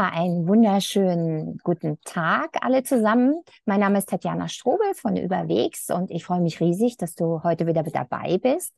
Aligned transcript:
Ja, 0.00 0.08
einen 0.14 0.48
wunderschönen 0.48 1.58
guten 1.62 1.98
Tag 2.06 2.56
alle 2.64 2.82
zusammen. 2.84 3.42
Mein 3.66 3.80
Name 3.80 3.98
ist 3.98 4.08
Tatjana 4.08 4.48
Strobel 4.48 4.94
von 4.94 5.14
Überwegs 5.14 5.90
und 5.90 6.10
ich 6.10 6.24
freue 6.24 6.40
mich 6.40 6.58
riesig, 6.58 6.96
dass 6.96 7.14
du 7.14 7.42
heute 7.42 7.66
wieder 7.66 7.82
mit 7.82 7.94
dabei 7.94 8.38
bist. 8.38 8.72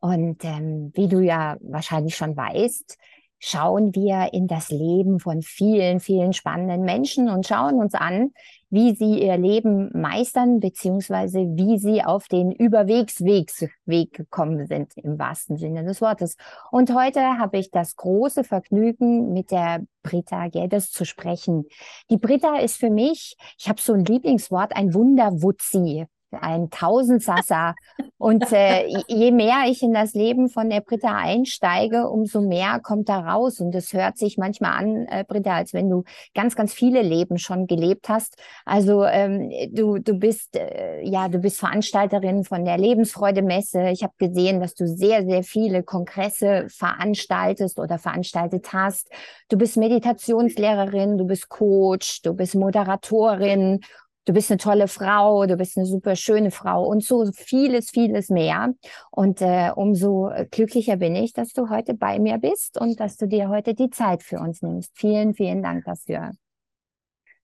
Und 0.00 0.44
ähm, 0.44 0.90
wie 0.96 1.06
du 1.06 1.20
ja 1.20 1.58
wahrscheinlich 1.60 2.16
schon 2.16 2.36
weißt, 2.36 2.98
schauen 3.38 3.94
wir 3.94 4.30
in 4.32 4.48
das 4.48 4.70
Leben 4.70 5.20
von 5.20 5.42
vielen, 5.42 6.00
vielen 6.00 6.32
spannenden 6.32 6.82
Menschen 6.82 7.28
und 7.28 7.46
schauen 7.46 7.74
uns 7.74 7.94
an, 7.94 8.32
wie 8.74 8.92
sie 8.96 9.22
ihr 9.22 9.36
Leben 9.36 9.88
meistern, 9.94 10.58
beziehungsweise 10.58 11.38
wie 11.38 11.78
sie 11.78 12.02
auf 12.02 12.26
den 12.26 12.50
Überwegsweg 12.50 14.12
gekommen 14.12 14.66
sind, 14.66 14.96
im 14.96 15.16
wahrsten 15.16 15.56
Sinne 15.56 15.84
des 15.84 16.00
Wortes. 16.00 16.36
Und 16.72 16.92
heute 16.92 17.20
habe 17.38 17.58
ich 17.58 17.70
das 17.70 17.94
große 17.94 18.42
Vergnügen, 18.42 19.32
mit 19.32 19.52
der 19.52 19.84
Britta 20.02 20.48
Geddes 20.48 20.90
zu 20.90 21.04
sprechen. 21.04 21.66
Die 22.10 22.16
Britta 22.16 22.58
ist 22.58 22.76
für 22.76 22.90
mich, 22.90 23.36
ich 23.58 23.68
habe 23.68 23.80
so 23.80 23.92
ein 23.92 24.04
Lieblingswort, 24.04 24.74
ein 24.74 24.92
Wunderwutzi 24.92 26.06
ein 26.36 26.70
Tausendsassa. 26.70 27.74
Und 28.18 28.52
äh, 28.52 28.86
je 29.08 29.30
mehr 29.30 29.64
ich 29.66 29.82
in 29.82 29.92
das 29.92 30.14
Leben 30.14 30.48
von 30.48 30.70
der 30.70 30.80
Britta 30.80 31.14
einsteige, 31.14 32.08
umso 32.08 32.40
mehr 32.40 32.80
kommt 32.82 33.08
da 33.08 33.20
raus. 33.20 33.60
Und 33.60 33.74
es 33.74 33.92
hört 33.92 34.18
sich 34.18 34.38
manchmal 34.38 34.78
an, 34.78 35.06
äh, 35.06 35.24
Britta, 35.26 35.56
als 35.56 35.74
wenn 35.74 35.90
du 35.90 36.04
ganz, 36.34 36.56
ganz 36.56 36.72
viele 36.72 37.02
Leben 37.02 37.38
schon 37.38 37.66
gelebt 37.66 38.08
hast. 38.08 38.36
Also 38.64 39.04
ähm, 39.04 39.50
du, 39.72 39.98
du 39.98 40.14
bist 40.14 40.56
äh, 40.56 41.02
ja, 41.02 41.28
du 41.28 41.38
bist 41.38 41.58
Veranstalterin 41.58 42.44
von 42.44 42.64
der 42.64 42.78
Lebensfreude-Messe. 42.78 43.90
Ich 43.90 44.02
habe 44.02 44.14
gesehen, 44.18 44.60
dass 44.60 44.74
du 44.74 44.86
sehr, 44.86 45.24
sehr 45.24 45.42
viele 45.42 45.82
Kongresse 45.82 46.66
veranstaltest 46.68 47.78
oder 47.78 47.98
veranstaltet 47.98 48.72
hast. 48.72 49.10
Du 49.48 49.58
bist 49.58 49.76
Meditationslehrerin, 49.76 51.18
du 51.18 51.26
bist 51.26 51.48
Coach, 51.48 52.22
du 52.22 52.34
bist 52.34 52.54
Moderatorin 52.54 53.80
du 54.24 54.32
bist 54.32 54.50
eine 54.50 54.58
tolle 54.58 54.88
Frau, 54.88 55.46
du 55.46 55.56
bist 55.56 55.76
eine 55.76 55.86
super 55.86 56.16
schöne 56.16 56.50
Frau 56.50 56.84
und 56.86 57.04
so 57.04 57.24
vieles, 57.32 57.90
vieles 57.90 58.30
mehr. 58.30 58.74
Und 59.10 59.40
äh, 59.40 59.70
umso 59.74 60.30
glücklicher 60.50 60.96
bin 60.96 61.16
ich, 61.16 61.32
dass 61.32 61.52
du 61.52 61.68
heute 61.70 61.94
bei 61.94 62.18
mir 62.18 62.38
bist 62.38 62.80
und 62.80 63.00
dass 63.00 63.16
du 63.16 63.26
dir 63.26 63.48
heute 63.48 63.74
die 63.74 63.90
Zeit 63.90 64.22
für 64.22 64.38
uns 64.38 64.62
nimmst. 64.62 64.92
Vielen, 64.94 65.34
vielen 65.34 65.62
Dank 65.62 65.84
dafür. 65.84 66.32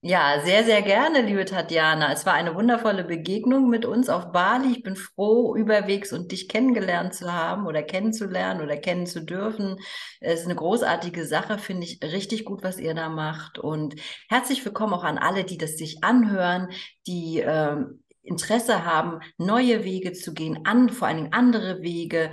Ja, 0.03 0.41
sehr, 0.43 0.63
sehr 0.63 0.81
gerne, 0.81 1.21
liebe 1.21 1.45
Tatjana. 1.45 2.11
Es 2.11 2.25
war 2.25 2.33
eine 2.33 2.55
wundervolle 2.55 3.03
Begegnung 3.03 3.69
mit 3.69 3.85
uns 3.85 4.09
auf 4.09 4.31
Bali. 4.31 4.71
Ich 4.71 4.81
bin 4.83 4.95
froh, 4.95 5.55
überwegs 5.55 6.11
und 6.11 6.31
dich 6.31 6.49
kennengelernt 6.49 7.13
zu 7.13 7.31
haben 7.31 7.67
oder 7.67 7.83
kennenzulernen 7.83 8.61
oder 8.61 8.77
kennen 8.77 9.05
zu 9.05 9.23
dürfen. 9.23 9.77
Es 10.19 10.39
ist 10.39 10.45
eine 10.45 10.55
großartige 10.55 11.23
Sache, 11.27 11.59
finde 11.59 11.85
ich 11.85 12.01
richtig 12.01 12.45
gut, 12.45 12.63
was 12.63 12.79
ihr 12.79 12.95
da 12.95 13.09
macht. 13.09 13.59
Und 13.59 13.93
herzlich 14.27 14.65
willkommen 14.65 14.93
auch 14.95 15.03
an 15.03 15.19
alle, 15.19 15.43
die 15.43 15.59
das 15.59 15.77
sich 15.77 16.03
anhören, 16.03 16.69
die 17.05 17.37
ähm, 17.45 18.03
Interesse 18.23 18.85
haben, 18.85 19.19
neue 19.37 19.83
Wege 19.83 20.13
zu 20.13 20.33
gehen, 20.33 20.65
an, 20.65 20.89
vor 20.89 21.07
allen 21.09 21.17
Dingen 21.17 21.33
andere 21.33 21.83
Wege, 21.83 22.31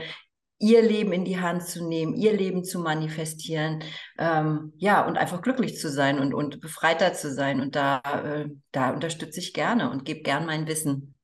ihr 0.59 0.83
Leben 0.83 1.13
in 1.13 1.25
die 1.25 1.41
Hand 1.41 1.63
zu 1.65 1.87
nehmen, 1.87 2.15
ihr 2.15 2.33
Leben 2.33 2.65
zu 2.65 2.81
manifestieren, 2.81 3.83
ähm, 4.19 4.73
ja, 4.77 5.07
und 5.07 5.17
einfach 5.17 5.41
glücklich 5.41 5.79
zu 5.79 5.89
sein 5.91 6.19
und, 6.19 6.35
und 6.35 6.61
befreiter 6.61 7.15
zu 7.15 7.33
sein. 7.33 7.61
Und 7.61 7.77
da, 7.77 8.01
äh, 8.25 8.49
da 8.73 8.91
unterstütze 8.91 9.41
ich 9.41 9.55
gerne 9.55 9.91
und 9.91 10.05
gebe 10.05 10.23
gern 10.23 10.47
mein 10.47 10.67
Wissen. 10.67 11.15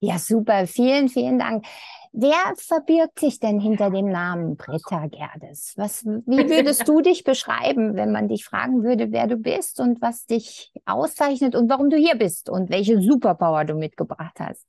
Ja, 0.00 0.18
super. 0.18 0.66
Vielen, 0.68 1.08
vielen 1.08 1.40
Dank. 1.40 1.66
Wer 2.12 2.54
verbirgt 2.56 3.18
sich 3.18 3.40
denn 3.40 3.60
hinter 3.60 3.90
dem 3.90 4.08
Namen 4.08 4.56
Britta 4.56 5.06
Gerdes? 5.08 5.74
Was, 5.76 6.04
wie 6.04 6.48
würdest 6.48 6.86
du 6.88 7.00
dich 7.02 7.24
beschreiben, 7.24 7.96
wenn 7.96 8.12
man 8.12 8.28
dich 8.28 8.44
fragen 8.44 8.82
würde, 8.82 9.10
wer 9.10 9.26
du 9.26 9.36
bist 9.36 9.80
und 9.80 10.00
was 10.00 10.24
dich 10.24 10.72
auszeichnet 10.86 11.54
und 11.54 11.68
warum 11.68 11.90
du 11.90 11.96
hier 11.96 12.16
bist 12.16 12.48
und 12.48 12.70
welche 12.70 13.00
Superpower 13.00 13.64
du 13.64 13.74
mitgebracht 13.74 14.38
hast? 14.38 14.66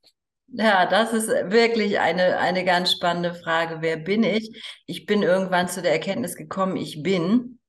Ja, 0.52 0.86
das 0.88 1.14
ist 1.14 1.28
wirklich 1.28 2.00
eine, 2.00 2.40
eine 2.40 2.66
ganz 2.66 2.92
spannende 2.92 3.36
Frage. 3.36 3.78
Wer 3.82 3.98
bin 3.98 4.24
ich? 4.24 4.50
Ich 4.88 5.06
bin 5.06 5.22
irgendwann 5.22 5.68
zu 5.68 5.82
der 5.82 5.92
Erkenntnis 5.92 6.36
gekommen, 6.36 6.76
ich 6.76 7.04
bin. 7.04 7.60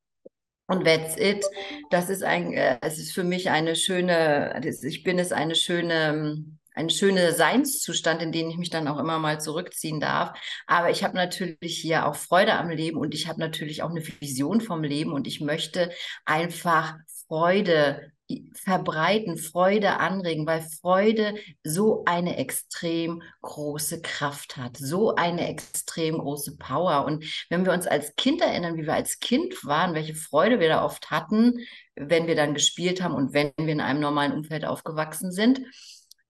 Und 0.67 0.85
that's 0.85 1.17
it. 1.19 1.45
Das 1.91 2.09
ist 2.09 2.23
ein, 2.23 2.53
äh, 2.55 2.79
es 2.81 2.99
ist 2.99 3.13
für 3.13 3.25
mich 3.25 3.51
eine 3.51 3.77
schöne, 3.77 4.61
ich 4.65 5.03
bin 5.03 5.19
es 5.19 5.33
eine 5.33 5.57
schöne, 5.57 6.45
ein 6.75 6.89
schöner 6.89 7.33
Seinszustand, 7.33 8.23
in 8.23 8.33
den 8.33 8.49
ich 8.49 8.57
mich 8.57 8.71
dann 8.71 8.89
auch 8.89 8.99
immer 8.99 9.19
mal 9.19 9.41
zurückziehen 9.41 10.01
darf. 10.01 10.39
Aber 10.67 10.91
ich 10.91 11.05
habe 11.05 11.17
natürlich 11.17 11.77
hier 11.77 12.07
auch 12.07 12.15
Freude 12.15 12.55
am 12.55 12.71
Leben 12.71 12.99
und 12.99 13.15
ich 13.15 13.29
habe 13.29 13.41
natürlich 13.41 13.83
auch 13.83 13.91
eine 13.91 14.07
Vision 14.21 14.61
vom 14.61 14.85
Leben 14.85 15.13
und 15.13 15.27
ich 15.27 15.41
möchte 15.41 15.91
einfach 16.25 16.95
Freude 17.29 18.13
verbreiten, 18.55 19.37
Freude 19.37 19.99
anregen, 19.99 20.47
weil 20.47 20.63
Freude 20.63 21.35
so 21.65 22.05
eine 22.05 22.37
extrem 22.37 23.23
große 23.43 24.03
Kraft 24.03 24.57
hat, 24.57 24.77
so 24.77 25.15
eine 25.15 25.49
extrem 25.49 26.19
große 26.19 26.57
Power. 26.57 27.05
Und 27.05 27.25
wenn 27.49 27.65
wir 27.65 27.73
uns 27.73 27.87
als 27.87 28.15
Kind 28.17 28.41
erinnern, 28.41 28.77
wie 28.77 28.87
wir 28.87 28.95
als 28.95 29.21
Kind 29.21 29.65
waren, 29.65 29.95
welche 29.95 30.15
Freude 30.15 30.61
wir 30.61 30.69
da 30.69 30.85
oft 30.85 31.11
hatten, 31.11 31.61
wenn 31.97 32.27
wir 32.27 32.37
dann 32.37 32.55
gespielt 32.55 33.03
haben 33.03 33.15
und 33.15 33.33
wenn 33.33 33.53
wir 33.59 33.73
in 33.73 33.81
einem 33.81 34.01
normalen 34.01 34.33
Umfeld 34.33 34.65
aufgewachsen 34.65 35.33
sind, 35.33 35.61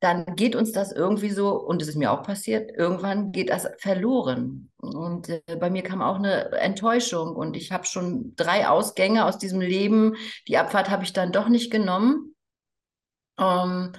dann 0.00 0.24
geht 0.34 0.56
uns 0.56 0.72
das 0.72 0.92
irgendwie 0.92 1.30
so, 1.30 1.52
und 1.52 1.82
es 1.82 1.88
ist 1.88 1.96
mir 1.96 2.10
auch 2.10 2.22
passiert, 2.22 2.70
irgendwann 2.76 3.32
geht 3.32 3.50
das 3.50 3.68
verloren. 3.78 4.70
Und 4.78 5.28
äh, 5.28 5.42
bei 5.60 5.68
mir 5.68 5.82
kam 5.82 6.00
auch 6.00 6.16
eine 6.16 6.52
Enttäuschung 6.52 7.36
und 7.36 7.54
ich 7.54 7.70
habe 7.70 7.84
schon 7.84 8.34
drei 8.34 8.66
Ausgänge 8.68 9.26
aus 9.26 9.36
diesem 9.36 9.60
Leben. 9.60 10.16
Die 10.48 10.56
Abfahrt 10.56 10.88
habe 10.88 11.04
ich 11.04 11.12
dann 11.12 11.32
doch 11.32 11.48
nicht 11.48 11.70
genommen. 11.70 12.34
Ähm, 13.38 13.92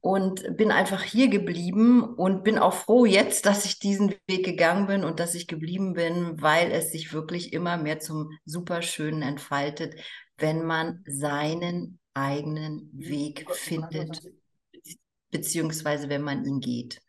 und 0.00 0.56
bin 0.56 0.70
einfach 0.70 1.02
hier 1.02 1.28
geblieben 1.28 2.02
und 2.02 2.44
bin 2.44 2.58
auch 2.58 2.72
froh 2.74 3.04
jetzt, 3.04 3.46
dass 3.46 3.64
ich 3.64 3.80
diesen 3.80 4.14
Weg 4.28 4.44
gegangen 4.44 4.86
bin 4.86 5.02
und 5.02 5.18
dass 5.18 5.34
ich 5.34 5.48
geblieben 5.48 5.94
bin, 5.94 6.40
weil 6.40 6.70
es 6.70 6.92
sich 6.92 7.12
wirklich 7.12 7.52
immer 7.52 7.76
mehr 7.76 7.98
zum 7.98 8.30
Superschönen 8.44 9.22
entfaltet, 9.22 9.96
wenn 10.36 10.64
man 10.64 11.02
seinen 11.04 11.98
eigenen 12.14 12.90
Weg 12.94 13.50
findet 13.50 14.22
beziehungsweise 15.30 16.08
wenn 16.08 16.22
man 16.22 16.44
ihn 16.44 16.60
geht. 16.60 17.00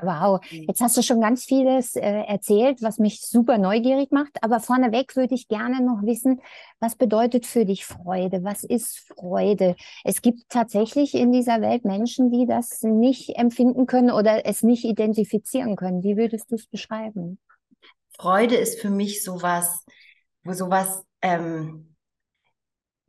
Wow, 0.00 0.40
jetzt 0.52 0.80
hast 0.80 0.96
du 0.96 1.02
schon 1.02 1.20
ganz 1.20 1.44
vieles 1.44 1.96
äh, 1.96 2.00
erzählt, 2.00 2.82
was 2.82 2.98
mich 2.98 3.20
super 3.20 3.58
neugierig 3.58 4.12
macht. 4.12 4.42
Aber 4.42 4.60
vorneweg 4.60 5.16
würde 5.16 5.34
ich 5.34 5.48
gerne 5.48 5.84
noch 5.84 6.02
wissen, 6.02 6.40
was 6.78 6.94
bedeutet 6.94 7.46
für 7.46 7.64
dich 7.64 7.84
Freude? 7.84 8.44
Was 8.44 8.62
ist 8.62 8.98
Freude? 8.98 9.74
Es 10.04 10.22
gibt 10.22 10.48
tatsächlich 10.48 11.14
in 11.14 11.32
dieser 11.32 11.60
Welt 11.62 11.84
Menschen, 11.84 12.30
die 12.30 12.46
das 12.46 12.82
nicht 12.82 13.36
empfinden 13.36 13.86
können 13.86 14.12
oder 14.12 14.46
es 14.46 14.62
nicht 14.62 14.84
identifizieren 14.84 15.74
können. 15.74 16.04
Wie 16.04 16.16
würdest 16.16 16.52
du 16.52 16.54
es 16.54 16.68
beschreiben? 16.68 17.40
Freude 18.16 18.54
ist 18.54 18.80
für 18.80 18.90
mich 18.90 19.24
sowas, 19.24 19.84
wo 20.44 20.52
sowas, 20.52 21.02
ähm, 21.22 21.96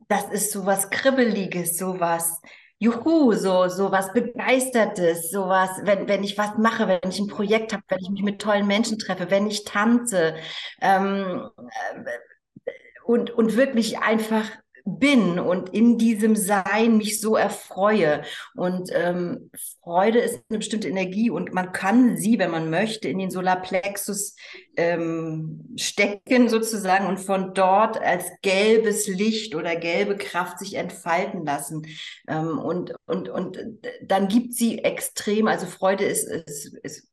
das 0.08 0.24
ist 0.30 0.50
sowas 0.50 0.90
Kribbeliges, 0.90 1.76
sowas 1.76 2.40
Juhu, 2.80 3.32
so, 3.34 3.68
so 3.68 3.90
was 3.90 4.12
Begeistertes, 4.12 5.30
so 5.30 5.48
was, 5.48 5.70
wenn, 5.82 6.06
wenn 6.06 6.22
ich 6.22 6.38
was 6.38 6.56
mache, 6.58 6.86
wenn 6.86 7.10
ich 7.10 7.18
ein 7.18 7.26
Projekt 7.26 7.72
habe, 7.72 7.82
wenn 7.88 7.98
ich 7.98 8.10
mich 8.10 8.22
mit 8.22 8.40
tollen 8.40 8.68
Menschen 8.68 8.98
treffe, 8.98 9.30
wenn 9.30 9.48
ich 9.48 9.64
tanze 9.64 10.36
ähm, 10.80 11.48
äh, 11.56 12.70
und, 13.04 13.30
und 13.30 13.56
wirklich 13.56 13.98
einfach 13.98 14.48
bin 14.96 15.38
und 15.38 15.70
in 15.70 15.98
diesem 15.98 16.36
Sein 16.36 16.96
mich 16.96 17.20
so 17.20 17.36
erfreue. 17.36 18.22
Und 18.54 18.90
ähm, 18.92 19.50
Freude 19.82 20.20
ist 20.20 20.42
eine 20.48 20.58
bestimmte 20.58 20.88
Energie 20.88 21.30
und 21.30 21.52
man 21.52 21.72
kann 21.72 22.16
sie, 22.16 22.38
wenn 22.38 22.50
man 22.50 22.70
möchte, 22.70 23.08
in 23.08 23.18
den 23.18 23.30
Solarplexus 23.30 24.36
ähm, 24.76 25.74
stecken 25.76 26.48
sozusagen 26.48 27.06
und 27.06 27.18
von 27.18 27.54
dort 27.54 28.00
als 28.00 28.26
gelbes 28.42 29.06
Licht 29.08 29.54
oder 29.54 29.76
gelbe 29.76 30.16
Kraft 30.16 30.58
sich 30.58 30.74
entfalten 30.74 31.44
lassen. 31.44 31.86
Ähm, 32.26 32.58
und, 32.58 32.94
und, 33.06 33.28
und 33.28 33.58
dann 34.02 34.28
gibt 34.28 34.54
sie 34.54 34.78
extrem, 34.78 35.48
also 35.48 35.66
Freude 35.66 36.04
ist, 36.04 36.24
ist, 36.24 36.74
ist 36.82 37.08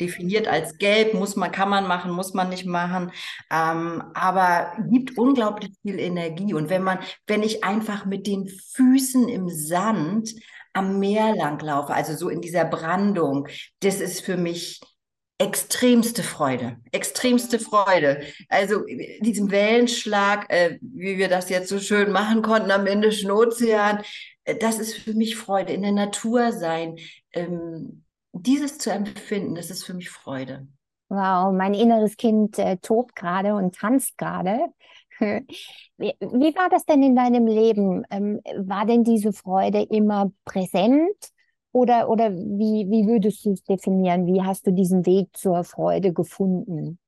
definiert 0.00 0.48
als 0.48 0.78
gelb, 0.78 1.14
muss 1.14 1.36
man, 1.36 1.52
kann 1.52 1.68
man 1.68 1.86
machen, 1.86 2.10
muss 2.12 2.34
man 2.34 2.48
nicht 2.48 2.66
machen, 2.66 3.12
ähm, 3.50 4.02
aber 4.14 4.72
gibt 4.90 5.18
unglaublich 5.18 5.72
viel 5.82 5.98
Energie. 5.98 6.54
Und 6.54 6.70
wenn 6.70 6.82
man, 6.82 6.98
wenn 7.26 7.42
ich 7.42 7.62
einfach 7.64 8.06
mit 8.06 8.26
den 8.26 8.48
Füßen 8.48 9.28
im 9.28 9.48
Sand 9.48 10.34
am 10.72 10.98
Meer 10.98 11.34
langlaufe, 11.36 11.92
also 11.92 12.14
so 12.14 12.28
in 12.28 12.40
dieser 12.40 12.64
Brandung, 12.64 13.48
das 13.80 14.00
ist 14.00 14.20
für 14.22 14.36
mich 14.36 14.80
extremste 15.40 16.22
Freude, 16.22 16.76
extremste 16.92 17.58
Freude. 17.58 18.20
Also 18.50 18.84
diesem 19.20 19.50
Wellenschlag, 19.50 20.52
äh, 20.52 20.78
wie 20.82 21.16
wir 21.16 21.28
das 21.28 21.48
jetzt 21.48 21.70
so 21.70 21.78
schön 21.78 22.12
machen 22.12 22.42
konnten 22.42 22.70
am 22.70 22.86
Indischen 22.86 23.30
Ozean, 23.30 24.02
äh, 24.44 24.56
das 24.56 24.78
ist 24.78 24.98
für 24.98 25.14
mich 25.14 25.36
Freude, 25.36 25.72
in 25.72 25.82
der 25.82 25.92
Natur 25.92 26.52
sein. 26.52 26.98
Ähm, 27.32 28.04
dieses 28.32 28.78
zu 28.78 28.90
empfinden, 28.90 29.54
das 29.54 29.70
ist 29.70 29.84
für 29.84 29.94
mich 29.94 30.10
Freude. 30.10 30.66
Wow, 31.08 31.52
mein 31.52 31.74
inneres 31.74 32.16
Kind 32.16 32.58
äh, 32.58 32.76
tobt 32.76 33.16
gerade 33.16 33.54
und 33.54 33.74
tanzt 33.74 34.16
gerade. 34.16 34.66
Wie, 35.98 36.14
wie 36.18 36.54
war 36.56 36.70
das 36.70 36.86
denn 36.86 37.02
in 37.02 37.14
deinem 37.14 37.46
Leben? 37.46 38.04
Ähm, 38.10 38.40
war 38.56 38.86
denn 38.86 39.04
diese 39.04 39.34
Freude 39.34 39.82
immer 39.82 40.32
präsent? 40.46 41.14
Oder, 41.72 42.08
oder 42.08 42.32
wie, 42.32 42.86
wie 42.88 43.06
würdest 43.06 43.44
du 43.44 43.52
es 43.52 43.62
definieren? 43.62 44.26
Wie 44.26 44.42
hast 44.42 44.66
du 44.66 44.72
diesen 44.72 45.04
Weg 45.04 45.28
zur 45.36 45.62
Freude 45.62 46.14
gefunden? 46.14 46.98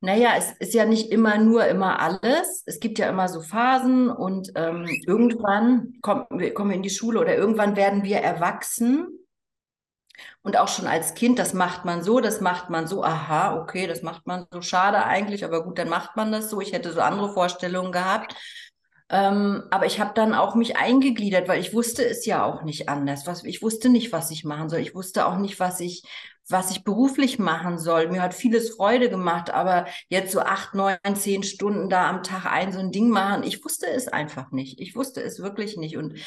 Naja, 0.00 0.34
es 0.36 0.52
ist 0.58 0.74
ja 0.74 0.84
nicht 0.84 1.10
immer 1.10 1.38
nur 1.38 1.66
immer 1.66 1.98
alles. 2.00 2.62
Es 2.66 2.78
gibt 2.78 2.98
ja 2.98 3.08
immer 3.08 3.28
so 3.28 3.40
Phasen 3.40 4.10
und 4.10 4.52
ähm, 4.54 4.86
irgendwann 5.06 5.94
kommen 6.02 6.26
wir, 6.30 6.54
kommen 6.54 6.70
wir 6.70 6.76
in 6.76 6.82
die 6.82 6.90
Schule 6.90 7.20
oder 7.20 7.36
irgendwann 7.36 7.74
werden 7.74 8.04
wir 8.04 8.18
erwachsen. 8.18 9.25
Und 10.42 10.56
auch 10.56 10.68
schon 10.68 10.86
als 10.86 11.14
Kind, 11.14 11.38
das 11.38 11.54
macht 11.54 11.84
man 11.84 12.02
so, 12.02 12.20
das 12.20 12.40
macht 12.40 12.70
man 12.70 12.86
so, 12.86 13.02
aha, 13.04 13.56
okay, 13.56 13.86
das 13.86 14.02
macht 14.02 14.26
man 14.26 14.46
so, 14.50 14.60
schade 14.62 15.04
eigentlich, 15.04 15.44
aber 15.44 15.64
gut, 15.64 15.78
dann 15.78 15.88
macht 15.88 16.16
man 16.16 16.32
das 16.32 16.50
so. 16.50 16.60
Ich 16.60 16.72
hätte 16.72 16.92
so 16.92 17.00
andere 17.00 17.32
Vorstellungen 17.32 17.92
gehabt. 17.92 18.34
Ähm, 19.08 19.62
aber 19.70 19.86
ich 19.86 20.00
habe 20.00 20.14
dann 20.14 20.34
auch 20.34 20.56
mich 20.56 20.76
eingegliedert, 20.76 21.46
weil 21.46 21.60
ich 21.60 21.72
wusste 21.72 22.04
es 22.04 22.26
ja 22.26 22.44
auch 22.44 22.62
nicht 22.62 22.88
anders. 22.88 23.26
Was, 23.26 23.44
ich 23.44 23.62
wusste 23.62 23.88
nicht, 23.88 24.12
was 24.12 24.30
ich 24.32 24.44
machen 24.44 24.68
soll. 24.68 24.80
Ich 24.80 24.94
wusste 24.96 25.26
auch 25.26 25.38
nicht, 25.38 25.60
was 25.60 25.78
ich, 25.78 26.02
was 26.48 26.72
ich 26.72 26.82
beruflich 26.82 27.38
machen 27.38 27.78
soll. 27.78 28.08
Mir 28.08 28.22
hat 28.22 28.34
vieles 28.34 28.74
Freude 28.74 29.08
gemacht, 29.08 29.50
aber 29.50 29.86
jetzt 30.08 30.32
so 30.32 30.40
acht, 30.40 30.74
neun, 30.74 30.96
zehn 31.14 31.44
Stunden 31.44 31.88
da 31.88 32.08
am 32.08 32.24
Tag 32.24 32.46
ein 32.46 32.72
so 32.72 32.80
ein 32.80 32.90
Ding 32.90 33.10
machen, 33.10 33.44
ich 33.44 33.64
wusste 33.64 33.86
es 33.86 34.08
einfach 34.08 34.50
nicht. 34.50 34.80
Ich 34.80 34.96
wusste 34.96 35.22
es 35.22 35.40
wirklich 35.40 35.76
nicht. 35.76 35.96
Und 35.96 36.18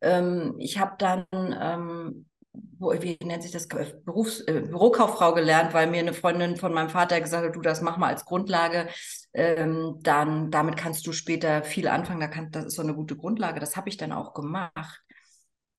ähm, 0.00 0.54
ich 0.58 0.78
habe 0.78 0.94
dann 0.98 1.26
ähm, 1.32 2.26
wie 2.52 3.18
nennt 3.22 3.42
sich 3.42 3.52
das, 3.52 3.68
Berufs-, 3.68 4.40
äh, 4.40 4.60
Bürokauffrau 4.60 5.34
gelernt, 5.34 5.72
weil 5.74 5.88
mir 5.88 6.00
eine 6.00 6.14
Freundin 6.14 6.56
von 6.56 6.72
meinem 6.72 6.88
Vater 6.88 7.20
gesagt 7.20 7.46
hat, 7.46 7.54
du, 7.54 7.60
das 7.60 7.82
mach 7.82 7.96
mal 7.96 8.08
als 8.08 8.24
Grundlage, 8.24 8.88
ähm, 9.32 9.98
dann 10.02 10.50
damit 10.50 10.76
kannst 10.76 11.06
du 11.06 11.12
später 11.12 11.62
viel 11.62 11.88
anfangen, 11.88 12.20
da 12.20 12.28
kann, 12.28 12.50
das 12.50 12.66
ist 12.66 12.74
so 12.74 12.82
eine 12.82 12.94
gute 12.94 13.16
Grundlage. 13.16 13.60
Das 13.60 13.76
habe 13.76 13.88
ich 13.88 13.96
dann 13.96 14.12
auch 14.12 14.34
gemacht. 14.34 15.00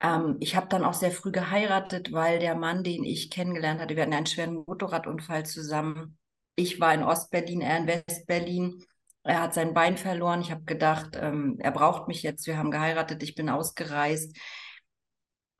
Ähm, 0.01 0.37
ich 0.39 0.55
habe 0.55 0.67
dann 0.69 0.83
auch 0.83 0.93
sehr 0.93 1.11
früh 1.11 1.31
geheiratet, 1.31 2.11
weil 2.11 2.39
der 2.39 2.55
Mann, 2.55 2.83
den 2.83 3.03
ich 3.03 3.29
kennengelernt 3.29 3.81
hatte, 3.81 3.95
wir 3.95 4.03
hatten 4.03 4.13
einen 4.13 4.25
schweren 4.25 4.63
Motorradunfall 4.65 5.45
zusammen. 5.45 6.17
Ich 6.55 6.79
war 6.79 6.93
in 6.93 7.03
Ostberlin, 7.03 7.61
er 7.61 7.77
in 7.77 7.87
Westberlin. 7.87 8.83
Er 9.23 9.41
hat 9.41 9.53
sein 9.53 9.73
Bein 9.73 9.97
verloren. 9.97 10.41
Ich 10.41 10.51
habe 10.51 10.63
gedacht, 10.63 11.17
ähm, 11.19 11.57
er 11.59 11.71
braucht 11.71 12.07
mich 12.07 12.23
jetzt. 12.23 12.47
Wir 12.47 12.57
haben 12.57 12.71
geheiratet. 12.71 13.21
Ich 13.23 13.35
bin 13.35 13.49
ausgereist. 13.49 14.35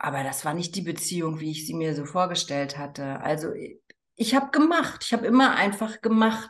Aber 0.03 0.23
das 0.23 0.45
war 0.45 0.55
nicht 0.55 0.75
die 0.75 0.81
Beziehung, 0.81 1.39
wie 1.39 1.51
ich 1.51 1.67
sie 1.67 1.75
mir 1.75 1.93
so 1.93 2.05
vorgestellt 2.05 2.79
hatte. 2.79 3.21
Also 3.21 3.49
ich 4.15 4.33
habe 4.33 4.49
gemacht. 4.49 5.03
Ich 5.05 5.13
habe 5.13 5.27
immer 5.27 5.55
einfach 5.55 6.01
gemacht. 6.01 6.49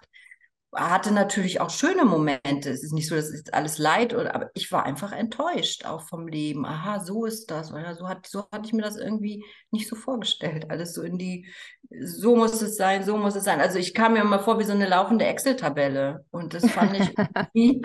Hatte 0.74 1.12
natürlich 1.12 1.59
auch 1.59 1.69
schöne 1.69 2.06
Momente. 2.06 2.69
Es 2.69 2.81
ist 2.81 2.94
nicht 2.94 3.09
so, 3.09 3.15
dass 3.15 3.30
es 3.30 3.51
alles 3.51 3.77
leid, 3.77 4.13
oder, 4.13 4.33
aber 4.36 4.51
ich 4.53 4.71
war 4.71 4.86
einfach 4.86 5.12
enttäuscht 5.12 5.83
auch 5.83 6.07
vom 6.07 6.30
Leben. 6.30 6.65
Aha, 6.65 7.01
so 7.01 7.25
ist 7.25 7.51
das. 7.51 7.74
Oder 7.74 7.94
so, 7.94 8.07
hat, 8.07 8.25
so 8.25 8.45
hatte 8.53 8.68
ich 8.68 8.74
mir 8.74 8.83
das 8.83 8.95
irgendwie 8.95 9.44
nicht 9.69 9.89
so 9.89 9.98
vorgestellt. 9.98 10.71
Alles 10.71 10.94
so 10.94 11.01
in 11.01 11.18
die, 11.18 11.45
so 11.89 12.38
muss 12.38 12.62
es 12.62 12.77
sein, 12.77 13.03
so 13.03 13.18
muss 13.18 13.36
es 13.36 13.44
sein. 13.44 13.59
Also 13.59 13.80
ich 13.80 13.94
kam 13.94 14.13
mir 14.13 14.21
immer 14.21 14.39
vor 14.39 14.59
wie 14.59 14.63
so 14.63 14.71
eine 14.71 14.88
laufende 14.88 15.25
Excel-Tabelle. 15.25 16.25
Und 16.31 16.53
das 16.53 16.71
fand 16.71 16.98
ich 16.98 17.09
irgendwie 17.53 17.81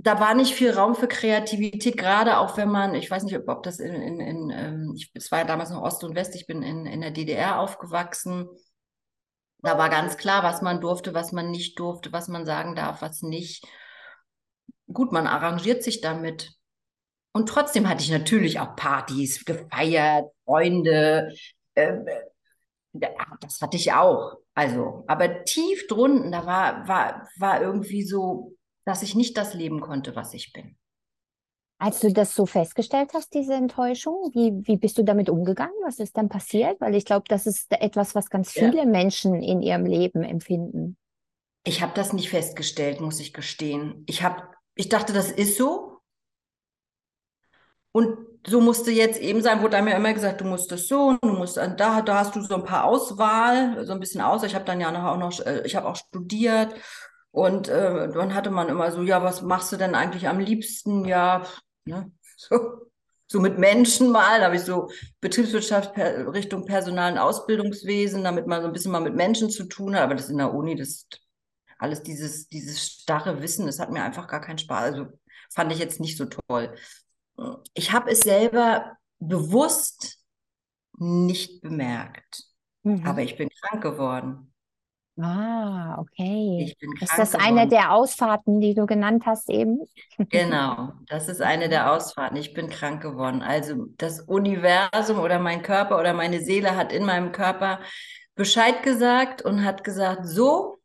da 0.00 0.20
war 0.20 0.34
nicht 0.34 0.54
viel 0.54 0.70
Raum 0.70 0.94
für 0.94 1.08
Kreativität, 1.08 1.96
gerade 1.96 2.38
auch 2.38 2.56
wenn 2.56 2.68
man, 2.68 2.94
ich 2.94 3.10
weiß 3.10 3.24
nicht, 3.24 3.36
ob, 3.36 3.48
ob 3.48 3.64
das 3.64 3.80
in, 3.80 3.94
in, 3.94 4.20
in 4.20 4.50
ähm, 4.50 4.94
ich, 4.96 5.10
es 5.12 5.32
war 5.32 5.44
damals 5.44 5.70
noch 5.70 5.82
Ost 5.82 6.04
und 6.04 6.14
West, 6.14 6.36
ich 6.36 6.46
bin 6.46 6.62
in, 6.62 6.86
in 6.86 7.00
der 7.00 7.10
DDR 7.10 7.58
aufgewachsen. 7.58 8.48
Da 9.60 9.76
war 9.76 9.88
ganz 9.88 10.16
klar, 10.16 10.44
was 10.44 10.62
man 10.62 10.80
durfte, 10.80 11.14
was 11.14 11.32
man 11.32 11.50
nicht 11.50 11.80
durfte, 11.80 12.12
was 12.12 12.28
man 12.28 12.46
sagen 12.46 12.76
darf, 12.76 13.02
was 13.02 13.22
nicht. 13.22 13.66
Gut, 14.86 15.10
man 15.10 15.26
arrangiert 15.26 15.82
sich 15.82 16.00
damit. 16.00 16.52
Und 17.32 17.48
trotzdem 17.48 17.88
hatte 17.88 18.04
ich 18.04 18.10
natürlich 18.10 18.60
auch 18.60 18.76
Partys 18.76 19.44
gefeiert, 19.44 20.30
Freunde. 20.44 21.34
Äh, 21.74 21.98
das 23.40 23.60
hatte 23.60 23.76
ich 23.76 23.92
auch. 23.92 24.36
Also, 24.54 25.02
aber 25.08 25.42
tief 25.42 25.88
drunten, 25.88 26.30
da 26.30 26.46
war, 26.46 26.86
war, 26.86 27.28
war 27.36 27.60
irgendwie 27.60 28.04
so, 28.04 28.56
dass 28.88 29.02
ich 29.02 29.14
nicht 29.14 29.36
das 29.36 29.52
leben 29.52 29.80
konnte, 29.80 30.16
was 30.16 30.32
ich 30.32 30.54
bin. 30.54 30.74
Als 31.78 32.00
du 32.00 32.10
das 32.10 32.34
so 32.34 32.46
festgestellt 32.46 33.10
hast, 33.12 33.34
diese 33.34 33.52
Enttäuschung, 33.52 34.30
wie, 34.32 34.66
wie 34.66 34.78
bist 34.78 34.96
du 34.96 35.04
damit 35.04 35.28
umgegangen? 35.28 35.74
Was 35.84 35.98
ist 35.98 36.16
dann 36.16 36.30
passiert? 36.30 36.80
Weil 36.80 36.94
ich 36.94 37.04
glaube, 37.04 37.26
das 37.28 37.46
ist 37.46 37.70
etwas, 37.70 38.14
was 38.14 38.30
ganz 38.30 38.50
viele 38.50 38.78
ja. 38.78 38.84
Menschen 38.86 39.42
in 39.42 39.60
ihrem 39.60 39.84
Leben 39.84 40.24
empfinden. 40.24 40.96
Ich 41.64 41.82
habe 41.82 41.92
das 41.94 42.14
nicht 42.14 42.30
festgestellt, 42.30 43.02
muss 43.02 43.20
ich 43.20 43.34
gestehen. 43.34 44.04
Ich, 44.06 44.22
hab, 44.22 44.54
ich 44.74 44.88
dachte, 44.88 45.12
das 45.12 45.30
ist 45.30 45.58
so. 45.58 46.00
Und 47.92 48.16
so 48.46 48.62
musste 48.62 48.90
jetzt 48.90 49.20
eben 49.20 49.42
sein, 49.42 49.60
wurde 49.60 49.80
mir 49.82 49.96
immer 49.96 50.14
gesagt, 50.14 50.40
du 50.40 50.46
musst 50.46 50.72
das 50.72 50.88
so, 50.88 51.18
du 51.20 51.28
musst 51.28 51.58
da, 51.58 52.00
da 52.00 52.18
hast 52.18 52.34
du 52.34 52.40
so 52.40 52.54
ein 52.54 52.64
paar 52.64 52.84
Auswahl, 52.84 53.84
so 53.84 53.92
ein 53.92 54.00
bisschen 54.00 54.22
aus. 54.22 54.44
Ich 54.44 54.54
habe 54.54 54.64
dann 54.64 54.80
ja 54.80 54.90
nachher 54.90 55.12
auch 55.12 55.18
noch, 55.18 55.44
äh, 55.44 55.62
ich 55.66 55.76
habe 55.76 55.88
auch 55.88 55.96
studiert 55.96 56.74
und 57.38 57.68
äh, 57.68 58.08
dann 58.10 58.34
hatte 58.34 58.50
man 58.50 58.68
immer 58.68 58.90
so, 58.90 59.02
ja, 59.02 59.22
was 59.22 59.42
machst 59.42 59.70
du 59.70 59.76
denn 59.76 59.94
eigentlich 59.94 60.26
am 60.26 60.40
liebsten? 60.40 61.04
Ja, 61.04 61.46
ne, 61.84 62.10
so, 62.36 62.90
so 63.28 63.38
mit 63.38 63.58
Menschen 63.58 64.10
mal. 64.10 64.40
Da 64.40 64.46
habe 64.46 64.56
ich 64.56 64.62
so 64.62 64.90
Betriebswirtschaft 65.20 65.94
per, 65.94 66.32
Richtung 66.32 66.66
Personal- 66.66 67.12
und 67.12 67.18
Ausbildungswesen, 67.18 68.24
damit 68.24 68.48
man 68.48 68.60
so 68.60 68.66
ein 68.66 68.72
bisschen 68.72 68.90
mal 68.90 69.00
mit 69.00 69.14
Menschen 69.14 69.50
zu 69.50 69.66
tun 69.66 69.94
hat. 69.94 70.02
Aber 70.02 70.16
das 70.16 70.30
in 70.30 70.38
der 70.38 70.52
Uni, 70.52 70.74
das 70.74 71.06
alles 71.78 72.02
dieses, 72.02 72.48
dieses 72.48 72.84
starre 72.84 73.40
Wissen, 73.40 73.66
das 73.66 73.78
hat 73.78 73.92
mir 73.92 74.02
einfach 74.02 74.26
gar 74.26 74.40
keinen 74.40 74.58
Spaß. 74.58 74.94
Also 74.94 75.06
fand 75.48 75.70
ich 75.70 75.78
jetzt 75.78 76.00
nicht 76.00 76.16
so 76.16 76.24
toll. 76.24 76.74
Ich 77.72 77.92
habe 77.92 78.10
es 78.10 78.22
selber 78.22 78.96
bewusst 79.20 80.18
nicht 80.98 81.60
bemerkt. 81.60 82.42
Mhm. 82.82 83.06
Aber 83.06 83.22
ich 83.22 83.36
bin 83.36 83.48
krank 83.48 83.80
geworden. 83.80 84.52
Ah, 85.20 85.96
okay. 85.98 86.76
Ist 87.00 87.18
das 87.18 87.34
eine 87.34 87.66
der 87.66 87.92
Ausfahrten, 87.92 88.60
die 88.60 88.74
du 88.74 88.86
genannt 88.86 89.24
hast 89.26 89.50
eben? 89.50 89.80
Genau, 90.30 90.92
das 91.08 91.28
ist 91.28 91.42
eine 91.42 91.68
der 91.68 91.92
Ausfahrten. 91.92 92.36
Ich 92.36 92.54
bin 92.54 92.68
krank 92.70 93.02
geworden. 93.02 93.42
Also 93.42 93.86
das 93.96 94.20
Universum 94.20 95.18
oder 95.18 95.38
mein 95.38 95.62
Körper 95.62 95.98
oder 95.98 96.12
meine 96.14 96.40
Seele 96.40 96.76
hat 96.76 96.92
in 96.92 97.04
meinem 97.04 97.32
Körper 97.32 97.80
Bescheid 98.36 98.82
gesagt 98.84 99.42
und 99.42 99.64
hat 99.64 99.82
gesagt, 99.82 100.26
so, 100.26 100.78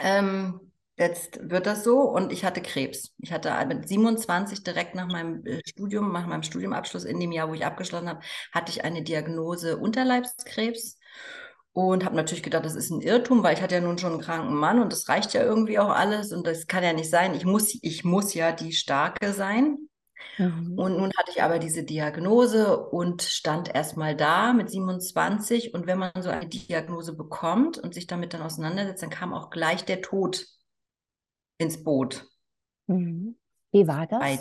ähm, 0.00 0.72
jetzt 0.96 1.38
wird 1.48 1.66
das 1.66 1.84
so. 1.84 2.00
Und 2.00 2.32
ich 2.32 2.44
hatte 2.44 2.60
Krebs. 2.60 3.12
Ich 3.18 3.32
hatte 3.32 3.52
mit 3.66 3.88
27 3.88 4.64
direkt 4.64 4.96
nach 4.96 5.06
meinem 5.06 5.44
äh, 5.46 5.60
Studium, 5.64 6.12
nach 6.12 6.26
meinem 6.26 6.42
Studiumabschluss 6.42 7.04
in 7.04 7.20
dem 7.20 7.30
Jahr, 7.30 7.48
wo 7.48 7.54
ich 7.54 7.64
abgeschlossen 7.64 8.08
habe, 8.08 8.20
hatte 8.52 8.72
ich 8.72 8.84
eine 8.84 9.02
Diagnose 9.02 9.78
Unterleibskrebs 9.78 10.98
und 11.72 12.04
habe 12.04 12.16
natürlich 12.16 12.42
gedacht, 12.42 12.64
das 12.64 12.74
ist 12.74 12.90
ein 12.90 13.00
Irrtum, 13.00 13.42
weil 13.42 13.54
ich 13.54 13.62
hatte 13.62 13.76
ja 13.76 13.80
nun 13.80 13.98
schon 13.98 14.12
einen 14.12 14.20
kranken 14.20 14.54
Mann 14.54 14.80
und 14.80 14.92
das 14.92 15.08
reicht 15.08 15.34
ja 15.34 15.42
irgendwie 15.42 15.78
auch 15.78 15.90
alles 15.90 16.32
und 16.32 16.46
das 16.46 16.66
kann 16.66 16.82
ja 16.82 16.92
nicht 16.92 17.10
sein. 17.10 17.34
Ich 17.34 17.44
muss, 17.44 17.78
ich 17.82 18.04
muss 18.04 18.34
ja 18.34 18.52
die 18.52 18.72
Starke 18.72 19.32
sein. 19.32 19.78
Mhm. 20.38 20.78
Und 20.78 20.96
nun 20.96 21.10
hatte 21.16 21.30
ich 21.30 21.42
aber 21.42 21.58
diese 21.58 21.84
Diagnose 21.84 22.76
und 22.88 23.22
stand 23.22 23.74
erstmal 23.74 24.16
da 24.16 24.52
mit 24.52 24.70
27. 24.70 25.74
Und 25.74 25.86
wenn 25.86 25.98
man 25.98 26.10
so 26.20 26.30
eine 26.30 26.48
Diagnose 26.48 27.14
bekommt 27.14 27.78
und 27.78 27.94
sich 27.94 28.06
damit 28.06 28.34
dann 28.34 28.42
auseinandersetzt, 28.42 29.02
dann 29.02 29.10
kam 29.10 29.32
auch 29.32 29.50
gleich 29.50 29.84
der 29.84 30.00
Tod 30.00 30.46
ins 31.58 31.82
Boot. 31.84 32.26
Mhm. 32.86 33.36
Wie 33.70 33.86
war 33.86 34.06
das? 34.06 34.18
Bei 34.18 34.40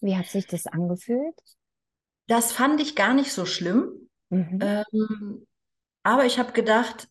Wie 0.00 0.16
hat 0.16 0.26
sich 0.26 0.46
das 0.46 0.66
angefühlt? 0.66 1.34
Das 2.26 2.52
fand 2.52 2.80
ich 2.80 2.94
gar 2.94 3.14
nicht 3.14 3.32
so 3.32 3.46
schlimm. 3.46 4.08
Mhm. 4.28 4.58
Ähm, 4.60 5.46
aber 6.02 6.26
ich 6.26 6.38
habe 6.38 6.52
gedacht, 6.52 7.08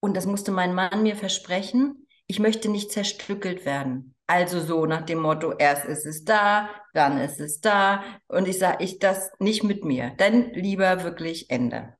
und 0.00 0.16
das 0.16 0.26
musste 0.26 0.52
mein 0.52 0.74
Mann 0.74 1.02
mir 1.02 1.16
versprechen, 1.16 2.06
ich 2.26 2.38
möchte 2.38 2.68
nicht 2.68 2.92
zerstückelt 2.92 3.64
werden. 3.64 4.14
Also 4.26 4.60
so 4.60 4.84
nach 4.84 5.02
dem 5.02 5.20
Motto, 5.20 5.52
erst 5.52 5.86
ist 5.86 6.04
es 6.04 6.24
da, 6.24 6.68
dann 6.92 7.18
ist 7.18 7.40
es 7.40 7.60
da. 7.60 8.04
Und 8.28 8.46
ich 8.46 8.58
sage, 8.58 8.84
ich 8.84 8.98
das 8.98 9.30
nicht 9.38 9.64
mit 9.64 9.84
mir. 9.84 10.12
Dann 10.18 10.52
lieber 10.52 11.02
wirklich 11.02 11.48
Ende. 11.48 11.94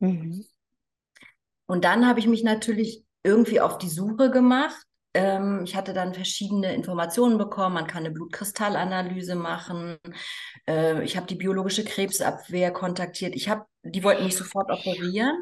Mhm. 0.00 0.44
Und 1.66 1.84
dann 1.84 2.06
habe 2.06 2.18
ich 2.18 2.26
mich 2.26 2.42
natürlich 2.42 3.04
irgendwie 3.22 3.60
auf 3.60 3.78
die 3.78 3.88
Suche 3.88 4.30
gemacht. 4.30 4.84
Ähm, 5.14 5.62
ich 5.64 5.76
hatte 5.76 5.92
dann 5.92 6.14
verschiedene 6.14 6.74
Informationen 6.74 7.38
bekommen. 7.38 7.74
Man 7.74 7.86
kann 7.86 8.04
eine 8.04 8.10
Blutkristallanalyse 8.10 9.36
machen. 9.36 9.98
Äh, 10.66 11.04
ich 11.04 11.16
habe 11.16 11.26
die 11.26 11.36
biologische 11.36 11.84
Krebsabwehr 11.84 12.72
kontaktiert. 12.72 13.36
Ich 13.36 13.48
habe, 13.48 13.66
die 13.84 14.02
wollten 14.02 14.24
mich 14.24 14.36
sofort 14.36 14.68
operieren. 14.70 15.36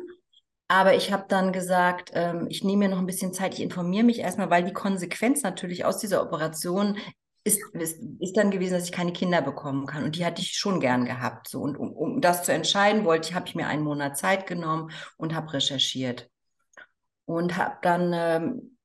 Aber 0.68 0.94
ich 0.94 1.12
habe 1.12 1.26
dann 1.28 1.52
gesagt, 1.52 2.10
ähm, 2.14 2.46
ich 2.50 2.64
nehme 2.64 2.88
mir 2.88 2.88
noch 2.88 2.98
ein 2.98 3.06
bisschen 3.06 3.32
Zeit, 3.32 3.54
ich 3.54 3.62
informiere 3.62 4.04
mich 4.04 4.18
erstmal, 4.18 4.50
weil 4.50 4.64
die 4.64 4.72
Konsequenz 4.72 5.42
natürlich 5.42 5.84
aus 5.84 5.98
dieser 5.98 6.22
Operation 6.22 6.98
ist, 7.44 7.60
ist, 7.74 8.02
ist, 8.18 8.36
dann 8.36 8.50
gewesen, 8.50 8.74
dass 8.74 8.86
ich 8.86 8.92
keine 8.92 9.12
Kinder 9.12 9.40
bekommen 9.40 9.86
kann. 9.86 10.02
Und 10.02 10.16
die 10.16 10.26
hatte 10.26 10.42
ich 10.42 10.56
schon 10.56 10.80
gern 10.80 11.04
gehabt. 11.04 11.48
So. 11.48 11.60
Und 11.60 11.76
um, 11.76 11.92
um 11.92 12.20
das 12.20 12.42
zu 12.42 12.52
entscheiden 12.52 13.04
wollte, 13.04 13.34
habe 13.34 13.46
ich 13.46 13.54
mir 13.54 13.68
einen 13.68 13.84
Monat 13.84 14.18
Zeit 14.18 14.48
genommen 14.48 14.90
und 15.16 15.34
habe 15.34 15.52
recherchiert. 15.52 16.28
Und 17.24 17.56
habe 17.56 17.76
dann 17.82 18.12
ähm, 18.12 18.76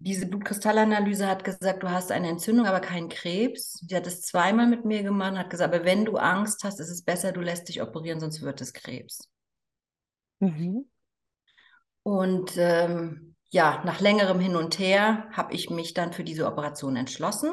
diese 0.00 0.26
Blutkristalanalyse 0.26 1.28
hat 1.28 1.44
gesagt, 1.44 1.84
du 1.84 1.90
hast 1.90 2.10
eine 2.10 2.28
Entzündung, 2.28 2.66
aber 2.66 2.80
keinen 2.80 3.08
Krebs. 3.08 3.84
Sie 3.86 3.94
hat 3.94 4.08
es 4.08 4.22
zweimal 4.22 4.66
mit 4.66 4.84
mir 4.84 5.04
gemacht, 5.04 5.36
hat 5.36 5.50
gesagt, 5.50 5.72
aber 5.72 5.84
wenn 5.84 6.04
du 6.04 6.16
Angst 6.16 6.64
hast, 6.64 6.80
ist 6.80 6.90
es 6.90 7.02
besser, 7.02 7.30
du 7.30 7.40
lässt 7.40 7.68
dich 7.68 7.80
operieren, 7.80 8.18
sonst 8.18 8.42
wird 8.42 8.60
es 8.60 8.72
Krebs. 8.72 9.31
Mhm. 10.42 10.86
Und 12.02 12.56
ähm, 12.56 13.36
ja, 13.50 13.82
nach 13.84 14.00
längerem 14.00 14.40
Hin 14.40 14.56
und 14.56 14.78
Her 14.78 15.28
habe 15.32 15.54
ich 15.54 15.70
mich 15.70 15.94
dann 15.94 16.12
für 16.12 16.24
diese 16.24 16.46
Operation 16.46 16.96
entschlossen. 16.96 17.52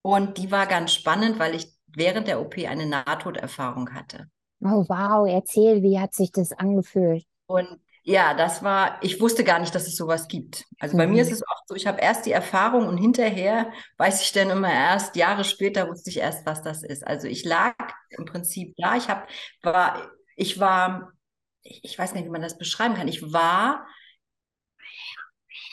Und 0.00 0.38
die 0.38 0.50
war 0.50 0.66
ganz 0.66 0.94
spannend, 0.94 1.38
weil 1.38 1.54
ich 1.54 1.72
während 1.88 2.26
der 2.26 2.40
OP 2.40 2.56
eine 2.58 2.86
Nahtoderfahrung 2.86 3.92
hatte. 3.92 4.30
Oh 4.60 4.86
wow, 4.88 5.28
erzähl, 5.28 5.82
wie 5.82 6.00
hat 6.00 6.14
sich 6.14 6.32
das 6.32 6.52
angefühlt? 6.52 7.24
Und 7.46 7.80
ja, 8.02 8.34
das 8.34 8.62
war, 8.62 9.02
ich 9.02 9.20
wusste 9.20 9.42
gar 9.42 9.58
nicht, 9.58 9.74
dass 9.74 9.88
es 9.88 9.96
sowas 9.96 10.28
gibt. 10.28 10.64
Also 10.78 10.96
bei 10.96 11.08
mir 11.08 11.20
ist 11.22 11.28
mhm. 11.28 11.34
es 11.34 11.42
auch 11.42 11.60
so, 11.66 11.74
ich 11.74 11.88
habe 11.88 12.00
erst 12.00 12.24
die 12.24 12.32
Erfahrung 12.32 12.86
und 12.86 12.98
hinterher 12.98 13.72
weiß 13.98 14.22
ich 14.22 14.32
dann 14.32 14.48
immer 14.50 14.72
erst, 14.72 15.16
Jahre 15.16 15.42
später 15.42 15.88
wusste 15.88 16.10
ich 16.10 16.18
erst, 16.18 16.46
was 16.46 16.62
das 16.62 16.84
ist. 16.84 17.04
Also 17.04 17.26
ich 17.26 17.44
lag 17.44 17.74
im 18.10 18.24
Prinzip 18.24 18.74
da, 18.76 18.96
ich 18.96 19.08
habe, 19.08 19.26
war, 19.62 20.08
ich 20.36 20.60
war, 20.60 21.12
ich 21.82 21.98
weiß 21.98 22.14
nicht, 22.14 22.24
wie 22.24 22.30
man 22.30 22.42
das 22.42 22.58
beschreiben 22.58 22.94
kann, 22.94 23.08
ich 23.08 23.32
war 23.32 23.86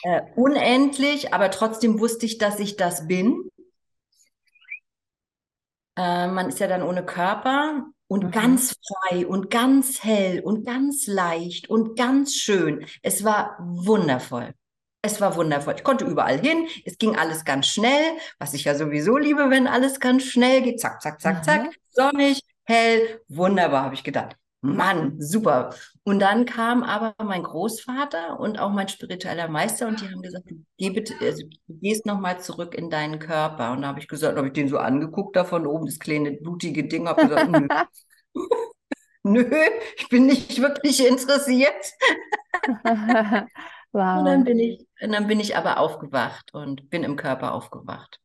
äh, 0.02 0.22
unendlich, 0.36 1.32
aber 1.32 1.50
trotzdem 1.50 1.98
wusste 1.98 2.26
ich, 2.26 2.38
dass 2.38 2.60
ich 2.60 2.76
das 2.76 3.06
bin. 3.06 3.50
Äh, 5.96 6.26
man 6.28 6.48
ist 6.48 6.58
ja 6.60 6.66
dann 6.66 6.82
ohne 6.82 7.04
Körper 7.04 7.86
und 8.06 8.24
mhm. 8.24 8.30
ganz 8.30 8.76
frei 8.86 9.26
und 9.26 9.50
ganz 9.50 10.04
hell 10.04 10.40
und 10.40 10.66
ganz 10.66 11.06
leicht 11.06 11.70
und 11.70 11.96
ganz 11.96 12.34
schön. 12.34 12.86
Es 13.02 13.24
war 13.24 13.56
wundervoll. 13.60 14.52
Es 15.02 15.20
war 15.20 15.36
wundervoll. 15.36 15.74
Ich 15.76 15.84
konnte 15.84 16.04
überall 16.04 16.38
hin. 16.38 16.66
Es 16.84 16.98
ging 16.98 17.16
alles 17.16 17.44
ganz 17.44 17.66
schnell, 17.66 18.16
was 18.38 18.54
ich 18.54 18.64
ja 18.64 18.74
sowieso 18.74 19.18
liebe, 19.18 19.50
wenn 19.50 19.66
alles 19.66 20.00
ganz 20.00 20.24
schnell 20.24 20.62
geht. 20.62 20.80
Zack, 20.80 21.02
zack, 21.02 21.20
zack, 21.20 21.38
mhm. 21.38 21.42
zack. 21.42 21.70
Sonnig, 21.90 22.40
hell, 22.64 23.20
wunderbar, 23.28 23.84
habe 23.84 23.94
ich 23.94 24.04
gedacht. 24.04 24.36
Mann, 24.64 25.20
super. 25.20 25.74
Und 26.04 26.20
dann 26.20 26.46
kam 26.46 26.82
aber 26.82 27.14
mein 27.22 27.42
Großvater 27.42 28.40
und 28.40 28.58
auch 28.58 28.70
mein 28.70 28.88
spiritueller 28.88 29.46
Meister 29.46 29.86
und 29.86 30.00
die 30.00 30.06
haben 30.06 30.22
gesagt, 30.22 30.50
du, 30.50 30.54
geh 30.78 30.88
bitte, 30.88 31.12
also, 31.20 31.46
du 31.68 31.74
gehst 31.80 32.06
nochmal 32.06 32.40
zurück 32.40 32.74
in 32.74 32.88
deinen 32.88 33.18
Körper. 33.18 33.72
Und 33.72 33.82
da 33.82 33.88
habe 33.88 34.00
ich 34.00 34.08
gesagt, 34.08 34.38
habe 34.38 34.46
ich 34.46 34.54
den 34.54 34.68
so 34.68 34.78
angeguckt 34.78 35.36
da 35.36 35.44
von 35.44 35.66
oben, 35.66 35.84
das 35.84 35.98
kleine 35.98 36.32
blutige 36.32 36.84
Ding, 36.84 37.06
habe 37.06 37.28
gesagt, 37.28 37.50
nö. 37.50 37.68
nö, 39.22 39.50
ich 39.98 40.08
bin 40.08 40.24
nicht 40.24 40.58
wirklich 40.58 41.06
interessiert. 41.06 41.92
wow. 43.92 44.18
Und 44.18 44.24
dann 44.24 44.44
bin 44.44 44.58
ich, 44.58 44.86
und 45.02 45.12
dann 45.12 45.26
bin 45.26 45.40
ich 45.40 45.58
aber 45.58 45.78
aufgewacht 45.78 46.54
und 46.54 46.88
bin 46.88 47.04
im 47.04 47.16
Körper 47.16 47.52
aufgewacht. 47.52 48.18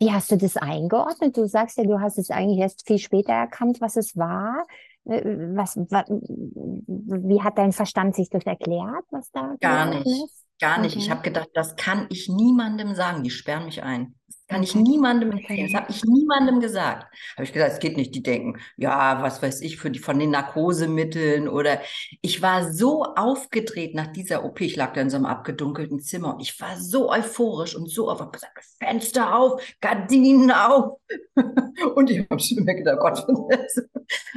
Wie 0.00 0.10
hast 0.10 0.32
du 0.32 0.36
das 0.36 0.56
eingeordnet? 0.56 1.36
Du 1.36 1.46
sagst 1.46 1.78
ja, 1.78 1.84
du 1.84 2.00
hast 2.00 2.18
es 2.18 2.30
eigentlich 2.30 2.58
erst 2.58 2.84
viel 2.84 2.98
später 2.98 3.32
erkannt, 3.32 3.80
was 3.80 3.96
es 3.96 4.16
war. 4.16 4.66
Äh, 5.06 5.22
was, 5.54 5.76
was, 5.76 6.04
wie 6.08 7.42
hat 7.42 7.58
dein 7.58 7.72
Verstand 7.72 8.14
sich 8.14 8.30
das 8.30 8.44
erklärt, 8.44 9.04
was 9.10 9.30
da 9.30 9.54
Gar 9.60 9.86
nicht. 9.86 10.06
Ist? 10.06 10.44
Gar 10.60 10.80
nicht. 10.80 10.96
Okay. 10.96 11.04
Ich 11.04 11.10
habe 11.10 11.22
gedacht, 11.22 11.48
das 11.54 11.76
kann 11.76 12.06
ich 12.10 12.28
niemandem 12.28 12.94
sagen. 12.94 13.22
Die 13.22 13.30
sperren 13.30 13.66
mich 13.66 13.82
ein. 13.82 14.14
Kann 14.46 14.62
ich 14.62 14.74
niemandem 14.74 15.32
erzählen. 15.32 15.70
Das 15.72 15.80
habe 15.80 15.90
ich 15.90 16.04
niemandem 16.04 16.60
gesagt. 16.60 17.06
Habe 17.34 17.44
ich 17.44 17.52
gesagt, 17.52 17.72
es 17.72 17.78
geht 17.78 17.96
nicht. 17.96 18.14
Die 18.14 18.22
denken, 18.22 18.60
ja, 18.76 19.22
was 19.22 19.40
weiß 19.42 19.62
ich, 19.62 19.78
für 19.78 19.90
die, 19.90 19.98
von 19.98 20.18
den 20.18 20.30
Narkosemitteln 20.30 21.48
oder 21.48 21.80
ich 22.20 22.42
war 22.42 22.70
so 22.70 23.04
aufgedreht 23.04 23.94
nach 23.94 24.08
dieser 24.08 24.44
OP. 24.44 24.60
Ich 24.60 24.76
lag 24.76 24.92
da 24.92 25.00
in 25.00 25.08
so 25.08 25.16
einem 25.16 25.24
abgedunkelten 25.24 26.00
Zimmer 26.00 26.34
und 26.34 26.40
ich 26.40 26.60
war 26.60 26.76
so 26.76 27.10
euphorisch 27.10 27.74
und 27.74 27.90
so 27.90 28.10
auf. 28.10 28.20
Ich 28.20 28.32
gesagt, 28.32 28.64
Fenster 28.78 29.34
auf, 29.34 29.62
Gardinen 29.80 30.50
auf. 30.50 30.98
und 31.94 32.10
ich 32.10 32.28
habe 32.28 32.38
schon 32.38 32.58
immer 32.58 32.74
gedacht, 32.74 33.00
Gott. 33.00 33.26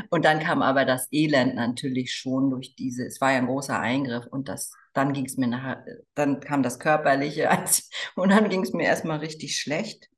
und 0.10 0.24
dann 0.24 0.40
kam 0.40 0.62
aber 0.62 0.86
das 0.86 1.08
Elend 1.12 1.56
natürlich 1.56 2.14
schon 2.14 2.50
durch 2.50 2.76
diese, 2.76 3.06
es 3.06 3.20
war 3.20 3.34
ja 3.34 3.40
ein 3.40 3.48
großer 3.48 3.78
Eingriff 3.78 4.26
und 4.28 4.48
das 4.48 4.72
dann 4.98 5.14
ging 5.14 5.26
es 5.26 5.38
mir 5.38 5.48
nachher, 5.48 5.86
dann 6.16 6.40
kam 6.40 6.64
das 6.64 6.80
Körperliche 6.80 7.50
und 8.16 8.30
dann 8.30 8.50
ging 8.50 8.64
es 8.64 8.74
mir 8.74 8.86
erstmal 8.86 9.20
richtig 9.20 9.60
schlecht. 9.60 10.10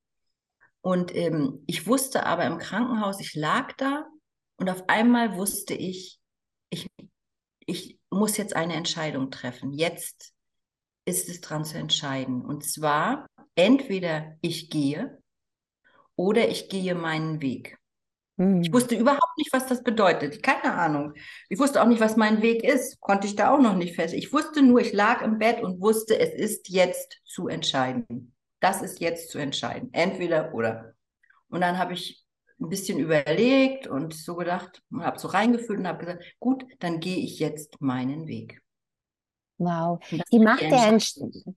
Und 0.82 1.14
ähm, 1.14 1.64
ich 1.68 1.86
wusste 1.88 2.26
aber 2.26 2.46
im 2.46 2.58
Krankenhaus, 2.58 3.20
ich 3.20 3.36
lag 3.36 3.74
da 3.74 4.08
und 4.56 4.70
auf 4.70 4.88
einmal 4.88 5.36
wusste 5.36 5.74
ich, 5.74 6.20
ich, 6.70 6.90
ich 7.66 8.00
muss 8.10 8.38
jetzt 8.38 8.56
eine 8.56 8.76
Entscheidung 8.76 9.32
treffen. 9.32 9.74
Jetzt 9.74 10.34
ist 11.06 11.28
es 11.28 11.42
dran 11.42 11.66
zu 11.66 11.78
entscheiden. 11.78 12.46
Und 12.46 12.64
zwar 12.64 13.28
entweder 13.56 14.38
ich 14.42 14.70
gehe 14.70 15.22
oder 16.16 16.48
ich 16.48 16.70
gehe 16.70 16.96
meinen 16.96 17.42
Weg. 17.42 17.79
Ich 18.40 18.46
hm. 18.46 18.74
wusste 18.74 18.96
überhaupt 18.96 19.38
nicht, 19.38 19.52
was 19.52 19.66
das 19.66 19.84
bedeutet. 19.84 20.42
Keine 20.42 20.74
Ahnung. 20.74 21.14
Ich 21.50 21.60
wusste 21.60 21.82
auch 21.82 21.88
nicht, 21.88 22.00
was 22.00 22.16
mein 22.16 22.42
Weg 22.42 22.64
ist. 22.64 23.02
Konnte 23.02 23.28
ich 23.28 23.36
da 23.36 23.54
auch 23.54 23.60
noch 23.60 23.76
nicht 23.76 23.96
fest. 23.96 24.14
Ich 24.14 24.32
wusste 24.32 24.62
nur, 24.62 24.80
ich 24.80 24.94
lag 24.94 25.22
im 25.22 25.40
Bett 25.40 25.62
und 25.62 25.82
wusste, 25.82 26.18
es 26.18 26.34
ist 26.34 26.70
jetzt 26.70 27.20
zu 27.26 27.50
entscheiden. 27.50 28.34
Das 28.62 28.82
ist 28.82 29.02
jetzt 29.02 29.30
zu 29.30 29.40
entscheiden. 29.40 29.90
Entweder 29.92 30.54
oder. 30.54 30.94
Und 31.50 31.60
dann 31.60 31.78
habe 31.78 31.92
ich 31.92 32.24
ein 32.62 32.70
bisschen 32.70 32.98
überlegt 33.00 33.88
und 33.88 34.14
so 34.14 34.36
gedacht, 34.36 34.82
habe 34.98 35.20
so 35.20 35.28
reingefühlt 35.28 35.80
und 35.80 35.88
habe 35.88 36.06
gesagt, 36.06 36.24
gut, 36.40 36.64
dann 36.80 37.02
gehe 37.02 37.18
ich 37.18 37.40
jetzt 37.40 37.82
meinen 37.82 38.26
Weg. 38.28 38.62
Wow, 39.60 40.00
die 40.32 40.40
Macht, 40.40 40.62
der, 40.62 40.98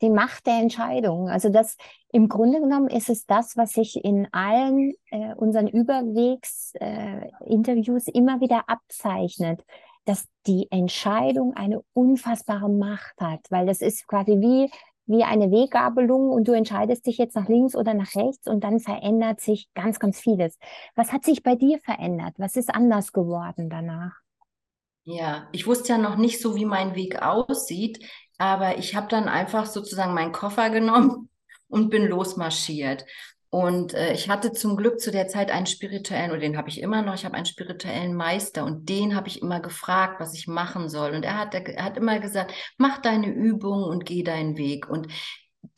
die 0.03 0.11
Macht 0.11 0.45
der 0.47 0.59
Entscheidung. 0.59 1.29
Also 1.29 1.51
das 1.51 1.77
im 2.11 2.29
Grunde 2.29 2.61
genommen 2.61 2.89
ist 2.89 3.09
es 3.09 3.27
das, 3.27 3.57
was 3.57 3.73
sich 3.73 4.05
in 4.05 4.27
allen 4.33 4.95
äh, 5.11 5.35
unseren 5.37 5.69
Überwegs-Interviews 5.69 8.09
äh, 8.09 8.13
immer 8.13 8.41
wieder 8.41 8.69
abzeichnet, 8.69 9.65
dass 10.05 10.27
die 10.49 10.67
Entscheidung 10.73 11.55
eine 11.55 11.85
unfassbare 11.93 12.69
Macht 12.69 13.21
hat, 13.21 13.47
weil 13.51 13.67
das 13.67 13.81
ist 13.81 14.09
quasi 14.09 14.41
wie 14.41 14.69
wie 15.07 15.25
eine 15.25 15.51
Weggabelung 15.51 16.31
und 16.31 16.47
du 16.49 16.53
entscheidest 16.53 17.07
dich 17.07 17.19
jetzt 17.19 17.35
nach 17.35 17.49
links 17.49 17.75
oder 17.75 17.93
nach 17.93 18.15
rechts 18.15 18.47
und 18.47 18.63
dann 18.65 18.79
verändert 18.79 19.41
sich 19.41 19.69
ganz, 19.75 19.99
ganz 19.99 20.21
vieles. 20.21 20.57
Was 20.95 21.13
hat 21.13 21.25
sich 21.25 21.43
bei 21.43 21.57
dir 21.57 21.81
verändert? 21.81 22.35
Was 22.39 22.55
ist 22.57 22.73
anders 22.75 23.13
geworden 23.13 23.69
danach? 23.69 24.22
Ja, 25.05 25.49
ich 25.53 25.67
wusste 25.67 25.91
ja 25.95 25.99
noch 25.99 26.17
nicht 26.17 26.41
so, 26.41 26.55
wie 26.55 26.65
mein 26.65 26.95
Weg 26.95 27.21
aussieht, 27.23 27.99
aber 28.39 28.79
ich 28.79 28.95
habe 28.95 29.09
dann 29.09 29.29
einfach 29.29 29.67
sozusagen 29.67 30.15
meinen 30.15 30.33
Koffer 30.33 30.71
genommen 30.71 31.29
und 31.69 31.91
bin 31.91 32.07
losmarschiert. 32.07 33.05
Und 33.51 33.93
äh, 33.93 34.15
ich 34.15 34.31
hatte 34.31 34.53
zum 34.53 34.77
Glück 34.77 34.99
zu 34.99 35.11
der 35.11 35.29
Zeit 35.29 35.51
einen 35.51 35.67
spirituellen, 35.67 36.31
oder 36.31 36.41
den 36.41 36.57
habe 36.57 36.71
ich 36.71 36.81
immer 36.81 37.03
noch, 37.03 37.15
ich 37.15 37.27
habe 37.27 37.35
einen 37.35 37.45
spirituellen 37.45 38.15
Meister 38.15 38.65
und 38.65 38.89
den 38.89 39.15
habe 39.15 39.29
ich 39.29 39.43
immer 39.43 39.61
gefragt, 39.61 40.21
was 40.21 40.35
ich 40.35 40.47
machen 40.47 40.89
soll. 40.89 41.15
Und 41.15 41.25
er 41.25 41.39
hat, 41.39 41.55
er 41.55 41.85
hat 41.85 41.99
immer 41.99 42.19
gesagt, 42.19 42.55
mach 42.79 42.99
deine 43.03 43.29
Übung 43.29 43.83
und 43.83 44.07
geh 44.07 44.23
deinen 44.23 44.57
Weg. 44.57 44.89
Und 44.89 45.09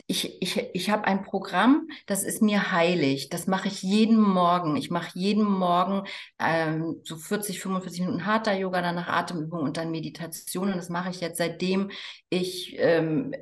ich, 0.07 0.43
ich, 0.43 0.59
ich 0.75 0.91
habe 0.91 1.05
ein 1.05 1.23
Programm, 1.23 1.89
das 2.07 2.25
ist 2.25 2.43
mir 2.43 2.73
heilig. 2.73 3.31
Das 3.31 3.47
mache 3.47 3.69
ich 3.69 3.83
jeden 3.83 4.21
Morgen. 4.21 4.77
Ich 4.77 4.91
mache 4.91 5.19
jeden 5.19 5.45
Morgen 5.45 6.07
ähm, 6.39 7.01
so 7.05 7.17
40, 7.17 7.61
45 7.61 8.01
Minuten 8.03 8.27
harter 8.27 8.55
Yoga, 8.55 8.83
danach 8.83 9.09
Atemübung 9.09 9.61
und 9.63 9.77
dann 9.77 9.91
Meditation. 9.91 10.69
Und 10.69 10.77
das 10.77 10.91
mache 10.91 11.11
ich 11.11 11.21
jetzt 11.21 11.39
seitdem 11.39 11.91
ich 12.29 12.77
ähm, 12.79 13.35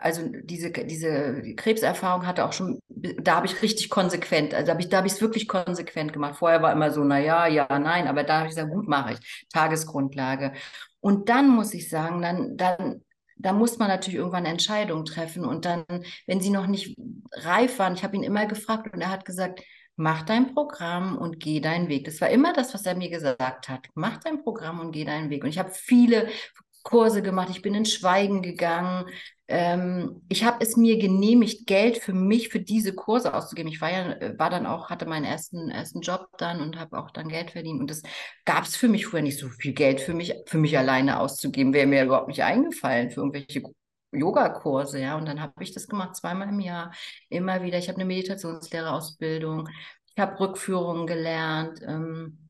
also 0.00 0.22
diese, 0.42 0.70
diese 0.70 1.54
Krebserfahrung 1.56 2.26
hatte 2.26 2.44
auch 2.44 2.52
schon, 2.52 2.80
da 2.88 3.36
habe 3.36 3.46
ich 3.46 3.62
richtig 3.62 3.90
konsequent, 3.90 4.54
also 4.54 4.72
hab 4.72 4.80
ich, 4.80 4.88
da 4.88 4.98
habe 4.98 5.06
ich 5.06 5.14
es 5.14 5.20
wirklich 5.20 5.46
konsequent 5.46 6.12
gemacht. 6.12 6.36
Vorher 6.36 6.62
war 6.62 6.72
immer 6.72 6.90
so, 6.90 7.04
na 7.04 7.18
ja, 7.18 7.46
ja, 7.46 7.66
nein, 7.78 8.06
aber 8.08 8.24
da 8.24 8.38
habe 8.38 8.48
ich 8.48 8.54
gesagt, 8.54 8.72
gut 8.72 8.88
mache 8.88 9.14
ich, 9.14 9.46
Tagesgrundlage. 9.52 10.52
Und 11.00 11.28
dann 11.28 11.48
muss 11.50 11.74
ich 11.74 11.90
sagen, 11.90 12.22
dann, 12.22 12.56
dann 12.56 13.03
da 13.36 13.52
muss 13.52 13.78
man 13.78 13.88
natürlich 13.88 14.18
irgendwann 14.18 14.46
Entscheidungen 14.46 15.04
treffen. 15.04 15.44
Und 15.44 15.64
dann, 15.64 15.84
wenn 16.26 16.40
sie 16.40 16.50
noch 16.50 16.66
nicht 16.66 16.96
reif 17.32 17.78
waren, 17.78 17.94
ich 17.94 18.04
habe 18.04 18.16
ihn 18.16 18.22
immer 18.22 18.46
gefragt 18.46 18.92
und 18.92 19.00
er 19.00 19.10
hat 19.10 19.24
gesagt, 19.24 19.62
mach 19.96 20.22
dein 20.22 20.54
Programm 20.54 21.16
und 21.18 21.40
geh 21.40 21.60
deinen 21.60 21.88
Weg. 21.88 22.04
Das 22.04 22.20
war 22.20 22.30
immer 22.30 22.52
das, 22.52 22.74
was 22.74 22.86
er 22.86 22.96
mir 22.96 23.10
gesagt 23.10 23.68
hat. 23.68 23.86
Mach 23.94 24.18
dein 24.18 24.42
Programm 24.42 24.80
und 24.80 24.92
geh 24.92 25.04
deinen 25.04 25.30
Weg. 25.30 25.44
Und 25.44 25.50
ich 25.50 25.58
habe 25.58 25.70
viele 25.70 26.28
Kurse 26.82 27.22
gemacht, 27.22 27.48
ich 27.50 27.62
bin 27.62 27.74
in 27.74 27.86
Schweigen 27.86 28.42
gegangen. 28.42 29.06
Ähm, 29.46 30.22
ich 30.28 30.44
habe 30.44 30.64
es 30.64 30.76
mir 30.76 30.98
genehmigt, 30.98 31.66
Geld 31.66 31.98
für 31.98 32.14
mich, 32.14 32.48
für 32.48 32.60
diese 32.60 32.94
Kurse 32.94 33.34
auszugeben. 33.34 33.70
Ich 33.70 33.80
war 33.80 33.90
ja, 33.90 34.12
äh, 34.12 34.38
war 34.38 34.48
dann 34.48 34.66
auch, 34.66 34.88
hatte 34.88 35.06
meinen 35.06 35.24
ersten, 35.24 35.70
ersten 35.70 36.00
Job 36.00 36.28
dann 36.38 36.60
und 36.62 36.78
habe 36.78 36.98
auch 36.98 37.10
dann 37.10 37.28
Geld 37.28 37.50
verdient. 37.50 37.80
Und 37.80 37.90
das 37.90 38.02
gab 38.46 38.64
es 38.64 38.76
für 38.76 38.88
mich 38.88 39.06
vorher 39.06 39.22
nicht 39.22 39.38
so 39.38 39.48
viel 39.48 39.74
Geld 39.74 40.00
für 40.00 40.14
mich, 40.14 40.34
für 40.46 40.58
mich 40.58 40.78
alleine 40.78 41.20
auszugeben. 41.20 41.74
Wäre 41.74 41.86
mir 41.86 42.04
überhaupt 42.04 42.28
nicht 42.28 42.42
eingefallen 42.42 43.10
für 43.10 43.20
irgendwelche 43.20 43.62
Yogakurse, 44.12 45.00
ja. 45.00 45.16
Und 45.18 45.26
dann 45.26 45.40
habe 45.40 45.62
ich 45.62 45.72
das 45.72 45.88
gemacht, 45.88 46.16
zweimal 46.16 46.48
im 46.48 46.60
Jahr, 46.60 46.92
immer 47.28 47.62
wieder. 47.62 47.78
Ich 47.78 47.88
habe 47.88 47.96
eine 47.96 48.06
Meditationslehrerausbildung, 48.06 49.68
ich 50.06 50.22
habe 50.22 50.40
Rückführungen 50.40 51.06
gelernt. 51.06 51.80
Ähm, 51.86 52.43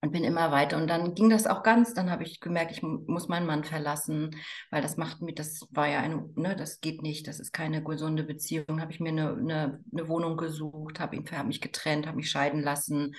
und 0.00 0.12
bin 0.12 0.24
immer 0.24 0.52
weiter. 0.52 0.76
Und 0.76 0.88
dann 0.88 1.14
ging 1.14 1.28
das 1.28 1.46
auch 1.46 1.62
ganz. 1.62 1.94
Dann 1.94 2.10
habe 2.10 2.22
ich 2.22 2.40
gemerkt, 2.40 2.70
ich 2.70 2.82
muss 2.82 3.28
meinen 3.28 3.46
Mann 3.46 3.64
verlassen, 3.64 4.36
weil 4.70 4.82
das 4.82 4.96
macht 4.96 5.20
mir, 5.20 5.34
das 5.34 5.66
war 5.70 5.88
ja 5.88 6.00
eine, 6.00 6.28
ne, 6.36 6.54
das 6.56 6.80
geht 6.80 7.02
nicht, 7.02 7.26
das 7.26 7.40
ist 7.40 7.52
keine 7.52 7.82
gesunde 7.82 8.22
Beziehung. 8.22 8.80
Habe 8.80 8.92
ich 8.92 9.00
mir 9.00 9.10
eine, 9.10 9.32
eine, 9.32 9.80
eine 9.92 10.08
Wohnung 10.08 10.36
gesucht, 10.36 11.00
habe 11.00 11.18
hab 11.32 11.46
mich 11.46 11.60
getrennt, 11.60 12.06
habe 12.06 12.16
mich 12.16 12.30
scheiden 12.30 12.62
lassen. 12.62 13.14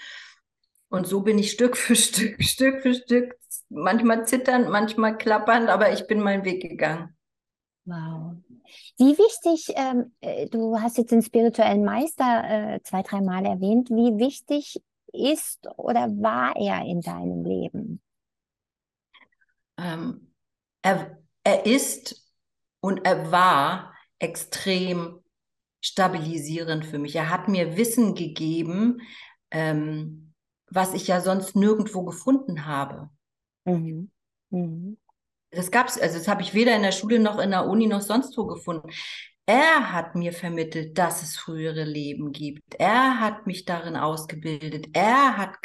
Und 0.90 1.06
so 1.06 1.22
bin 1.22 1.38
ich 1.38 1.52
Stück 1.52 1.78
für 1.78 1.96
Stück, 1.96 2.42
Stück 2.44 2.82
für 2.82 2.94
Stück, 2.94 3.36
manchmal 3.70 4.26
zitternd, 4.26 4.70
manchmal 4.70 5.18
klappernd, 5.18 5.70
aber 5.70 5.92
ich 5.92 6.08
bin 6.08 6.22
meinen 6.22 6.46
Weg 6.46 6.62
gegangen. 6.62 7.16
Wow. 7.86 8.36
Wie 8.98 9.18
wichtig, 9.18 9.74
ähm, 9.76 10.12
äh, 10.22 10.48
du 10.48 10.80
hast 10.80 10.98
jetzt 10.98 11.12
den 11.12 11.24
spirituellen 11.24 11.84
Meister 11.84 12.44
äh, 12.76 12.82
zwei, 12.84 13.02
dreimal 13.02 13.46
erwähnt, 13.46 13.90
wie 13.90 14.18
wichtig 14.24 14.82
ist 15.14 15.68
oder 15.78 16.08
war 16.22 16.56
er 16.56 16.86
in 16.86 17.02
deinem 17.02 17.44
Leben? 17.44 18.02
Ähm, 19.78 20.34
er, 20.82 21.18
er 21.44 21.66
ist 21.66 22.30
und 22.82 23.06
er 23.06 23.32
war 23.32 23.94
extrem 24.20 25.20
stabilisierend 25.82 26.86
für 26.86 27.00
mich. 27.00 27.16
Er 27.16 27.30
hat 27.30 27.48
mir 27.48 27.78
Wissen 27.78 28.16
gegeben, 28.16 29.02
ähm, 29.52 30.34
was 30.68 30.94
ich 30.94 31.08
ja 31.08 31.22
sonst 31.22 31.56
nirgendwo 31.56 32.04
gefunden 32.04 32.66
habe. 32.66 33.10
Mhm. 33.66 34.12
Mhm. 34.50 34.98
Das 35.52 35.72
gab's, 35.72 35.98
also 35.98 36.18
das 36.18 36.28
habe 36.28 36.42
ich 36.42 36.54
weder 36.54 36.76
in 36.76 36.84
der 36.84 36.92
Schule 36.92 37.20
noch 37.20 37.40
in 37.40 37.52
der 37.52 37.66
Uni 37.66 37.88
noch 37.88 38.02
sonst 38.02 38.38
wo 38.38 38.46
gefunden. 38.46 38.90
Er 39.50 39.94
hat 39.94 40.14
mir 40.14 40.32
vermittelt, 40.32 40.96
dass 41.00 41.24
es 41.24 41.36
frühere 41.36 41.84
Leben 41.84 42.32
gibt. 42.32 42.76
Er 42.76 43.20
hat 43.20 43.48
mich 43.48 43.66
darin 43.66 43.96
ausgebildet. 43.96 44.90
Er 44.94 45.38
hat 45.38 45.56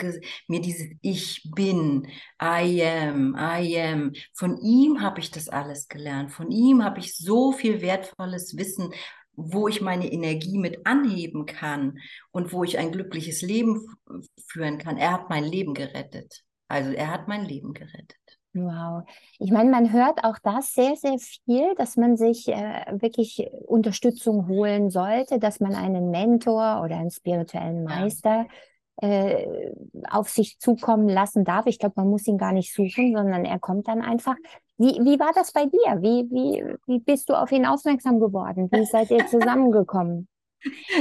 mir 0.48 0.62
dieses 0.62 0.88
Ich 1.02 1.50
bin, 1.54 2.08
I 2.40 2.82
am, 2.82 3.36
I 3.38 3.78
am. 3.78 4.12
Von 4.32 4.56
ihm 4.56 5.02
habe 5.02 5.20
ich 5.20 5.30
das 5.30 5.50
alles 5.50 5.86
gelernt. 5.88 6.32
Von 6.32 6.50
ihm 6.50 6.82
habe 6.82 7.00
ich 7.00 7.14
so 7.18 7.52
viel 7.52 7.82
wertvolles 7.82 8.56
Wissen, 8.56 8.90
wo 9.34 9.68
ich 9.68 9.82
meine 9.82 10.10
Energie 10.10 10.56
mit 10.56 10.86
anheben 10.86 11.44
kann 11.44 11.98
und 12.30 12.54
wo 12.54 12.64
ich 12.64 12.78
ein 12.78 12.90
glückliches 12.90 13.42
Leben 13.42 13.86
führen 14.46 14.78
kann. 14.78 14.96
Er 14.96 15.12
hat 15.12 15.28
mein 15.28 15.44
Leben 15.44 15.74
gerettet. 15.74 16.42
Also 16.68 16.90
er 16.92 17.10
hat 17.10 17.28
mein 17.28 17.44
Leben 17.44 17.74
gerettet. 17.74 18.16
Wow. 18.54 19.02
Ich 19.40 19.50
meine, 19.50 19.68
man 19.68 19.92
hört 19.92 20.23
auch 20.23 20.38
das 20.42 20.75
sehr, 20.75 20.94
sehr 20.94 21.18
viel, 21.18 21.75
dass 21.75 21.96
man 21.96 22.16
sich 22.16 22.46
äh, 22.49 22.84
wirklich 22.92 23.44
Unterstützung 23.66 24.46
holen 24.46 24.90
sollte, 24.90 25.40
dass 25.40 25.58
man 25.58 25.75
einen 25.75 26.11
Mentor 26.11 26.80
oder 26.84 26.96
einen 26.96 27.11
spirituellen 27.11 27.82
Meister 27.82 28.46
äh, 29.02 29.73
auf 30.08 30.28
sich 30.28 30.61
zukommen 30.61 31.08
lassen 31.08 31.44
darf. 31.44 31.66
Ich 31.66 31.80
glaube, 31.80 31.94
man 31.96 32.08
muss 32.08 32.28
ihn 32.28 32.38
gar 32.38 32.52
nicht 32.52 32.73
suchen, 32.73 33.16
sondern 33.16 33.44
er 33.44 33.58
kommt 33.58 33.88
dann 33.88 34.02
einfach. 34.02 34.37
Wie, 34.78 35.00
wie 35.04 35.18
war 35.18 35.32
das 35.34 35.52
bei 35.52 35.66
dir? 35.66 36.02
Wie, 36.02 36.28
wie, 36.30 36.64
wie 36.87 37.00
bist 37.00 37.28
du 37.28 37.34
auf 37.34 37.50
ihn 37.50 37.66
aufmerksam 37.66 38.20
geworden? 38.20 38.68
Wie 38.70 38.84
seid 38.87 39.11
ihr 39.11 39.26
zusammengekommen? 39.30 40.28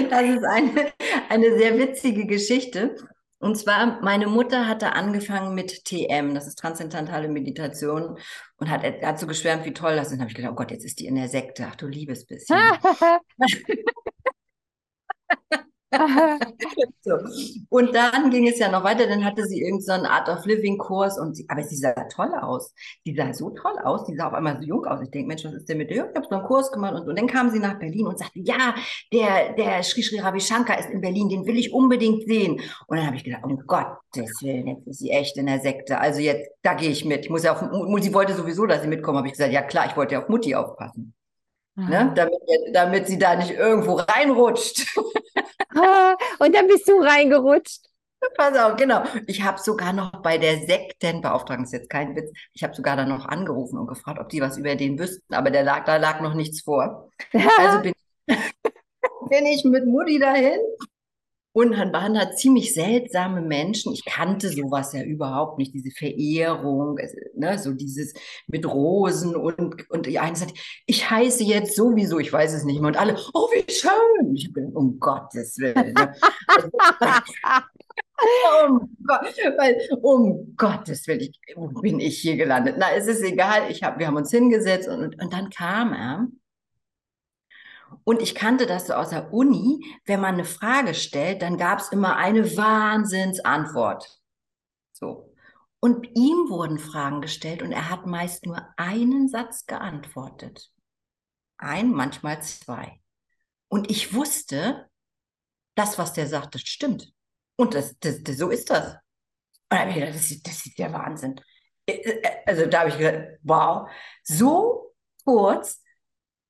Das 0.09 0.23
ist 0.23 0.43
eine, 0.43 0.91
eine 1.29 1.57
sehr 1.57 1.77
witzige 1.77 2.25
Geschichte. 2.25 2.95
Und 3.43 3.57
zwar, 3.57 4.01
meine 4.01 4.27
Mutter 4.27 4.69
hatte 4.69 4.93
angefangen 4.93 5.53
mit 5.53 5.83
TM, 5.83 6.33
das 6.33 6.47
ist 6.47 6.59
transzendentale 6.59 7.27
Meditation, 7.27 8.17
und 8.55 8.69
hat, 8.69 8.83
hat 8.83 9.19
so 9.19 9.27
geschwärmt, 9.27 9.65
wie 9.65 9.73
toll 9.73 9.97
das 9.97 10.07
ist. 10.07 10.13
Und 10.13 10.21
habe 10.21 10.29
ich 10.29 10.35
gedacht, 10.35 10.53
oh 10.53 10.55
Gott, 10.55 10.71
jetzt 10.71 10.85
ist 10.85 11.01
die 11.01 11.07
in 11.07 11.15
der 11.15 11.27
Sekte. 11.27 11.67
Ach 11.69 11.75
du 11.75 11.87
liebes 11.87 12.25
bisschen. 12.25 12.57
so. 17.01 17.17
Und 17.69 17.93
dann 17.93 18.29
ging 18.29 18.47
es 18.47 18.59
ja 18.59 18.69
noch 18.69 18.83
weiter, 18.83 19.07
dann 19.07 19.23
hatte 19.23 19.45
sie 19.45 19.61
irgendeinen 19.61 20.03
so 20.03 20.09
Art 20.09 20.29
of 20.29 20.45
Living 20.45 20.77
Kurs 20.77 21.19
und 21.19 21.35
sie, 21.35 21.45
aber 21.49 21.63
sie 21.63 21.75
sah 21.75 21.93
toll 22.13 22.33
aus. 22.41 22.73
Die 23.05 23.15
sah 23.15 23.33
so 23.33 23.51
toll 23.51 23.77
aus, 23.83 24.05
die 24.05 24.15
sah 24.15 24.27
auf 24.27 24.33
einmal 24.33 24.57
so 24.59 24.63
jung 24.63 24.85
aus. 24.85 25.01
Ich 25.01 25.11
denke, 25.11 25.27
Mensch, 25.27 25.45
was 25.45 25.53
ist 25.53 25.69
denn 25.69 25.77
mit 25.77 25.89
dir? 25.89 26.09
Ich 26.09 26.15
habe 26.15 26.27
so 26.29 26.35
einen 26.35 26.45
Kurs 26.45 26.71
gemacht 26.71 26.93
und, 26.95 27.07
und 27.07 27.17
dann 27.17 27.27
kam 27.27 27.49
sie 27.49 27.59
nach 27.59 27.79
Berlin 27.79 28.07
und 28.07 28.17
sagte, 28.17 28.39
ja, 28.39 28.75
der, 29.11 29.53
der 29.53 29.83
Sri 29.83 30.01
Sri 30.01 30.19
Ravi 30.19 30.39
Shankar 30.39 30.79
ist 30.79 30.89
in 30.89 31.01
Berlin, 31.01 31.29
den 31.29 31.45
will 31.45 31.57
ich 31.57 31.73
unbedingt 31.73 32.23
sehen. 32.27 32.61
Und 32.87 32.97
dann 32.97 33.05
habe 33.05 33.15
ich 33.15 33.23
gedacht, 33.23 33.43
um 33.43 33.57
Gottes 33.65 34.41
Willen, 34.41 34.67
jetzt 34.67 34.87
ist 34.87 34.99
sie 34.99 35.11
echt 35.11 35.37
in 35.37 35.45
der 35.45 35.59
Sekte. 35.59 35.99
Also 35.99 36.19
jetzt, 36.19 36.49
da 36.61 36.73
gehe 36.73 36.89
ich 36.89 37.05
mit. 37.05 37.25
Ich 37.25 37.29
muss 37.29 37.43
ja 37.43 37.53
auf, 37.53 37.59
sie 38.01 38.13
wollte 38.13 38.33
sowieso, 38.33 38.65
dass 38.65 38.81
sie 38.81 38.87
mitkommen, 38.87 39.17
habe 39.17 39.27
ich 39.27 39.33
gesagt, 39.33 39.53
ja 39.53 39.61
klar, 39.61 39.85
ich 39.87 39.97
wollte 39.97 40.13
ja 40.13 40.21
auf 40.21 40.29
Mutti 40.29 40.55
aufpassen. 40.55 41.13
Ne? 41.75 42.13
Damit, 42.15 42.39
damit 42.71 43.07
sie 43.07 43.17
da 43.17 43.35
nicht 43.35 43.51
irgendwo 43.51 43.95
reinrutscht. 43.95 44.85
Und 46.39 46.55
dann 46.55 46.67
bist 46.67 46.87
du 46.87 46.99
reingerutscht. 46.99 47.81
Pass 48.37 48.57
auf, 48.57 48.77
genau. 48.77 49.03
Ich 49.27 49.43
habe 49.43 49.59
sogar 49.59 49.91
noch 49.91 50.21
bei 50.21 50.37
der 50.37 50.59
Sektenbeauftragten, 50.59 51.65
ist 51.65 51.73
jetzt 51.73 51.89
kein 51.89 52.15
Witz, 52.15 52.31
ich 52.53 52.63
habe 52.63 52.73
sogar 52.73 52.95
dann 52.95 53.09
noch 53.09 53.25
angerufen 53.25 53.77
und 53.77 53.87
gefragt, 53.87 54.19
ob 54.19 54.29
die 54.29 54.39
was 54.39 54.57
über 54.57 54.75
den 54.75 54.97
wüssten, 54.97 55.33
aber 55.33 55.51
der 55.51 55.63
lag, 55.63 55.83
da 55.83 55.97
lag 55.97 56.21
noch 56.21 56.33
nichts 56.33 56.61
vor. 56.61 57.09
Also 57.57 57.81
bin, 57.81 57.93
bin 58.27 59.45
ich 59.45 59.65
mit 59.65 59.85
Mutti 59.85 60.19
dahin 60.19 60.59
und 61.53 61.77
waren 61.77 62.15
da 62.15 62.31
ziemlich 62.31 62.73
seltsame 62.73 63.41
Menschen. 63.41 63.93
Ich 63.93 64.03
kannte 64.05 64.49
sowas 64.49 64.91
ja 64.93 65.03
überhaupt 65.03 65.59
nicht, 65.59 65.73
diese 65.73 65.91
Verehrung, 65.91 66.97
ne, 67.35 67.59
so 67.59 67.73
dieses 67.73 68.13
mit 68.47 68.65
Rosen 68.65 69.35
und, 69.35 69.89
und 69.89 70.05
die 70.07 70.17
eine 70.17 70.35
sagt, 70.35 70.57
ich 70.87 71.09
heiße 71.09 71.43
jetzt 71.43 71.75
sowieso, 71.75 72.17
ich 72.19 72.33
weiß 72.33 72.53
es 72.53 72.63
nicht 72.63 72.81
mehr. 72.81 72.87
Und 72.87 72.97
alle, 72.97 73.15
oh, 73.33 73.47
wie 73.51 73.71
schön. 73.71 74.35
Ich 74.35 74.51
bin, 74.51 74.75
um 74.75 74.99
Gottes 74.99 75.59
Willen. 75.59 75.93
Ne? 75.93 76.13
um, 78.65 78.89
weil, 79.57 79.77
um 80.01 80.55
Gottes 80.57 81.07
Willen, 81.07 81.21
ich, 81.21 81.39
wo 81.55 81.67
bin 81.67 81.99
ich 81.99 82.17
hier 82.19 82.35
gelandet? 82.35 82.77
Na, 82.79 82.87
es 82.95 83.05
ist 83.05 83.21
egal, 83.21 83.69
ich 83.69 83.83
hab, 83.83 83.99
wir 83.99 84.07
haben 84.07 84.17
uns 84.17 84.31
hingesetzt 84.31 84.87
und, 84.87 85.21
und 85.21 85.33
dann 85.33 85.51
kam 85.51 85.93
er 85.93 86.27
und 88.03 88.21
ich 88.21 88.35
kannte 88.35 88.65
das 88.65 88.87
so 88.87 88.93
aus 88.93 89.09
der 89.09 89.33
Uni, 89.33 89.97
wenn 90.05 90.21
man 90.21 90.35
eine 90.35 90.45
Frage 90.45 90.93
stellt, 90.93 91.41
dann 91.41 91.57
gab 91.57 91.79
es 91.79 91.89
immer 91.89 92.17
eine 92.17 92.57
Wahnsinnsantwort. 92.57 94.19
So. 94.91 95.33
Und 95.79 96.07
ihm 96.15 96.49
wurden 96.49 96.79
Fragen 96.79 97.21
gestellt 97.21 97.61
und 97.61 97.71
er 97.71 97.89
hat 97.89 98.05
meist 98.05 98.45
nur 98.45 98.65
einen 98.77 99.27
Satz 99.27 99.65
geantwortet. 99.65 100.71
Ein, 101.57 101.91
manchmal 101.91 102.41
zwei. 102.41 103.01
Und 103.67 103.91
ich 103.91 104.13
wusste, 104.13 104.89
das, 105.75 105.97
was 105.97 106.13
der 106.13 106.27
sagt, 106.27 106.55
das 106.55 106.61
stimmt. 106.61 107.11
Und 107.55 107.73
das, 107.73 107.97
das, 107.99 108.23
das 108.23 108.37
so 108.37 108.49
ist 108.49 108.69
das. 108.69 108.93
Und 108.93 108.99
da 109.69 109.87
ich 109.89 109.95
gedacht, 109.95 110.15
das 110.15 110.29
das 110.43 110.65
ist 110.65 110.77
der 110.77 110.93
Wahnsinn. 110.93 111.39
Äh, 111.85 111.93
äh, 111.93 112.43
also 112.45 112.65
da 112.65 112.79
habe 112.79 112.89
ich 112.89 112.97
gedacht, 112.97 113.39
wow, 113.43 113.89
so 114.23 114.93
kurz 115.25 115.82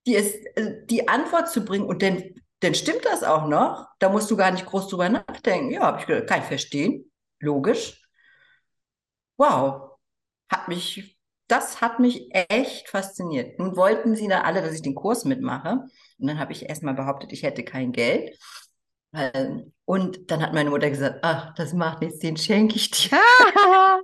die, 0.05 0.15
ist, 0.15 0.35
äh, 0.57 0.85
die 0.85 1.07
Antwort 1.07 1.49
zu 1.49 1.63
bringen 1.63 1.85
und 1.85 2.01
dann, 2.01 2.23
dann 2.59 2.75
stimmt 2.75 3.05
das 3.05 3.23
auch 3.23 3.47
noch. 3.47 3.87
Da 3.99 4.09
musst 4.09 4.29
du 4.31 4.37
gar 4.37 4.51
nicht 4.51 4.65
groß 4.65 4.87
drüber 4.89 5.09
nachdenken. 5.09 5.71
Ja, 5.71 5.81
habe 5.83 5.99
ich 5.99 6.05
gedacht, 6.05 6.27
kann 6.27 6.41
ich 6.41 6.45
verstehen. 6.47 7.11
Logisch. 7.39 8.01
Wow. 9.37 9.97
Hat 10.49 10.67
mich, 10.67 11.17
das 11.47 11.81
hat 11.81 11.99
mich 11.99 12.29
echt 12.31 12.89
fasziniert. 12.89 13.59
Nun 13.59 13.75
wollten 13.75 14.15
sie 14.15 14.27
da 14.27 14.41
alle, 14.41 14.61
dass 14.61 14.73
ich 14.73 14.81
den 14.81 14.95
Kurs 14.95 15.25
mitmache. 15.25 15.87
Und 16.19 16.27
dann 16.27 16.39
habe 16.39 16.51
ich 16.53 16.69
erstmal 16.69 16.93
behauptet, 16.93 17.31
ich 17.33 17.43
hätte 17.43 17.63
kein 17.63 17.91
Geld. 17.91 18.37
Ähm, 19.13 19.73
und 19.85 20.31
dann 20.31 20.41
hat 20.41 20.53
meine 20.53 20.69
Mutter 20.69 20.89
gesagt, 20.89 21.19
ach, 21.23 21.53
das 21.55 21.73
macht 21.73 22.01
nichts, 22.01 22.19
den 22.19 22.37
schenke 22.37 22.75
ich 22.75 22.91
dir. 22.91 23.19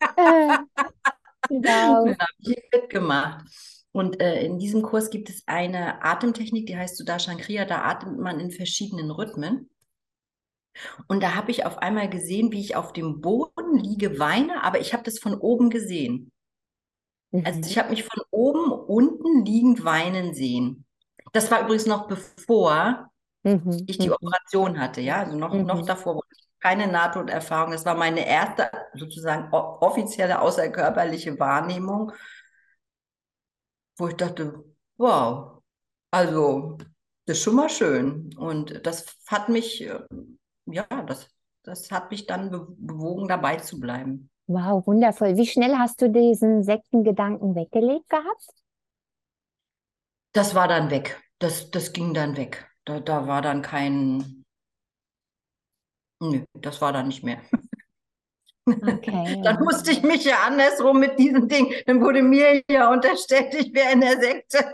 genau. 1.48 2.04
Dann 2.04 2.18
habe 2.18 2.32
ich 2.38 2.62
mitgemacht. 2.72 3.44
Und 3.92 4.20
äh, 4.20 4.44
in 4.44 4.58
diesem 4.58 4.82
Kurs 4.82 5.10
gibt 5.10 5.30
es 5.30 5.42
eine 5.46 6.02
Atemtechnik, 6.04 6.66
die 6.66 6.76
heißt 6.76 6.96
Sudarshan 6.96 7.38
Kriya. 7.38 7.64
Da 7.64 7.82
atmet 7.82 8.18
man 8.18 8.40
in 8.40 8.50
verschiedenen 8.50 9.10
Rhythmen. 9.10 9.70
Und 11.08 11.22
da 11.22 11.34
habe 11.34 11.50
ich 11.50 11.66
auf 11.66 11.78
einmal 11.78 12.08
gesehen, 12.08 12.52
wie 12.52 12.60
ich 12.60 12.76
auf 12.76 12.92
dem 12.92 13.20
Boden 13.20 13.78
liege, 13.78 14.18
weine, 14.18 14.62
aber 14.62 14.80
ich 14.80 14.92
habe 14.92 15.02
das 15.02 15.18
von 15.18 15.34
oben 15.34 15.70
gesehen. 15.70 16.30
Also 17.32 17.38
mhm. 17.38 17.46
Also 17.46 17.70
ich 17.70 17.78
habe 17.78 17.90
mich 17.90 18.04
von 18.04 18.22
oben 18.30 18.70
unten 18.70 19.44
liegend 19.44 19.84
weinen 19.84 20.34
sehen. 20.34 20.84
Das 21.32 21.50
war 21.50 21.62
übrigens 21.62 21.86
noch 21.86 22.06
bevor 22.06 23.10
mhm. 23.42 23.84
ich 23.86 23.98
die 23.98 24.08
mhm. 24.08 24.14
Operation 24.14 24.78
hatte, 24.80 25.00
ja, 25.00 25.20
also 25.24 25.36
noch, 25.36 25.52
mhm. 25.52 25.66
noch 25.66 25.84
davor 25.84 26.22
keine 26.60 26.88
Nahtoderfahrung. 26.88 27.70
Das 27.70 27.86
war 27.86 27.94
meine 27.94 28.26
erste 28.26 28.70
sozusagen 28.94 29.52
offizielle 29.52 30.40
außerkörperliche 30.40 31.38
Wahrnehmung 31.38 32.12
wo 33.98 34.08
ich 34.08 34.14
dachte, 34.14 34.64
wow, 34.96 35.60
also 36.10 36.78
das 37.26 37.38
ist 37.38 37.42
schon 37.42 37.56
mal 37.56 37.68
schön. 37.68 38.34
Und 38.38 38.86
das 38.86 39.04
hat 39.26 39.48
mich, 39.48 39.82
äh, 39.82 40.00
ja, 40.66 40.86
das, 41.06 41.28
das 41.62 41.90
hat 41.90 42.10
mich 42.10 42.26
dann 42.26 42.50
bewogen, 42.50 43.28
dabei 43.28 43.56
zu 43.56 43.78
bleiben. 43.78 44.30
Wow, 44.46 44.86
wundervoll. 44.86 45.36
Wie 45.36 45.46
schnell 45.46 45.76
hast 45.76 46.00
du 46.00 46.08
diesen 46.08 46.62
Sektengedanken 46.62 47.54
weggelegt 47.54 48.08
gehabt? 48.08 48.46
Das 50.32 50.54
war 50.54 50.68
dann 50.68 50.90
weg. 50.90 51.22
Das, 51.38 51.70
das 51.70 51.92
ging 51.92 52.14
dann 52.14 52.36
weg. 52.36 52.66
Da, 52.84 53.00
da 53.00 53.26
war 53.26 53.42
dann 53.42 53.60
kein. 53.60 54.44
Nö, 56.20 56.44
das 56.54 56.80
war 56.80 56.92
dann 56.92 57.08
nicht 57.08 57.22
mehr. 57.22 57.42
Okay, 58.72 59.40
dann 59.42 59.56
ja. 59.56 59.60
musste 59.60 59.90
ich 59.92 60.02
mich 60.02 60.24
ja 60.24 60.36
andersrum 60.46 61.00
mit 61.00 61.18
diesem 61.18 61.48
Ding. 61.48 61.72
Dann 61.86 62.00
wurde 62.00 62.22
mir 62.22 62.62
ja 62.70 62.90
unterstellt, 62.90 63.54
ich 63.54 63.72
wäre 63.74 63.92
in 63.92 64.00
der 64.00 64.20
Sekte. 64.20 64.72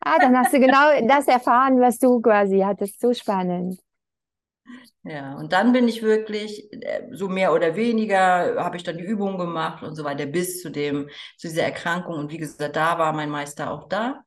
Ah, 0.00 0.18
dann 0.18 0.36
hast 0.36 0.52
du 0.52 0.60
genau 0.60 1.06
das 1.06 1.28
erfahren, 1.28 1.80
was 1.80 1.98
du 1.98 2.20
quasi 2.20 2.60
hattest. 2.60 3.00
So 3.00 3.12
spannend. 3.12 3.80
Ja, 5.02 5.34
und 5.36 5.52
dann 5.52 5.72
bin 5.72 5.88
ich 5.88 6.02
wirklich, 6.02 6.70
äh, 6.72 7.08
so 7.12 7.28
mehr 7.28 7.52
oder 7.54 7.74
weniger, 7.74 8.62
habe 8.62 8.76
ich 8.76 8.82
dann 8.82 8.98
die 8.98 9.04
Übungen 9.04 9.38
gemacht 9.38 9.82
und 9.82 9.94
so 9.96 10.04
weiter, 10.04 10.26
bis 10.26 10.60
zu 10.60 10.70
dem, 10.70 11.08
zu 11.38 11.48
dieser 11.48 11.62
Erkrankung. 11.62 12.16
Und 12.16 12.30
wie 12.30 12.38
gesagt, 12.38 12.76
da 12.76 12.98
war 12.98 13.12
mein 13.12 13.30
Meister 13.30 13.70
auch 13.70 13.88
da, 13.88 14.24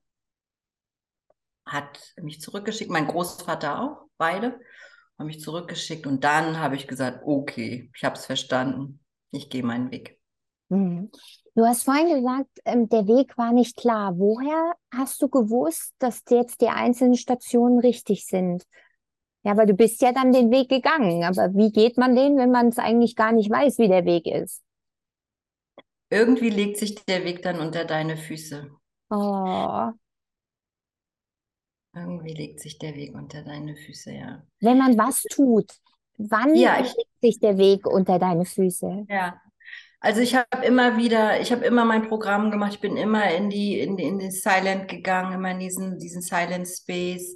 hat 1.66 2.14
mich 2.22 2.42
zurückgeschickt, 2.42 2.92
mein 2.92 3.08
Großvater 3.08 3.82
auch, 3.82 4.06
beide, 4.18 4.60
haben 5.18 5.28
mich 5.28 5.42
zurückgeschickt. 5.42 6.08
Und 6.08 6.24
dann 6.24 6.60
habe 6.60 6.76
ich 6.76 6.88
gesagt, 6.88 7.22
okay, 7.26 7.90
ich 7.96 8.04
habe 8.04 8.16
es 8.16 8.26
verstanden, 8.26 9.00
ich 9.32 9.50
gehe 9.50 9.64
meinen 9.64 9.92
Weg. 9.92 10.20
Mhm. 10.70 11.12
Du 11.56 11.66
hast 11.66 11.84
vorhin 11.84 12.16
gesagt, 12.16 12.50
ähm, 12.66 12.90
der 12.90 13.08
Weg 13.08 13.38
war 13.38 13.52
nicht 13.52 13.78
klar. 13.78 14.18
Woher 14.18 14.74
hast 14.92 15.22
du 15.22 15.30
gewusst, 15.30 15.94
dass 16.00 16.24
jetzt 16.30 16.62
die 16.62 16.70
einzelnen 16.70 17.16
Stationen 17.16 17.80
richtig 17.80 18.26
sind? 18.26 18.64
Ja, 19.44 19.52
aber 19.52 19.66
du 19.66 19.74
bist 19.74 20.02
ja 20.02 20.14
dann 20.14 20.32
den 20.32 20.50
Weg 20.50 20.70
gegangen. 20.70 21.24
Aber 21.24 21.54
wie 21.54 21.72
geht 21.72 21.98
man 21.98 22.16
den, 22.16 22.38
wenn 22.38 22.50
man 22.50 22.70
es 22.70 22.80
eigentlich 22.80 23.16
gar 23.16 23.34
nicht 23.34 23.52
weiß, 23.52 23.78
wie 23.78 23.88
der 23.88 24.06
Weg 24.06 24.26
ist? 24.26 24.64
Irgendwie 26.10 26.50
legt 26.50 26.78
sich 26.78 26.96
der 27.06 27.24
Weg 27.24 27.44
dann 27.44 27.60
unter 27.60 27.86
deine 27.86 28.18
Füße. 28.18 28.72
Oh. 29.10 29.92
Irgendwie 31.96 32.34
legt 32.34 32.60
sich 32.60 32.80
der 32.80 32.96
Weg 32.96 33.14
unter 33.14 33.44
deine 33.44 33.76
Füße, 33.76 34.12
ja. 34.12 34.44
Wenn 34.60 34.78
man 34.78 34.98
was 34.98 35.24
tut, 35.24 35.72
wann 36.18 36.56
ja, 36.56 36.78
legt 36.78 37.22
sich 37.22 37.40
der 37.40 37.58
Weg 37.58 37.86
unter 37.86 38.20
deine 38.20 38.46
Füße? 38.46 39.06
Ja. 39.10 39.40
Also 40.00 40.20
ich 40.20 40.36
habe 40.36 40.66
immer 40.66 40.98
wieder, 40.98 41.40
ich 41.40 41.52
habe 41.52 41.64
immer 41.64 41.86
mein 41.86 42.10
Programm 42.10 42.52
gemacht, 42.52 42.74
ich 42.74 42.82
bin 42.82 42.98
immer 42.98 43.32
in 43.32 43.50
die, 43.50 43.80
in, 43.80 43.98
in 43.98 44.20
den 44.20 44.32
Silent 44.32 44.90
gegangen, 44.90 45.34
immer 45.34 45.52
in 45.52 45.60
diesen, 45.60 45.98
diesen 45.98 46.22
Silent 46.22 46.68
Space. 46.68 47.36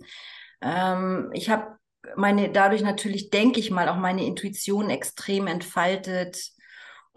Ähm, 0.62 1.30
ich 1.34 1.50
habe 1.50 1.78
meine, 2.15 2.50
dadurch 2.50 2.82
natürlich, 2.82 3.30
denke 3.30 3.60
ich 3.60 3.72
mal, 3.72 3.88
auch 3.88 3.98
meine 3.98 4.26
Intuition 4.26 4.89
extrem 4.89 5.48
entfaltet. 5.48 6.52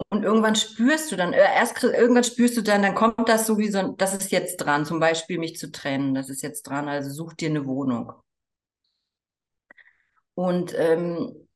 Und 0.09 0.23
irgendwann 0.23 0.55
spürst 0.55 1.11
du 1.11 1.15
dann, 1.15 1.33
äh, 1.33 1.39
erst 1.39 1.83
irgendwann 1.83 2.23
spürst 2.23 2.57
du 2.57 2.61
dann, 2.61 2.81
dann 2.81 2.95
kommt 2.95 3.29
das 3.29 3.47
sowieso, 3.47 3.93
das 3.97 4.13
ist 4.13 4.31
jetzt 4.31 4.57
dran, 4.57 4.85
zum 4.85 4.99
Beispiel 4.99 5.37
mich 5.39 5.57
zu 5.57 5.71
trennen, 5.71 6.13
das 6.13 6.29
ist 6.29 6.41
jetzt 6.41 6.63
dran, 6.63 6.89
also 6.89 7.09
such 7.09 7.33
dir 7.33 7.49
eine 7.49 7.65
Wohnung. 7.65 8.13
Und 10.35 10.73
ähm, 10.77 11.47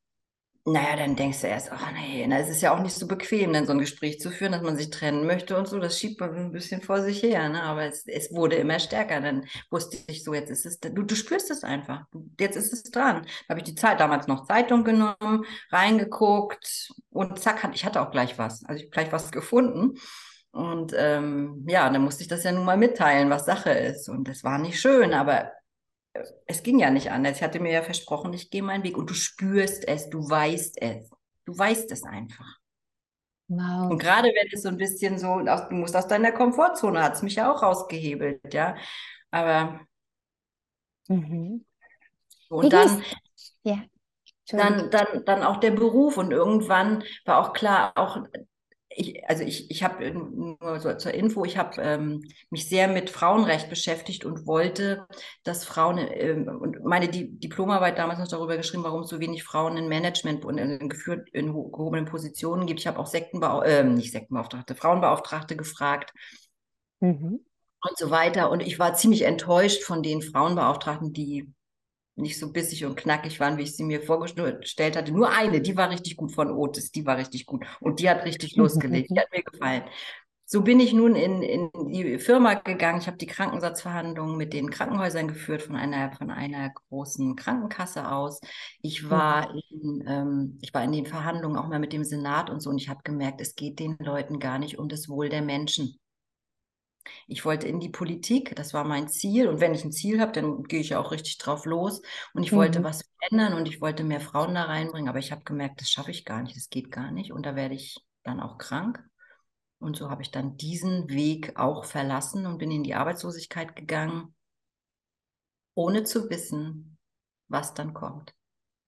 naja, 0.68 0.96
dann 0.96 1.16
denkst 1.16 1.42
du 1.42 1.48
erst, 1.48 1.72
ach 1.72 1.92
nee, 1.94 2.26
na, 2.28 2.40
es 2.40 2.50
ist 2.50 2.62
ja 2.64 2.74
auch 2.74 2.80
nicht 2.80 2.96
so 2.96 3.08
bequem, 3.08 3.54
dann 3.54 3.68
so 3.68 3.72
ein 3.74 3.78
Gespräch 3.80 4.20
zu 4.20 4.32
führen, 4.32 4.52
dass 4.52 4.64
man 4.64 4.76
sich 4.76 4.90
trennen 4.90 5.28
möchte 5.28 5.56
und 5.58 5.68
so. 5.68 5.80
Das 5.80 6.00
schiebt 6.00 6.20
man 6.20 6.36
ein 6.36 6.52
bisschen 6.52 6.82
vor 6.82 7.02
sich 7.02 7.22
her, 7.22 7.50
ne? 7.50 7.62
Aber 7.62 7.84
es, 7.84 8.08
es 8.08 8.32
wurde 8.34 8.56
immer 8.56 8.80
stärker. 8.80 9.22
Dann 9.22 9.46
wusste 9.70 9.98
ich 10.08 10.24
so, 10.24 10.34
jetzt 10.34 10.50
ist 10.50 10.66
es, 10.66 10.80
du, 10.80 11.04
du 11.04 11.16
spürst 11.16 11.52
es 11.52 11.64
einfach. 11.64 12.06
Jetzt 12.40 12.56
ist 12.56 12.74
es 12.74 12.84
dran. 12.84 13.26
Da 13.48 13.50
habe 13.52 13.60
ich 13.60 13.66
die 13.66 13.76
Zeit 13.76 14.00
damals 14.00 14.26
noch 14.28 14.46
Zeitung 14.48 14.84
genommen, 14.84 15.46
reingeguckt 15.72 16.90
und 17.12 17.40
zack, 17.40 17.70
ich 17.76 17.86
hatte 17.86 18.02
auch 18.02 18.10
gleich 18.10 18.40
was. 18.40 18.66
Also 18.66 18.78
ich 18.80 18.84
habe 18.86 18.92
gleich 18.92 19.12
was 19.12 19.32
gefunden. 19.32 20.00
Und 20.52 20.94
ähm, 20.98 21.66
ja, 21.68 21.88
dann 21.92 22.02
musste 22.04 22.24
ich 22.24 22.30
das 22.30 22.44
ja 22.44 22.52
nun 22.52 22.66
mal 22.66 22.78
mitteilen, 22.78 23.30
was 23.30 23.46
Sache 23.46 23.70
ist. 23.72 24.10
Und 24.10 24.28
es 24.30 24.44
war 24.44 24.58
nicht 24.58 24.80
schön, 24.80 25.14
aber 25.14 25.52
es 26.46 26.64
ging 26.64 26.80
ja 26.80 26.90
nicht 26.90 27.12
anders. 27.12 27.38
Ich 27.38 27.44
hatte 27.44 27.60
mir 27.60 27.72
ja 27.72 27.82
versprochen, 27.82 28.34
ich 28.34 28.50
gehe 28.50 28.64
meinen 28.64 28.84
Weg 28.84 28.98
und 28.98 29.10
du 29.10 29.14
spürst 29.14 29.88
es, 29.88 30.10
du 30.10 30.30
weißt 30.30 30.82
es. 30.82 31.10
Du 31.46 31.58
weißt 31.58 31.92
es 31.92 32.04
einfach. 32.04 32.60
Wow. 33.48 33.92
Und 33.92 34.00
gerade 34.00 34.30
wenn 34.30 34.48
es 34.52 34.64
so 34.64 34.70
ein 34.70 34.78
bisschen 34.78 35.20
so, 35.20 35.40
du 35.40 35.76
musst 35.76 35.96
aus 35.96 36.08
deiner 36.08 36.32
Komfortzone, 36.32 37.02
hat 37.02 37.14
es 37.14 37.22
mich 37.22 37.36
ja 37.36 37.52
auch 37.52 37.62
rausgehebelt, 37.62 38.54
ja. 38.54 38.76
Aber 39.30 39.82
mhm. 41.08 41.64
und 42.50 42.74
dann, 42.74 43.04
ja. 43.64 43.84
dann, 44.48 44.90
dann, 44.90 45.26
dann 45.26 45.44
auch 45.44 45.58
der 45.58 45.72
Beruf 45.72 46.18
und 46.18 46.32
irgendwann 46.32 47.04
war 47.26 47.40
auch 47.40 47.54
klar, 47.54 47.94
auch 47.96 48.26
ich, 48.98 49.28
also 49.28 49.44
ich, 49.44 49.70
ich 49.70 49.84
habe 49.84 50.10
nur 50.12 50.80
so 50.80 50.94
zur 50.96 51.14
Info, 51.14 51.44
ich 51.44 51.58
habe 51.58 51.82
ähm, 51.82 52.24
mich 52.50 52.70
sehr 52.70 52.88
mit 52.88 53.10
Frauenrecht 53.10 53.70
beschäftigt 53.70 54.24
und 54.24 54.48
wollte, 54.48 55.06
dass 55.44 55.66
Frauen 55.66 55.98
ähm, 55.98 56.48
und 56.48 56.84
meine 56.84 57.10
Di 57.10 57.38
Diplomarbeit 57.38 57.98
damals 57.98 58.20
noch 58.20 58.28
darüber 58.28 58.56
geschrieben, 58.56 58.84
warum 58.84 59.02
es 59.02 59.10
so 59.10 59.20
wenig 59.20 59.44
Frauen 59.44 59.76
in 59.78 59.90
Management 59.90 60.46
und 60.46 60.58
in, 60.58 60.88
geführt 60.88 61.30
in 61.34 61.48
gehobenen 61.48 62.06
Positionen 62.06 62.66
gibt. 62.66 62.80
Ich 62.80 62.88
habe 62.88 63.00
auch 63.00 63.08
Sektenbau 63.08 63.62
äh, 63.64 63.84
nicht 63.84 64.12
Sektenbeauftragte, 64.12 64.76
Frauenbeauftragte 64.76 65.58
gefragt. 65.58 66.14
Mhm. 67.02 67.42
Und 67.88 67.98
so 67.98 68.10
weiter. 68.10 68.50
Und 68.50 68.62
ich 68.62 68.80
war 68.80 68.96
ziemlich 68.96 69.24
enttäuscht 69.24 69.84
von 69.84 70.02
den 70.02 70.22
Frauenbeauftragten, 70.22 71.14
die 71.14 71.54
nicht 72.16 72.40
so 72.40 72.52
bissig 72.52 72.86
und 72.86 72.96
knackig 72.96 73.40
waren, 73.40 73.58
wie 73.58 73.64
ich 73.64 73.76
sie 73.76 73.84
mir 73.84 74.02
vorgestellt 74.02 74.96
hatte. 74.96 75.12
Nur 75.12 75.30
eine, 75.30 75.62
die 75.62 75.76
war 75.76 75.90
richtig 75.90 76.16
gut 76.16 76.32
von 76.32 76.52
Otis, 76.52 76.92
die 76.92 77.06
war 77.06 77.18
richtig 77.18 77.46
gut. 77.46 77.66
Und 77.80 78.00
die 78.00 78.10
hat 78.10 78.26
richtig 78.26 78.56
losgelegt. 78.56 79.10
Die 79.12 79.20
hat 79.20 79.32
mir 79.32 79.44
gefallen. 79.44 79.84
So 80.48 80.62
bin 80.62 80.80
ich 80.80 80.94
nun 80.94 81.16
in, 81.16 81.42
in 81.42 81.72
die 81.92 82.20
Firma 82.20 82.54
gegangen. 82.54 83.00
Ich 83.00 83.08
habe 83.08 83.18
die 83.18 83.26
Krankensatzverhandlungen 83.26 84.38
mit 84.38 84.54
den 84.54 84.70
Krankenhäusern 84.70 85.28
geführt 85.28 85.64
von 85.64 85.76
einer, 85.76 86.12
von 86.12 86.30
einer 86.30 86.70
großen 86.70 87.36
Krankenkasse 87.36 88.12
aus. 88.12 88.40
Ich 88.84 89.10
war, 89.10 89.56
in, 89.72 90.04
ähm, 90.08 90.60
ich 90.62 90.72
war 90.72 90.84
in 90.84 90.92
den 90.92 91.08
Verhandlungen 91.08 91.58
auch 91.58 91.68
mal 91.68 91.80
mit 91.80 91.94
dem 91.94 92.04
Senat 92.04 92.52
und 92.52 92.62
so 92.62 92.70
und 92.70 92.78
ich 92.78 92.90
habe 92.90 93.02
gemerkt, 93.04 93.42
es 93.42 93.56
geht 93.56 93.80
den 93.80 93.98
Leuten 94.00 94.38
gar 94.38 94.60
nicht 94.60 94.78
um 94.78 94.88
das 94.88 95.10
Wohl 95.10 95.30
der 95.30 95.42
Menschen. 95.42 95.98
Ich 97.28 97.46
wollte 97.46 97.68
in 97.68 97.80
die 97.80 97.90
Politik, 97.90 98.56
das 98.56 98.74
war 98.74 98.84
mein 98.84 99.08
Ziel. 99.08 99.48
Und 99.48 99.60
wenn 99.60 99.74
ich 99.74 99.84
ein 99.84 99.92
Ziel 99.92 100.20
habe, 100.20 100.32
dann 100.32 100.64
gehe 100.64 100.80
ich 100.80 100.90
ja 100.90 101.00
auch 101.00 101.12
richtig 101.12 101.38
drauf 101.38 101.66
los. 101.66 102.02
Und 102.34 102.44
ich 102.44 102.52
mhm. 102.52 102.58
wollte 102.58 102.84
was 102.84 103.10
verändern 103.20 103.54
und 103.54 103.68
ich 103.68 103.82
wollte 103.82 104.04
mehr 104.04 104.22
Frauen 104.22 104.56
da 104.56 104.64
reinbringen. 104.64 105.10
Aber 105.10 105.20
ich 105.20 105.32
habe 105.32 105.44
gemerkt, 105.44 105.82
das 105.82 105.90
schaffe 105.90 106.12
ich 106.12 106.26
gar 106.26 106.42
nicht, 106.42 106.56
das 106.56 106.70
geht 106.70 106.92
gar 106.92 107.12
nicht. 107.12 107.32
Und 107.32 107.46
da 107.46 107.56
werde 107.56 107.76
ich 107.76 107.98
dann 108.24 108.40
auch 108.40 108.58
krank. 108.58 109.04
Und 109.80 109.98
so 109.98 110.10
habe 110.10 110.22
ich 110.22 110.32
dann 110.32 110.58
diesen 110.58 111.10
Weg 111.10 111.58
auch 111.58 111.86
verlassen 111.86 112.46
und 112.46 112.58
bin 112.58 112.72
in 112.72 112.84
die 112.84 112.96
Arbeitslosigkeit 112.96 113.76
gegangen, 113.76 114.34
ohne 115.76 116.04
zu 116.04 116.30
wissen, 116.30 116.98
was 117.48 117.74
dann 117.74 117.94
kommt. 117.94 118.34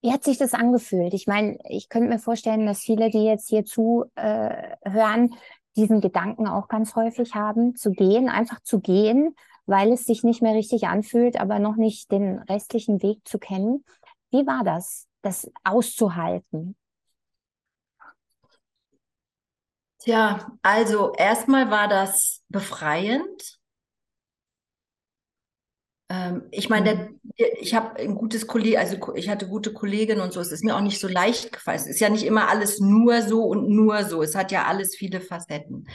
Wie 0.02 0.12
hat 0.12 0.24
sich 0.24 0.38
das 0.38 0.54
angefühlt? 0.54 1.14
Ich 1.14 1.28
meine, 1.28 1.58
ich 1.68 1.90
könnte 1.90 2.10
mir 2.10 2.20
vorstellen, 2.20 2.66
dass 2.66 2.80
viele, 2.80 3.10
die 3.10 3.24
jetzt 3.24 3.50
hier 3.50 3.66
zuhören, 3.66 4.10
äh, 4.16 5.36
diesen 5.78 6.02
Gedanken 6.02 6.48
auch 6.48 6.68
ganz 6.68 6.96
häufig 6.96 7.36
haben, 7.36 7.76
zu 7.76 7.92
gehen, 7.92 8.30
einfach 8.30 8.60
zu 8.62 8.80
gehen, 8.80 9.36
weil 9.68 9.92
es 9.94 10.06
sich 10.06 10.24
nicht 10.24 10.42
mehr 10.42 10.56
richtig 10.56 10.88
anfühlt, 10.88 11.40
aber 11.40 11.60
noch 11.60 11.76
nicht 11.76 12.12
den 12.12 12.40
restlichen 12.40 13.02
Weg 13.04 13.28
zu 13.28 13.38
kennen. 13.38 13.86
Wie 14.32 14.46
war 14.48 14.64
das, 14.64 15.08
das 15.22 15.50
auszuhalten? 15.64 16.76
Tja, 20.00 20.52
also 20.62 21.14
erstmal 21.14 21.70
war 21.70 21.88
das 21.88 22.44
befreiend, 22.50 23.57
ich 26.52 26.70
meine, 26.70 26.96
mhm. 26.96 27.20
ich 27.60 27.76
habe 27.76 27.98
ein 28.00 28.16
gutes 28.16 28.48
Kollege, 28.48 28.80
also 28.80 29.14
ich 29.16 29.28
hatte 29.28 29.48
gute 29.48 29.74
Kolleginnen 29.74 30.22
und 30.22 30.32
so. 30.32 30.40
Es 30.40 30.54
ist 30.54 30.64
mir 30.64 30.76
auch 30.76 30.82
nicht 30.82 31.02
so 31.02 31.08
leicht 31.08 31.52
gefallen. 31.52 31.80
Es 31.80 31.88
ist 31.88 32.00
ja 32.00 32.10
nicht 32.10 32.26
immer 32.26 32.48
alles 32.48 32.80
nur 32.80 33.22
so 33.22 33.44
und 33.44 33.68
nur 33.70 34.06
so. 34.06 34.22
Es 34.22 34.34
hat 34.34 34.52
ja 34.54 34.66
alles 34.66 34.96
viele 34.96 35.20
Facetten. 35.20 35.86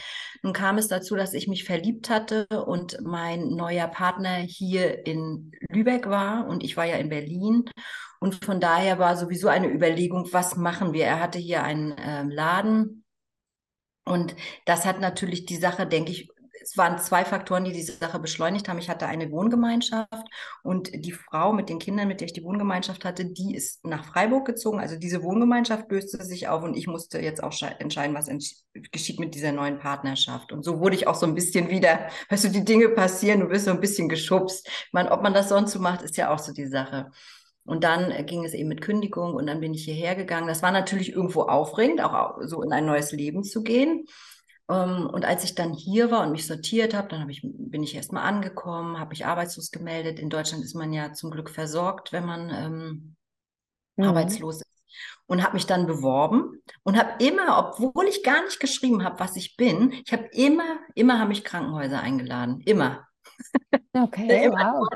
Nun 0.43 0.53
kam 0.53 0.77
es 0.77 0.89
dazu, 0.89 1.17
dass 1.17 1.33
ich 1.33 1.49
mich 1.49 1.65
verliebt 1.65 2.11
hatte 2.11 2.47
und 2.67 2.99
mein 3.03 3.49
neuer 3.49 3.89
Partner 3.89 4.37
hier 4.37 5.07
in 5.07 5.53
Lübeck 5.71 6.07
war 6.07 6.47
und 6.47 6.63
ich 6.63 6.77
war 6.77 6.85
ja 6.85 6.97
in 6.97 7.09
Berlin. 7.09 7.65
Und 8.21 8.45
von 8.45 8.61
daher 8.61 8.99
war 8.99 9.17
sowieso 9.17 9.49
eine 9.49 9.69
Überlegung, 9.69 10.29
was 10.31 10.57
machen 10.57 10.93
wir? 10.93 11.07
Er 11.07 11.21
hatte 11.21 11.39
hier 11.39 11.63
einen 11.63 11.95
ähm, 11.99 12.31
Laden 12.31 13.05
und 14.05 14.37
das 14.67 14.85
hat 14.85 15.01
natürlich 15.01 15.47
die 15.47 15.57
Sache, 15.57 15.87
denke 15.87 16.13
ich, 16.13 16.29
es 16.63 16.77
waren 16.77 16.99
zwei 16.99 17.25
Faktoren, 17.25 17.65
die 17.65 17.73
diese 17.73 17.93
Sache 17.93 18.19
beschleunigt 18.19 18.69
haben. 18.69 18.79
Ich 18.79 18.89
hatte 18.89 19.07
eine 19.07 19.31
Wohngemeinschaft 19.31 20.27
und 20.63 20.91
die 20.95 21.13
Frau 21.13 21.53
mit 21.53 21.69
den 21.69 21.79
Kindern, 21.79 22.09
mit 22.09 22.21
der 22.21 22.27
ich 22.27 22.33
die 22.33 22.45
Wohngemeinschaft 22.45 23.05
hatte, 23.05 23.25
die 23.25 23.55
ist 23.55 23.85
nach 23.85 24.05
Freiburg 24.05 24.47
gezogen. 24.47 24.81
Also 24.81 24.97
diese 24.97 25.23
Wohngemeinschaft 25.23 25.91
löste 25.91 26.25
sich 26.25 26.49
auf 26.49 26.63
und 26.63 26.77
ich 26.77 26.87
musste 26.87 27.21
jetzt 27.21 27.43
auch 27.43 27.53
entscheiden, 27.79 28.15
was 28.15 28.31
geschieht 28.93 29.21
mit 29.21 29.35
dieser 29.35 29.53
neuen 29.53 29.79
Partnerschaft. 29.79 30.53
Und 30.53 30.65
so 30.65 30.81
wurde 30.81 30.97
ich 30.97 31.07
auch 31.07 31.15
so 31.15 31.27
ein 31.27 31.35
bisschen 31.35 31.69
wieder, 31.69 32.09
weißt 32.31 32.45
du, 32.45 32.49
die 32.49 32.65
Dinge 32.65 32.89
passieren, 32.89 33.41
du 33.41 33.51
wirst 33.51 33.67
so 33.67 33.71
ein 33.71 33.81
bisschen 33.81 34.09
geschubst. 34.09 34.69
Meine, 34.93 35.11
ob 35.11 35.23
man 35.23 35.35
das 35.35 35.49
sonst 35.49 35.73
so 35.73 35.81
macht, 35.81 36.03
ist 36.03 36.17
ja 36.17 36.33
auch 36.33 36.39
so 36.39 36.53
die 36.53 36.67
Sache. 36.67 37.11
Und 37.65 37.85
dann 37.85 38.27
ging 38.27 38.45
es 38.45 38.55
eben 38.55 38.69
mit 38.69 38.81
Kündigung 38.81 39.35
und 39.35 39.47
dann 39.47 39.61
bin 39.61 39.73
ich 39.73 39.85
hierher 39.85 40.17
gegangen. 40.17 40.49
Das 40.49 40.63
war 40.63 40.73
natürlich 40.73 41.13
irgendwo 41.13 41.43
aufregend, 41.43 42.01
auch 42.03 42.39
so 42.43 42.63
in 42.63 42.73
ein 42.73 42.87
neues 42.87 43.13
Leben 43.13 43.45
zu 43.45 43.63
gehen. 43.63 44.05
Ähm, 44.73 45.07
und 45.07 45.25
als 45.25 45.45
ich 45.45 45.55
dann 45.55 45.73
hier 45.73 46.11
war 46.11 46.23
und 46.23 46.33
mich 46.33 46.47
sortiert 46.47 46.95
habe, 46.95 47.09
dann 47.09 47.21
hab 47.21 47.29
ich, 47.29 47.43
bin 47.43 47.83
ich 47.83 47.95
erstmal 47.95 48.25
angekommen, 48.25 48.99
habe 48.99 49.11
mich 49.11 49.27
arbeitslos 49.27 49.71
gemeldet. 49.71 50.19
In 50.19 50.31
Deutschland 50.31 50.65
ist 50.65 50.75
man 50.75 50.93
ja 50.93 51.13
zum 51.13 51.31
Glück 51.31 51.51
versorgt, 51.51 52.13
wenn 52.13 52.25
man 52.25 52.51
ähm, 52.51 53.17
mhm. 53.97 54.05
arbeitslos 54.05 54.57
ist. 54.57 54.67
und 55.27 55.43
habe 55.43 55.55
mich 55.55 55.67
dann 55.67 55.87
beworben 55.87 56.63
und 56.85 56.97
habe 56.97 57.23
immer, 57.25 57.59
obwohl 57.59 58.07
ich 58.07 58.23
gar 58.23 58.43
nicht 58.45 58.61
geschrieben 58.61 59.05
habe, 59.05 59.21
was 59.21 59.37
ich 59.37 59.57
bin, 59.57 59.93
ich 59.93 60.13
habe 60.13 60.29
immer, 60.33 60.79
immer 60.95 61.19
habe 61.19 61.33
ich 61.33 61.45
Krankenhäuser 61.45 62.01
eingeladen, 62.01 62.61
immer. 62.61 63.07
Okay, 63.95 64.47
immer, 64.47 64.75
wow. 64.81 64.89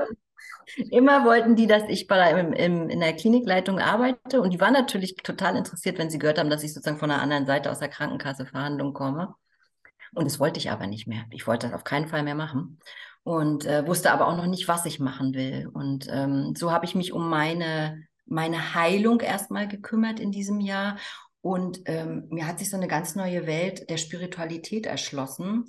Immer 0.90 1.24
wollten 1.24 1.54
die, 1.54 1.66
dass 1.66 1.82
ich 1.88 2.06
bei, 2.06 2.30
im, 2.38 2.52
im, 2.52 2.88
in 2.88 3.00
der 3.00 3.14
Klinikleitung 3.14 3.78
arbeite 3.78 4.40
und 4.40 4.52
die 4.52 4.60
waren 4.60 4.72
natürlich 4.72 5.14
total 5.16 5.56
interessiert, 5.56 5.98
wenn 5.98 6.10
sie 6.10 6.18
gehört 6.18 6.38
haben, 6.38 6.50
dass 6.50 6.62
ich 6.62 6.72
sozusagen 6.72 6.98
von 6.98 7.10
der 7.10 7.20
anderen 7.20 7.46
Seite 7.46 7.70
aus 7.70 7.78
der 7.78 7.88
Krankenkasse 7.88 8.46
Verhandlung 8.46 8.94
komme. 8.94 9.34
Und 10.16 10.24
das 10.24 10.40
wollte 10.40 10.58
ich 10.58 10.70
aber 10.70 10.86
nicht 10.86 11.06
mehr. 11.06 11.26
Ich 11.30 11.46
wollte 11.46 11.66
das 11.66 11.74
auf 11.74 11.84
keinen 11.84 12.08
Fall 12.08 12.22
mehr 12.22 12.34
machen 12.34 12.80
und 13.22 13.66
äh, 13.66 13.86
wusste 13.86 14.12
aber 14.12 14.26
auch 14.26 14.36
noch 14.36 14.46
nicht, 14.46 14.66
was 14.66 14.86
ich 14.86 14.98
machen 14.98 15.34
will. 15.34 15.68
Und 15.72 16.08
ähm, 16.10 16.54
so 16.56 16.72
habe 16.72 16.86
ich 16.86 16.94
mich 16.94 17.12
um 17.12 17.28
meine, 17.28 18.02
meine 18.24 18.74
Heilung 18.74 19.20
erstmal 19.20 19.68
gekümmert 19.68 20.18
in 20.18 20.32
diesem 20.32 20.60
Jahr. 20.60 20.96
Und 21.42 21.82
ähm, 21.84 22.28
mir 22.30 22.46
hat 22.46 22.58
sich 22.58 22.70
so 22.70 22.78
eine 22.78 22.88
ganz 22.88 23.14
neue 23.14 23.46
Welt 23.46 23.90
der 23.90 23.98
Spiritualität 23.98 24.86
erschlossen. 24.86 25.66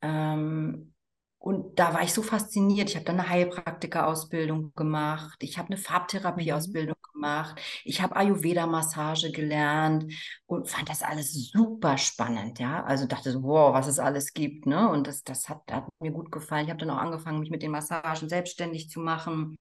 Ähm, 0.00 0.94
und 1.38 1.78
da 1.78 1.92
war 1.92 2.02
ich 2.02 2.12
so 2.12 2.22
fasziniert. 2.22 2.90
Ich 2.90 2.94
habe 2.94 3.04
dann 3.04 3.18
eine 3.18 3.28
Heilpraktika-Ausbildung 3.28 4.72
gemacht. 4.76 5.42
Ich 5.42 5.58
habe 5.58 5.68
eine 5.68 5.76
Farbtherapie-Ausbildung 5.76 6.94
mhm. 6.94 6.97
Gemacht. 7.18 7.60
Ich 7.84 8.00
habe 8.00 8.16
Ayurveda-Massage 8.16 9.32
gelernt 9.32 10.12
und 10.46 10.68
fand 10.68 10.88
das 10.88 11.02
alles 11.02 11.50
super 11.50 11.98
spannend. 11.98 12.58
Ja, 12.58 12.84
also 12.84 13.06
dachte 13.06 13.32
so, 13.32 13.42
wow, 13.42 13.74
was 13.74 13.88
es 13.88 13.98
alles 13.98 14.32
gibt. 14.32 14.66
Ne? 14.66 14.88
Und 14.88 15.06
das, 15.06 15.24
das 15.24 15.48
hat, 15.48 15.62
hat 15.70 15.88
mir 16.00 16.12
gut 16.12 16.30
gefallen. 16.30 16.64
Ich 16.64 16.70
habe 16.70 16.80
dann 16.80 16.90
auch 16.90 16.98
angefangen, 16.98 17.40
mich 17.40 17.50
mit 17.50 17.62
den 17.62 17.72
Massagen 17.72 18.28
selbstständig 18.28 18.88
zu 18.88 19.00
machen. 19.00 19.56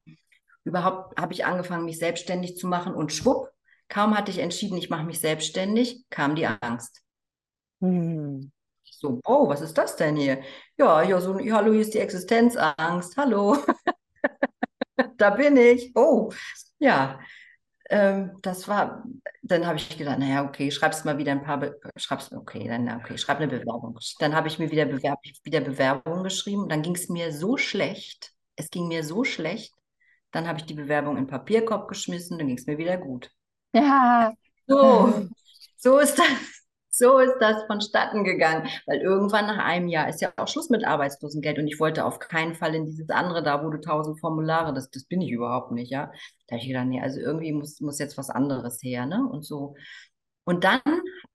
Überhaupt 0.63 1.19
habe 1.19 1.33
ich 1.33 1.45
angefangen, 1.45 1.85
mich 1.85 1.97
selbstständig 1.97 2.57
zu 2.57 2.67
machen 2.67 2.93
und 2.93 3.11
schwupp, 3.11 3.49
kaum 3.89 4.17
hatte 4.17 4.31
ich 4.31 4.39
entschieden, 4.39 4.77
ich 4.77 4.89
mache 4.89 5.05
mich 5.05 5.19
selbstständig, 5.19 6.05
kam 6.09 6.35
die 6.35 6.45
Angst. 6.45 7.01
Mhm 7.79 8.51
so, 8.99 9.19
oh, 9.25 9.47
was 9.47 9.61
ist 9.61 9.77
das 9.77 9.95
denn 9.95 10.15
hier? 10.15 10.41
Ja, 10.77 11.03
ja, 11.03 11.21
so, 11.21 11.37
hallo, 11.37 11.71
hier 11.71 11.81
ist 11.81 11.93
die 11.93 11.99
Existenzangst. 11.99 13.15
Hallo. 13.15 13.57
da 15.17 15.29
bin 15.31 15.57
ich. 15.57 15.91
Oh, 15.95 16.31
ja. 16.79 17.19
Ähm, 17.89 18.31
das 18.41 18.67
war, 18.67 19.03
dann 19.43 19.65
habe 19.65 19.77
ich 19.77 19.97
gedacht, 19.97 20.19
naja, 20.19 20.43
okay, 20.43 20.71
schreibst 20.71 21.05
mal 21.05 21.17
wieder 21.17 21.31
ein 21.31 21.43
paar, 21.43 21.57
Be 21.57 21.79
schreibst, 21.95 22.33
okay, 22.33 22.67
dann, 22.67 22.89
okay, 22.99 23.17
schreib 23.17 23.37
eine 23.37 23.47
Bewerbung. 23.47 23.97
Dann 24.19 24.35
habe 24.35 24.47
ich 24.47 24.59
mir 24.59 24.71
wieder, 24.71 24.85
Bewerb 24.85 25.19
wieder 25.43 25.61
Bewerbung 25.61 26.23
geschrieben. 26.23 26.67
Dann 26.67 26.81
ging 26.81 26.95
es 26.95 27.07
mir 27.09 27.31
so 27.31 27.57
schlecht. 27.57 28.33
Es 28.55 28.69
ging 28.69 28.87
mir 28.87 29.03
so 29.03 29.23
schlecht. 29.23 29.73
Dann 30.31 30.47
habe 30.47 30.59
ich 30.59 30.65
die 30.65 30.73
Bewerbung 30.73 31.15
in 31.17 31.23
den 31.23 31.29
Papierkorb 31.29 31.87
geschmissen, 31.87 32.37
dann 32.37 32.47
ging 32.47 32.57
es 32.57 32.67
mir 32.67 32.77
wieder 32.77 32.97
gut. 32.97 33.31
Ja. 33.73 34.33
So, 34.67 35.27
so 35.77 35.99
ist 35.99 36.19
das. 36.19 36.56
So 36.99 37.19
ist 37.19 37.37
das 37.39 37.63
vonstatten 37.67 38.23
gegangen, 38.23 38.67
weil 38.87 39.01
irgendwann 39.01 39.45
nach 39.45 39.63
einem 39.63 39.87
Jahr 39.87 40.09
ist 40.09 40.19
ja 40.19 40.33
auch 40.35 40.47
Schluss 40.47 40.71
mit 40.71 40.83
Arbeitslosengeld 40.83 41.59
und 41.59 41.67
ich 41.67 41.79
wollte 41.79 42.03
auf 42.03 42.17
keinen 42.17 42.55
Fall 42.55 42.73
in 42.73 42.87
dieses 42.87 43.11
andere 43.11 43.43
da, 43.43 43.63
wo 43.63 43.69
du 43.69 43.79
tausend 43.79 44.19
Formulare, 44.19 44.73
das, 44.73 44.89
das 44.89 45.03
bin 45.05 45.21
ich 45.21 45.29
überhaupt 45.29 45.71
nicht, 45.71 45.91
ja. 45.91 46.11
Da 46.47 46.55
habe 46.55 46.61
ich 46.63 46.67
gedacht, 46.67 46.87
nee, 46.87 46.99
also 46.99 47.19
irgendwie 47.19 47.51
muss, 47.51 47.79
muss 47.81 47.99
jetzt 47.99 48.17
was 48.17 48.31
anderes 48.31 48.81
her, 48.81 49.05
ne? 49.05 49.23
Und 49.31 49.45
so. 49.45 49.75
Und 50.43 50.63
dann 50.63 50.81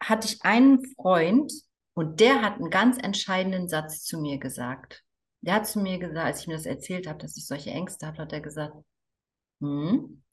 hatte 0.03 0.27
ich 0.27 0.43
einen 0.45 0.85
Freund 0.97 1.53
und 1.95 2.19
der 2.19 2.43
hat 2.43 2.55
einen 2.55 2.71
ganz 2.71 2.99
entscheidenden 2.99 3.69
Satz 3.69 4.03
zu 4.05 4.19
mir 4.21 4.39
gesagt. 4.39 5.05
Der 5.43 5.55
hat 5.55 5.69
zu 5.69 5.79
mir 5.79 5.99
gesagt, 6.01 6.27
als 6.27 6.41
ich 6.41 6.49
mir 6.49 6.55
das 6.55 6.67
erzählt 6.67 7.07
habe, 7.07 7.21
dass 7.21 7.37
ich 7.37 7.47
solche 7.47 7.71
Ängste 7.71 8.09
habe, 8.09 8.19
hat 8.19 8.33
er 8.33 8.41
gesagt, 8.41 8.75
hm, 9.61 10.25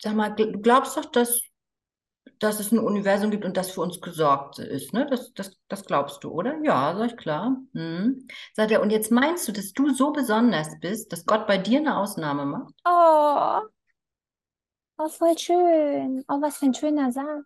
sag 0.00 0.14
mal, 0.14 0.30
du 0.30 0.52
glaubst 0.60 0.96
doch, 0.96 1.10
dass 1.10 1.40
dass 2.38 2.60
es 2.60 2.72
ein 2.72 2.78
Universum 2.78 3.30
gibt 3.30 3.44
und 3.44 3.56
das 3.56 3.70
für 3.70 3.80
uns 3.80 4.00
gesorgt 4.00 4.58
ist. 4.58 4.92
Ne? 4.92 5.06
Das, 5.08 5.32
das, 5.34 5.56
das 5.68 5.84
glaubst 5.84 6.24
du, 6.24 6.30
oder? 6.30 6.58
Ja, 6.62 6.94
sag 6.96 7.12
ich 7.12 7.16
klar. 7.16 7.56
Hm. 7.72 8.26
Sagt 8.54 8.70
er, 8.70 8.82
und 8.82 8.90
jetzt 8.90 9.10
meinst 9.10 9.46
du, 9.48 9.52
dass 9.52 9.72
du 9.72 9.90
so 9.94 10.12
besonders 10.12 10.78
bist, 10.80 11.12
dass 11.12 11.26
Gott 11.26 11.46
bei 11.46 11.58
dir 11.58 11.78
eine 11.78 11.96
Ausnahme 11.96 12.46
macht? 12.46 12.74
Oh, 12.84 13.60
oh 14.98 15.08
voll 15.08 15.38
schön. 15.38 16.24
Oh, 16.28 16.40
was 16.40 16.58
für 16.58 16.66
ein 16.66 16.74
schöner 16.74 17.12
Satz. 17.12 17.44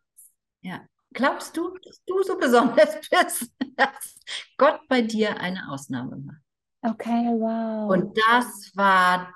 Ja. 0.62 0.80
Glaubst 1.12 1.56
du, 1.56 1.76
dass 1.78 2.04
du 2.04 2.22
so 2.22 2.36
besonders 2.36 2.96
bist, 3.10 3.52
dass 3.76 4.14
Gott 4.58 4.80
bei 4.88 5.02
dir 5.02 5.38
eine 5.40 5.70
Ausnahme 5.70 6.16
macht? 6.16 6.42
Okay, 6.82 7.26
wow. 7.32 7.90
Und 7.90 8.16
das 8.16 8.72
war, 8.74 9.34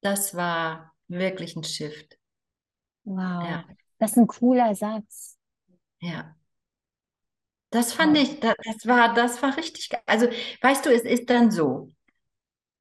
das 0.00 0.34
war 0.34 0.92
wirklich 1.08 1.54
ein 1.56 1.64
Shift. 1.64 2.18
Wow. 3.04 3.44
Ja. 3.44 3.64
Das 4.04 4.10
ist 4.10 4.18
ein 4.18 4.26
cooler 4.26 4.74
Satz. 4.74 5.38
Ja. 5.98 6.36
Das 7.70 7.94
fand 7.94 8.18
ich, 8.18 8.38
das, 8.38 8.54
das 8.62 8.86
war, 8.86 9.14
das 9.14 9.42
war 9.42 9.56
richtig 9.56 9.88
geil. 9.88 10.02
Also, 10.04 10.26
weißt 10.60 10.84
du, 10.84 10.90
es 10.90 11.04
ist 11.04 11.30
dann 11.30 11.50
so. 11.50 11.88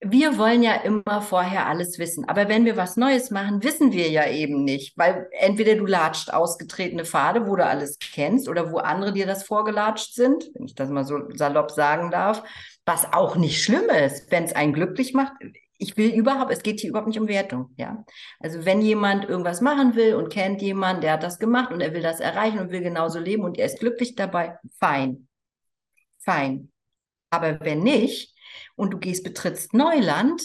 Wir 0.01 0.37
wollen 0.37 0.63
ja 0.63 0.73
immer 0.75 1.21
vorher 1.21 1.65
alles 1.67 1.97
wissen. 1.97 2.27
Aber 2.27 2.49
wenn 2.49 2.65
wir 2.65 2.75
was 2.75 2.97
Neues 2.97 3.31
machen, 3.31 3.63
wissen 3.63 3.93
wir 3.93 4.09
ja 4.09 4.27
eben 4.27 4.65
nicht. 4.65 4.97
Weil 4.97 5.29
entweder 5.31 5.75
du 5.75 5.85
latscht 5.85 6.33
ausgetretene 6.33 7.05
Pfade, 7.05 7.47
wo 7.47 7.55
du 7.55 7.65
alles 7.65 7.99
kennst, 7.99 8.49
oder 8.49 8.73
wo 8.73 8.79
andere 8.79 9.13
dir 9.13 9.25
das 9.25 9.45
vorgelatscht 9.45 10.15
sind, 10.15 10.51
wenn 10.53 10.65
ich 10.65 10.75
das 10.75 10.89
mal 10.89 11.05
so 11.05 11.21
salopp 11.33 11.71
sagen 11.71 12.11
darf, 12.11 12.43
was 12.85 13.13
auch 13.13 13.37
nicht 13.37 13.63
schlimm 13.63 13.89
ist, 13.89 14.29
wenn 14.29 14.43
es 14.43 14.53
einen 14.53 14.73
glücklich 14.73 15.13
macht 15.13 15.41
ich 15.77 15.97
will 15.97 16.13
überhaupt, 16.13 16.51
es 16.51 16.63
geht 16.63 16.79
hier 16.79 16.89
überhaupt 16.89 17.07
nicht 17.07 17.19
um 17.19 17.27
Wertung, 17.27 17.73
ja. 17.77 18.05
Also 18.39 18.65
wenn 18.65 18.81
jemand 18.81 19.25
irgendwas 19.25 19.61
machen 19.61 19.95
will 19.95 20.15
und 20.15 20.29
kennt 20.29 20.61
jemanden, 20.61 21.01
der 21.01 21.13
hat 21.13 21.23
das 21.23 21.39
gemacht 21.39 21.71
und 21.71 21.81
er 21.81 21.93
will 21.93 22.01
das 22.01 22.19
erreichen 22.19 22.59
und 22.59 22.71
will 22.71 22.81
genauso 22.81 23.19
leben 23.19 23.43
und 23.43 23.57
er 23.57 23.65
ist 23.65 23.79
glücklich 23.79 24.15
dabei, 24.15 24.57
fein. 24.79 25.27
Fein. 26.19 26.71
Aber 27.29 27.59
wenn 27.61 27.79
nicht 27.79 28.33
und 28.75 28.93
du 28.93 28.99
gehst, 28.99 29.23
betrittst 29.23 29.73
Neuland, 29.73 30.41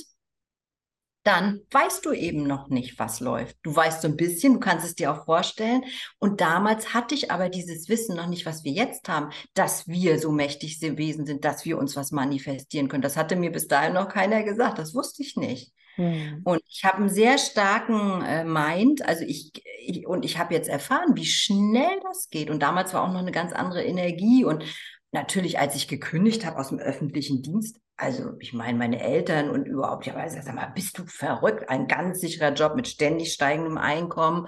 dann 1.28 1.60
weißt 1.70 2.06
du 2.06 2.12
eben 2.12 2.46
noch 2.46 2.70
nicht, 2.70 2.98
was 2.98 3.20
läuft. 3.20 3.56
Du 3.62 3.76
weißt 3.76 4.00
so 4.00 4.08
ein 4.08 4.16
bisschen, 4.16 4.54
du 4.54 4.60
kannst 4.60 4.86
es 4.86 4.94
dir 4.94 5.12
auch 5.12 5.26
vorstellen. 5.26 5.84
Und 6.18 6.40
damals 6.40 6.94
hatte 6.94 7.14
ich 7.14 7.30
aber 7.30 7.50
dieses 7.50 7.90
Wissen 7.90 8.16
noch 8.16 8.28
nicht, 8.28 8.46
was 8.46 8.64
wir 8.64 8.72
jetzt 8.72 9.10
haben, 9.10 9.30
dass 9.52 9.86
wir 9.86 10.18
so 10.18 10.32
mächtig 10.32 10.80
Wesen 10.80 11.26
sind, 11.26 11.44
dass 11.44 11.66
wir 11.66 11.76
uns 11.76 11.96
was 11.96 12.12
manifestieren 12.12 12.88
können. 12.88 13.02
Das 13.02 13.18
hatte 13.18 13.36
mir 13.36 13.52
bis 13.52 13.68
dahin 13.68 13.92
noch 13.92 14.08
keiner 14.08 14.42
gesagt. 14.42 14.78
Das 14.78 14.94
wusste 14.94 15.22
ich 15.22 15.36
nicht. 15.36 15.74
Hm. 15.96 16.40
Und 16.44 16.62
ich 16.70 16.84
habe 16.84 16.96
einen 16.96 17.10
sehr 17.10 17.36
starken 17.36 18.22
äh, 18.22 18.44
Mind, 18.44 19.06
also 19.06 19.24
ich, 19.24 19.52
ich 19.84 20.06
und 20.06 20.24
ich 20.24 20.38
habe 20.38 20.54
jetzt 20.54 20.68
erfahren, 20.68 21.14
wie 21.14 21.26
schnell 21.26 22.00
das 22.04 22.30
geht. 22.30 22.48
Und 22.48 22.62
damals 22.62 22.94
war 22.94 23.02
auch 23.02 23.12
noch 23.12 23.20
eine 23.20 23.32
ganz 23.32 23.52
andere 23.52 23.84
Energie. 23.84 24.44
Und 24.44 24.64
natürlich, 25.12 25.58
als 25.58 25.74
ich 25.74 25.88
gekündigt 25.88 26.44
habe 26.44 26.58
aus 26.58 26.68
dem 26.68 26.78
öffentlichen 26.78 27.42
Dienst, 27.42 27.80
also 27.96 28.34
ich 28.38 28.52
meine, 28.52 28.78
meine 28.78 29.00
Eltern 29.00 29.50
und 29.50 29.66
überhaupt, 29.66 30.06
ich 30.06 30.12
habe 30.12 30.22
gesagt, 30.24 30.44
sag 30.44 30.54
mal, 30.54 30.66
bist 30.66 30.98
du 30.98 31.06
verrückt? 31.06 31.68
Ein 31.68 31.88
ganz 31.88 32.20
sicherer 32.20 32.52
Job 32.52 32.76
mit 32.76 32.86
ständig 32.86 33.32
steigendem 33.32 33.76
Einkommen. 33.76 34.46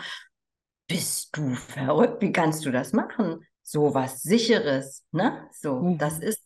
Bist 0.86 1.36
du 1.36 1.54
verrückt? 1.54 2.22
Wie 2.22 2.32
kannst 2.32 2.64
du 2.64 2.70
das 2.70 2.92
machen? 2.92 3.44
So 3.62 3.94
was 3.94 4.22
Sicheres, 4.22 5.04
ne? 5.12 5.48
So, 5.52 5.80
mhm. 5.80 5.98
das 5.98 6.18
ist 6.18 6.42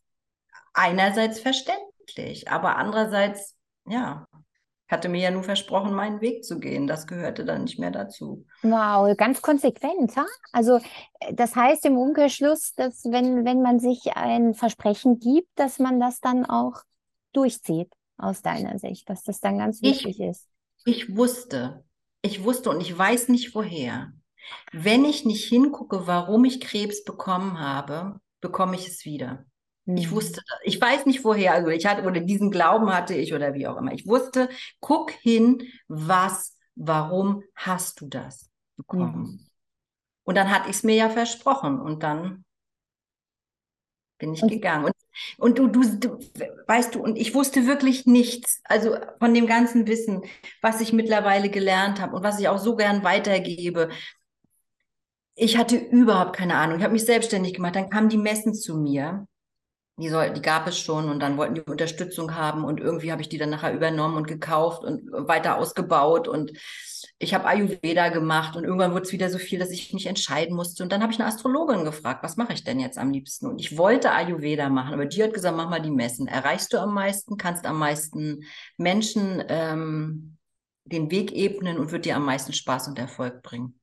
einerseits 0.72 1.40
verständlich, 1.40 2.50
aber 2.50 2.76
andererseits, 2.76 3.56
ja, 3.86 4.26
hatte 4.94 5.08
mir 5.08 5.20
ja 5.20 5.30
nur 5.30 5.42
versprochen, 5.42 5.92
meinen 5.92 6.20
Weg 6.20 6.44
zu 6.44 6.58
gehen. 6.58 6.86
Das 6.86 7.06
gehörte 7.06 7.44
dann 7.44 7.64
nicht 7.64 7.78
mehr 7.78 7.90
dazu. 7.90 8.46
Wow, 8.62 9.14
ganz 9.16 9.42
konsequent. 9.42 10.16
Ha? 10.16 10.24
Also 10.52 10.76
äh, 11.20 11.34
das 11.34 11.54
heißt 11.54 11.84
im 11.84 11.98
Umkehrschluss, 11.98 12.74
dass 12.74 13.04
wenn, 13.04 13.44
wenn 13.44 13.60
man 13.60 13.80
sich 13.80 14.16
ein 14.16 14.54
Versprechen 14.54 15.18
gibt, 15.18 15.50
dass 15.56 15.78
man 15.78 16.00
das 16.00 16.20
dann 16.20 16.46
auch 16.46 16.82
durchzieht 17.32 17.92
aus 18.16 18.42
deiner 18.42 18.78
Sicht, 18.78 19.10
dass 19.10 19.24
das 19.24 19.40
dann 19.40 19.58
ganz 19.58 19.82
wichtig 19.82 20.20
ich, 20.20 20.26
ist. 20.26 20.48
Ich 20.84 21.16
wusste, 21.16 21.84
ich 22.22 22.44
wusste 22.44 22.70
und 22.70 22.80
ich 22.80 22.96
weiß 22.96 23.28
nicht 23.28 23.54
woher. 23.54 24.12
Wenn 24.72 25.04
ich 25.04 25.24
nicht 25.24 25.48
hingucke, 25.48 26.06
warum 26.06 26.44
ich 26.44 26.60
Krebs 26.60 27.04
bekommen 27.04 27.58
habe, 27.58 28.20
bekomme 28.40 28.76
ich 28.76 28.86
es 28.86 29.04
wieder. 29.04 29.46
Mhm. 29.86 29.96
Ich 29.96 30.10
wusste, 30.10 30.40
ich 30.62 30.80
weiß 30.80 31.06
nicht 31.06 31.24
woher, 31.24 31.54
also 31.54 31.68
ich 31.68 31.86
hatte 31.86 32.06
oder 32.06 32.20
diesen 32.20 32.50
Glauben 32.50 32.92
hatte 32.92 33.14
ich 33.14 33.34
oder 33.34 33.54
wie 33.54 33.66
auch 33.66 33.76
immer. 33.76 33.92
Ich 33.92 34.06
wusste, 34.06 34.48
guck 34.80 35.10
hin, 35.10 35.62
was, 35.88 36.56
warum 36.74 37.42
hast 37.54 38.00
du 38.00 38.06
das 38.08 38.50
bekommen? 38.76 39.16
Mhm. 39.16 39.40
Und 40.24 40.36
dann 40.36 40.50
hatte 40.50 40.70
ich 40.70 40.76
es 40.76 40.82
mir 40.82 40.94
ja 40.94 41.10
versprochen 41.10 41.80
und 41.80 42.02
dann 42.02 42.44
bin 44.18 44.32
ich 44.32 44.42
und 44.42 44.48
gegangen. 44.48 44.86
Und 44.86 44.94
und 45.38 45.58
du, 45.58 45.68
du, 45.68 45.82
du, 45.82 46.18
weißt 46.66 46.94
du, 46.94 47.02
und 47.02 47.16
ich 47.16 47.34
wusste 47.34 47.66
wirklich 47.66 48.04
nichts, 48.04 48.60
also 48.64 48.96
von 49.20 49.32
dem 49.32 49.46
ganzen 49.46 49.86
Wissen, 49.86 50.22
was 50.60 50.80
ich 50.80 50.92
mittlerweile 50.92 51.50
gelernt 51.50 52.00
habe 52.00 52.16
und 52.16 52.24
was 52.24 52.40
ich 52.40 52.48
auch 52.48 52.58
so 52.58 52.74
gern 52.74 53.04
weitergebe. 53.04 53.90
Ich 55.36 55.56
hatte 55.56 55.76
überhaupt 55.76 56.34
keine 56.34 56.56
Ahnung. 56.56 56.78
Ich 56.78 56.84
habe 56.84 56.92
mich 56.92 57.04
selbstständig 57.04 57.54
gemacht. 57.54 57.76
Dann 57.76 57.90
kamen 57.90 58.08
die 58.08 58.18
Messen 58.18 58.54
zu 58.54 58.76
mir 58.76 59.26
die, 59.96 60.08
soll, 60.08 60.32
die 60.32 60.42
gab 60.42 60.66
es 60.66 60.78
schon 60.78 61.08
und 61.08 61.20
dann 61.20 61.36
wollten 61.36 61.54
die 61.54 61.60
Unterstützung 61.60 62.34
haben 62.34 62.64
und 62.64 62.80
irgendwie 62.80 63.12
habe 63.12 63.22
ich 63.22 63.28
die 63.28 63.38
dann 63.38 63.50
nachher 63.50 63.72
übernommen 63.72 64.16
und 64.16 64.26
gekauft 64.26 64.82
und 64.84 65.10
weiter 65.12 65.58
ausgebaut 65.58 66.26
und 66.26 66.52
ich 67.18 67.32
habe 67.32 67.46
Ayurveda 67.46 68.08
gemacht 68.08 68.56
und 68.56 68.64
irgendwann 68.64 68.92
wurde 68.92 69.02
es 69.02 69.12
wieder 69.12 69.30
so 69.30 69.38
viel, 69.38 69.58
dass 69.58 69.70
ich 69.70 69.92
mich 69.92 70.06
entscheiden 70.06 70.56
musste 70.56 70.82
und 70.82 70.90
dann 70.90 71.02
habe 71.02 71.12
ich 71.12 71.20
eine 71.20 71.28
Astrologin 71.28 71.84
gefragt, 71.84 72.24
was 72.24 72.36
mache 72.36 72.52
ich 72.54 72.64
denn 72.64 72.80
jetzt 72.80 72.98
am 72.98 73.12
liebsten? 73.12 73.46
Und 73.46 73.60
ich 73.60 73.78
wollte 73.78 74.10
Ayurveda 74.10 74.68
machen, 74.68 74.94
aber 74.94 75.06
die 75.06 75.22
hat 75.22 75.32
gesagt, 75.32 75.56
mach 75.56 75.70
mal 75.70 75.80
die 75.80 75.90
Messen. 75.90 76.26
Erreichst 76.26 76.72
du 76.72 76.78
am 76.78 76.92
meisten, 76.92 77.36
kannst 77.36 77.66
am 77.66 77.78
meisten 77.78 78.44
Menschen 78.76 79.44
ähm, 79.48 80.38
den 80.84 81.10
Weg 81.10 81.32
ebnen 81.32 81.78
und 81.78 81.92
wird 81.92 82.04
dir 82.04 82.16
am 82.16 82.24
meisten 82.24 82.52
Spaß 82.52 82.88
und 82.88 82.98
Erfolg 82.98 83.42
bringen. 83.42 83.78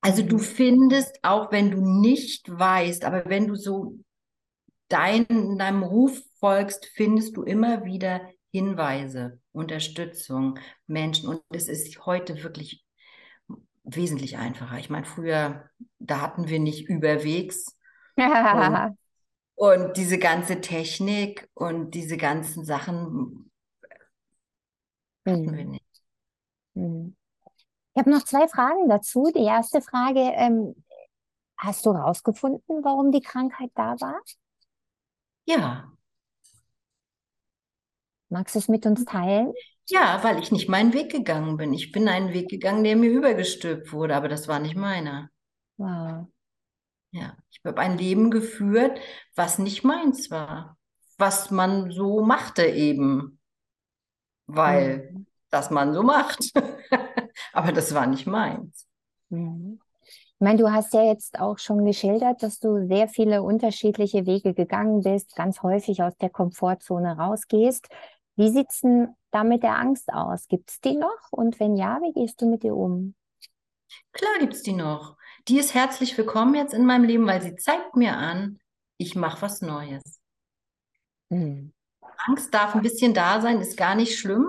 Also 0.00 0.22
du 0.22 0.38
findest, 0.38 1.18
auch 1.22 1.50
wenn 1.52 1.70
du 1.70 1.80
nicht 1.80 2.50
weißt, 2.50 3.04
aber 3.04 3.24
wenn 3.26 3.46
du 3.46 3.54
so 3.54 3.98
dein, 4.92 5.58
deinem 5.58 5.82
Ruf 5.82 6.22
folgst, 6.38 6.86
findest 6.86 7.36
du 7.36 7.42
immer 7.42 7.84
wieder 7.84 8.20
Hinweise, 8.50 9.40
Unterstützung, 9.52 10.58
Menschen. 10.86 11.28
Und 11.28 11.42
es 11.50 11.68
ist 11.68 12.04
heute 12.04 12.42
wirklich 12.42 12.84
wesentlich 13.84 14.36
einfacher. 14.36 14.78
Ich 14.78 14.90
meine, 14.90 15.06
früher, 15.06 15.68
da 15.98 16.20
hatten 16.20 16.48
wir 16.48 16.60
nicht 16.60 16.88
überwegs. 16.88 17.76
und, 18.16 18.96
und 19.54 19.96
diese 19.96 20.18
ganze 20.18 20.60
Technik 20.60 21.48
und 21.54 21.94
diese 21.94 22.16
ganzen 22.16 22.64
Sachen 22.64 23.50
hatten 25.26 25.48
hm. 25.48 25.56
wir 25.56 25.64
nicht. 25.64 26.02
Hm. 26.74 27.16
Ich 27.94 28.00
habe 28.00 28.10
noch 28.10 28.24
zwei 28.24 28.48
Fragen 28.48 28.88
dazu. 28.88 29.30
Die 29.34 29.44
erste 29.44 29.80
Frage, 29.80 30.20
ähm, 30.20 30.74
hast 31.56 31.86
du 31.86 31.94
herausgefunden, 31.94 32.84
warum 32.84 33.12
die 33.12 33.20
Krankheit 33.20 33.70
da 33.74 34.00
war? 34.00 34.20
Ja. 35.44 35.92
Magst 38.28 38.54
du 38.54 38.58
es 38.58 38.68
mit 38.68 38.86
uns 38.86 39.04
teilen? 39.04 39.52
Ja, 39.88 40.22
weil 40.22 40.38
ich 40.38 40.52
nicht 40.52 40.68
meinen 40.68 40.92
Weg 40.92 41.10
gegangen 41.10 41.56
bin. 41.56 41.74
Ich 41.74 41.92
bin 41.92 42.08
einen 42.08 42.32
Weg 42.32 42.48
gegangen, 42.48 42.84
der 42.84 42.96
mir 42.96 43.10
übergestülpt 43.10 43.92
wurde, 43.92 44.16
aber 44.16 44.28
das 44.28 44.48
war 44.48 44.58
nicht 44.58 44.76
meiner. 44.76 45.28
Wow. 45.76 46.28
Ja, 47.10 47.36
ich 47.50 47.60
habe 47.64 47.80
ein 47.80 47.98
Leben 47.98 48.30
geführt, 48.30 48.98
was 49.34 49.58
nicht 49.58 49.84
meins 49.84 50.30
war. 50.30 50.78
Was 51.18 51.50
man 51.50 51.90
so 51.90 52.22
machte 52.24 52.64
eben. 52.64 53.38
Weil 54.46 55.10
mhm. 55.12 55.26
das 55.50 55.70
man 55.70 55.92
so 55.92 56.02
macht. 56.02 56.52
aber 57.52 57.72
das 57.72 57.92
war 57.92 58.06
nicht 58.06 58.26
meins. 58.26 58.86
Mhm. 59.28 59.78
Ich 60.42 60.44
meine, 60.44 60.58
du 60.58 60.72
hast 60.72 60.92
ja 60.92 61.04
jetzt 61.04 61.38
auch 61.38 61.60
schon 61.60 61.84
geschildert, 61.86 62.42
dass 62.42 62.58
du 62.58 62.88
sehr 62.88 63.06
viele 63.06 63.44
unterschiedliche 63.44 64.26
Wege 64.26 64.54
gegangen 64.54 65.02
bist, 65.02 65.36
ganz 65.36 65.62
häufig 65.62 66.02
aus 66.02 66.16
der 66.16 66.30
Komfortzone 66.30 67.16
rausgehst. 67.16 67.86
Wie 68.34 68.50
sieht 68.50 68.70
es 68.70 68.80
denn 68.80 69.14
da 69.30 69.44
mit 69.44 69.62
der 69.62 69.78
Angst 69.78 70.12
aus? 70.12 70.48
Gibt 70.48 70.68
es 70.70 70.80
die 70.80 70.96
noch? 70.96 71.30
Und 71.30 71.60
wenn 71.60 71.76
ja, 71.76 72.00
wie 72.02 72.12
gehst 72.12 72.42
du 72.42 72.50
mit 72.50 72.64
ihr 72.64 72.74
um? 72.74 73.14
Klar 74.10 74.32
gibt 74.40 74.54
es 74.54 74.64
die 74.64 74.72
noch. 74.72 75.16
Die 75.46 75.60
ist 75.60 75.74
herzlich 75.74 76.18
willkommen 76.18 76.56
jetzt 76.56 76.74
in 76.74 76.86
meinem 76.86 77.04
Leben, 77.04 77.24
weil 77.24 77.40
sie 77.40 77.54
zeigt 77.54 77.94
mir 77.94 78.16
an, 78.16 78.58
ich 78.96 79.14
mache 79.14 79.42
was 79.42 79.62
Neues. 79.62 80.02
Hm. 81.30 81.72
Angst 82.26 82.52
darf 82.52 82.74
ein 82.74 82.82
bisschen 82.82 83.14
da 83.14 83.40
sein, 83.40 83.60
ist 83.60 83.76
gar 83.76 83.94
nicht 83.94 84.18
schlimm. 84.18 84.48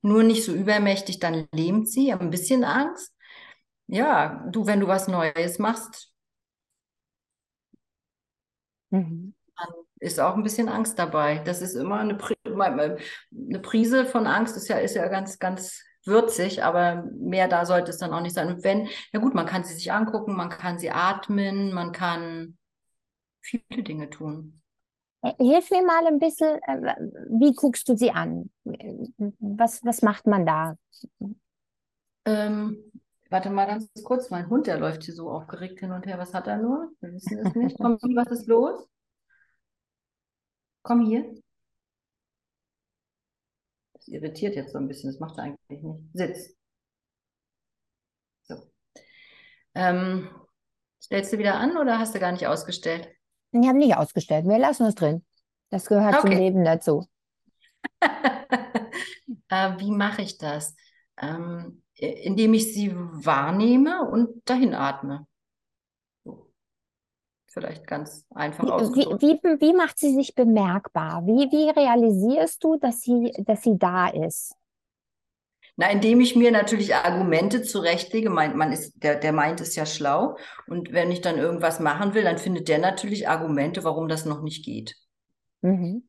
Nur 0.00 0.22
nicht 0.22 0.44
so 0.44 0.52
übermächtig, 0.52 1.18
dann 1.18 1.48
lähmt 1.52 1.88
sie, 1.88 2.12
ein 2.12 2.30
bisschen 2.30 2.62
Angst 2.62 3.13
ja, 3.86 4.46
du, 4.50 4.66
wenn 4.66 4.80
du 4.80 4.86
was 4.86 5.08
Neues 5.08 5.58
machst, 5.58 6.12
mhm. 8.90 9.34
dann 9.56 9.74
ist 10.00 10.20
auch 10.20 10.36
ein 10.36 10.42
bisschen 10.42 10.68
Angst 10.68 10.98
dabei. 10.98 11.38
Das 11.38 11.62
ist 11.62 11.74
immer 11.74 12.00
eine, 12.00 12.18
eine 12.44 13.58
Prise 13.60 14.06
von 14.06 14.26
Angst, 14.26 14.56
ist 14.56 14.68
ja, 14.68 14.78
ist 14.78 14.94
ja 14.94 15.08
ganz, 15.08 15.38
ganz 15.38 15.82
würzig, 16.04 16.62
aber 16.62 17.04
mehr 17.18 17.48
da 17.48 17.64
sollte 17.64 17.90
es 17.90 17.98
dann 17.98 18.12
auch 18.12 18.20
nicht 18.20 18.34
sein. 18.34 18.48
Und 18.48 18.64
wenn, 18.64 18.88
na 19.12 19.20
gut, 19.20 19.34
man 19.34 19.46
kann 19.46 19.64
sie 19.64 19.74
sich 19.74 19.92
angucken, 19.92 20.36
man 20.36 20.50
kann 20.50 20.78
sie 20.78 20.90
atmen, 20.90 21.72
man 21.72 21.92
kann 21.92 22.58
viele 23.40 23.82
Dinge 23.82 24.10
tun. 24.10 24.60
Äh, 25.22 25.32
hilf 25.38 25.70
mir 25.70 25.84
mal 25.84 26.06
ein 26.06 26.18
bisschen, 26.18 26.58
äh, 26.62 26.94
wie 27.30 27.54
guckst 27.54 27.88
du 27.88 27.96
sie 27.96 28.10
an? 28.10 28.50
Was, 29.38 29.84
was 29.84 30.02
macht 30.02 30.26
man 30.26 30.44
da? 30.44 30.76
Ähm, 32.26 32.92
Warte 33.34 33.50
mal 33.50 33.66
ganz 33.66 33.90
kurz, 34.04 34.30
mein 34.30 34.48
Hund, 34.48 34.68
der 34.68 34.78
läuft 34.78 35.02
hier 35.02 35.14
so 35.14 35.28
aufgeregt 35.28 35.80
hin 35.80 35.90
und 35.90 36.06
her. 36.06 36.18
Was 36.18 36.32
hat 36.34 36.46
er 36.46 36.56
nur? 36.56 36.92
Wir 37.00 37.12
wissen 37.14 37.44
es 37.44 37.52
nicht. 37.56 37.76
Komm, 37.80 37.98
was 38.14 38.28
ist 38.28 38.46
los? 38.46 38.88
Komm 40.82 41.04
hier. 41.04 41.34
Das 43.94 44.06
irritiert 44.06 44.54
jetzt 44.54 44.70
so 44.70 44.78
ein 44.78 44.86
bisschen, 44.86 45.10
das 45.10 45.18
macht 45.18 45.36
er 45.38 45.46
eigentlich 45.46 45.82
nicht. 45.82 46.00
Sitz. 46.12 46.56
So. 48.44 48.70
Ähm, 49.74 50.30
stellst 51.02 51.32
du 51.32 51.38
wieder 51.38 51.56
an 51.56 51.76
oder 51.76 51.98
hast 51.98 52.14
du 52.14 52.20
gar 52.20 52.30
nicht 52.30 52.46
ausgestellt? 52.46 53.08
Ich 53.50 53.66
habe 53.66 53.78
nicht 53.78 53.96
ausgestellt. 53.96 54.46
Wir 54.46 54.58
lassen 54.58 54.86
es 54.86 54.94
drin. 54.94 55.26
Das 55.70 55.86
gehört 55.86 56.20
okay. 56.20 56.28
zum 56.28 56.38
Leben 56.38 56.64
dazu. 56.64 57.08
äh, 58.00 59.76
wie 59.80 59.90
mache 59.90 60.22
ich 60.22 60.38
das? 60.38 60.76
Ähm, 61.20 61.83
indem 62.04 62.54
ich 62.54 62.72
sie 62.74 62.92
wahrnehme 62.94 64.08
und 64.08 64.48
dahin 64.48 64.74
atme. 64.74 65.26
Vielleicht 67.46 67.86
ganz 67.86 68.26
einfach 68.30 68.68
ausgedrückt. 68.68 69.22
Wie, 69.22 69.38
wie, 69.42 69.60
wie, 69.60 69.74
macht 69.74 69.98
sie 69.98 70.12
sich 70.12 70.34
bemerkbar? 70.34 71.24
Wie, 71.24 71.50
wie 71.52 71.70
realisierst 71.70 72.62
du, 72.64 72.76
dass 72.78 73.00
sie, 73.00 73.32
dass 73.38 73.62
sie 73.62 73.78
da 73.78 74.08
ist? 74.08 74.56
Na, 75.76 75.90
indem 75.90 76.20
ich 76.20 76.34
mir 76.34 76.50
natürlich 76.50 76.94
Argumente 76.94 77.62
zurechtlege. 77.62 78.28
Mein, 78.30 78.56
man 78.56 78.72
ist, 78.72 78.94
der, 79.02 79.16
der 79.16 79.32
meint 79.32 79.60
es 79.60 79.76
ja 79.76 79.86
schlau. 79.86 80.36
Und 80.66 80.92
wenn 80.92 81.12
ich 81.12 81.20
dann 81.20 81.38
irgendwas 81.38 81.78
machen 81.78 82.14
will, 82.14 82.24
dann 82.24 82.38
findet 82.38 82.68
der 82.68 82.78
natürlich 82.78 83.28
Argumente, 83.28 83.84
warum 83.84 84.08
das 84.08 84.24
noch 84.24 84.42
nicht 84.42 84.64
geht. 84.64 84.96
Mhm 85.62 86.08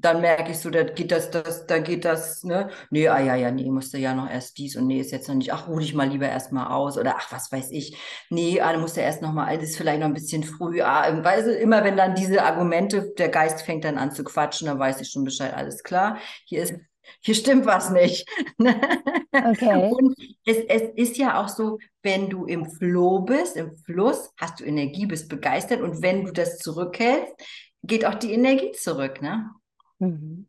dann 0.00 0.20
merke 0.20 0.52
ich 0.52 0.58
so, 0.58 0.70
da 0.70 0.84
geht 0.84 1.10
das, 1.10 1.30
das, 1.30 1.66
da 1.66 1.78
geht 1.78 2.04
das, 2.04 2.44
ne? 2.44 2.70
Nee, 2.90 3.08
ah 3.08 3.20
ja, 3.20 3.34
ja, 3.34 3.50
nee, 3.50 3.68
musste 3.70 3.98
ja 3.98 4.14
noch 4.14 4.30
erst 4.30 4.56
dies 4.58 4.76
und 4.76 4.86
nee, 4.86 5.00
ist 5.00 5.10
jetzt 5.10 5.28
noch 5.28 5.34
nicht, 5.34 5.52
ach, 5.52 5.68
ruh 5.68 5.78
dich 5.80 5.94
mal 5.94 6.08
lieber 6.08 6.28
erstmal 6.28 6.68
aus 6.68 6.96
oder 6.96 7.16
ach, 7.18 7.32
was 7.32 7.50
weiß 7.50 7.70
ich. 7.72 7.96
Nee, 8.30 8.60
ah, 8.60 8.76
musste 8.78 9.00
erst 9.00 9.22
noch 9.22 9.32
mal, 9.32 9.46
alles 9.46 9.76
vielleicht 9.76 10.00
noch 10.00 10.06
ein 10.06 10.14
bisschen 10.14 10.44
früh. 10.44 10.82
Ah, 10.82 11.24
weißt 11.24 11.48
du, 11.48 11.54
immer 11.54 11.82
wenn 11.84 11.96
dann 11.96 12.14
diese 12.14 12.42
Argumente, 12.44 13.12
der 13.18 13.28
Geist 13.28 13.62
fängt 13.62 13.84
dann 13.84 13.98
an 13.98 14.12
zu 14.12 14.22
quatschen, 14.24 14.68
dann 14.68 14.78
weiß 14.78 15.00
ich 15.00 15.10
schon 15.10 15.24
Bescheid, 15.24 15.54
alles 15.54 15.82
klar. 15.82 16.18
Hier 16.44 16.62
ist, 16.62 16.74
hier 17.20 17.34
stimmt 17.34 17.66
was 17.66 17.90
nicht. 17.90 18.28
Okay. 18.58 19.90
Und 19.92 20.14
es, 20.44 20.58
es 20.68 20.82
ist 20.94 21.18
ja 21.18 21.42
auch 21.42 21.48
so, 21.48 21.78
wenn 22.02 22.30
du 22.30 22.44
im 22.44 22.70
Flow 22.70 23.20
bist, 23.20 23.56
im 23.56 23.76
Fluss, 23.84 24.30
hast 24.36 24.60
du 24.60 24.64
Energie, 24.64 25.06
bist 25.06 25.28
begeistert 25.28 25.80
und 25.80 26.02
wenn 26.02 26.24
du 26.24 26.32
das 26.32 26.58
zurückhältst, 26.58 27.34
geht 27.82 28.04
auch 28.04 28.14
die 28.14 28.32
Energie 28.32 28.72
zurück, 28.72 29.20
ne? 29.22 29.50
Mhm. 29.98 30.48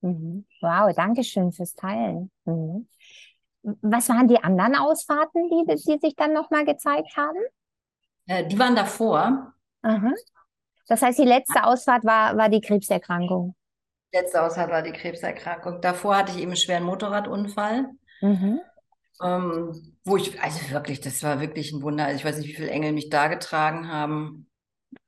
Mhm. 0.00 0.46
Wow, 0.60 0.94
danke 0.94 1.24
schön 1.24 1.52
fürs 1.52 1.74
Teilen. 1.74 2.30
Mhm. 2.44 2.88
Was 3.62 4.08
waren 4.08 4.28
die 4.28 4.42
anderen 4.42 4.74
Ausfahrten, 4.74 5.48
die, 5.48 5.74
die 5.74 5.98
sich 5.98 6.16
dann 6.16 6.32
nochmal 6.32 6.64
gezeigt 6.64 7.16
haben? 7.16 7.38
Äh, 8.26 8.46
die 8.46 8.58
waren 8.58 8.74
davor. 8.74 9.52
Aha. 9.82 10.12
Das 10.88 11.02
heißt, 11.02 11.18
die 11.18 11.24
letzte 11.24 11.64
Ausfahrt 11.64 12.04
war, 12.04 12.36
war 12.36 12.48
die 12.48 12.60
Krebserkrankung. 12.60 13.54
Die 14.12 14.16
letzte 14.16 14.42
Ausfahrt 14.42 14.70
war 14.70 14.82
die 14.82 14.92
Krebserkrankung. 14.92 15.80
Davor 15.80 16.16
hatte 16.16 16.32
ich 16.32 16.38
eben 16.38 16.48
einen 16.48 16.56
schweren 16.56 16.84
Motorradunfall. 16.84 17.90
Mhm. 18.22 18.60
Ähm, 19.22 19.96
wo 20.04 20.16
ich, 20.16 20.40
also 20.42 20.70
wirklich, 20.70 21.00
das 21.00 21.22
war 21.22 21.40
wirklich 21.40 21.72
ein 21.72 21.82
Wunder. 21.82 22.06
Also 22.06 22.16
ich 22.16 22.24
weiß 22.24 22.38
nicht, 22.38 22.48
wie 22.48 22.54
viele 22.54 22.70
Engel 22.70 22.92
mich 22.92 23.10
da 23.10 23.28
getragen 23.28 23.88
haben. 23.88 24.48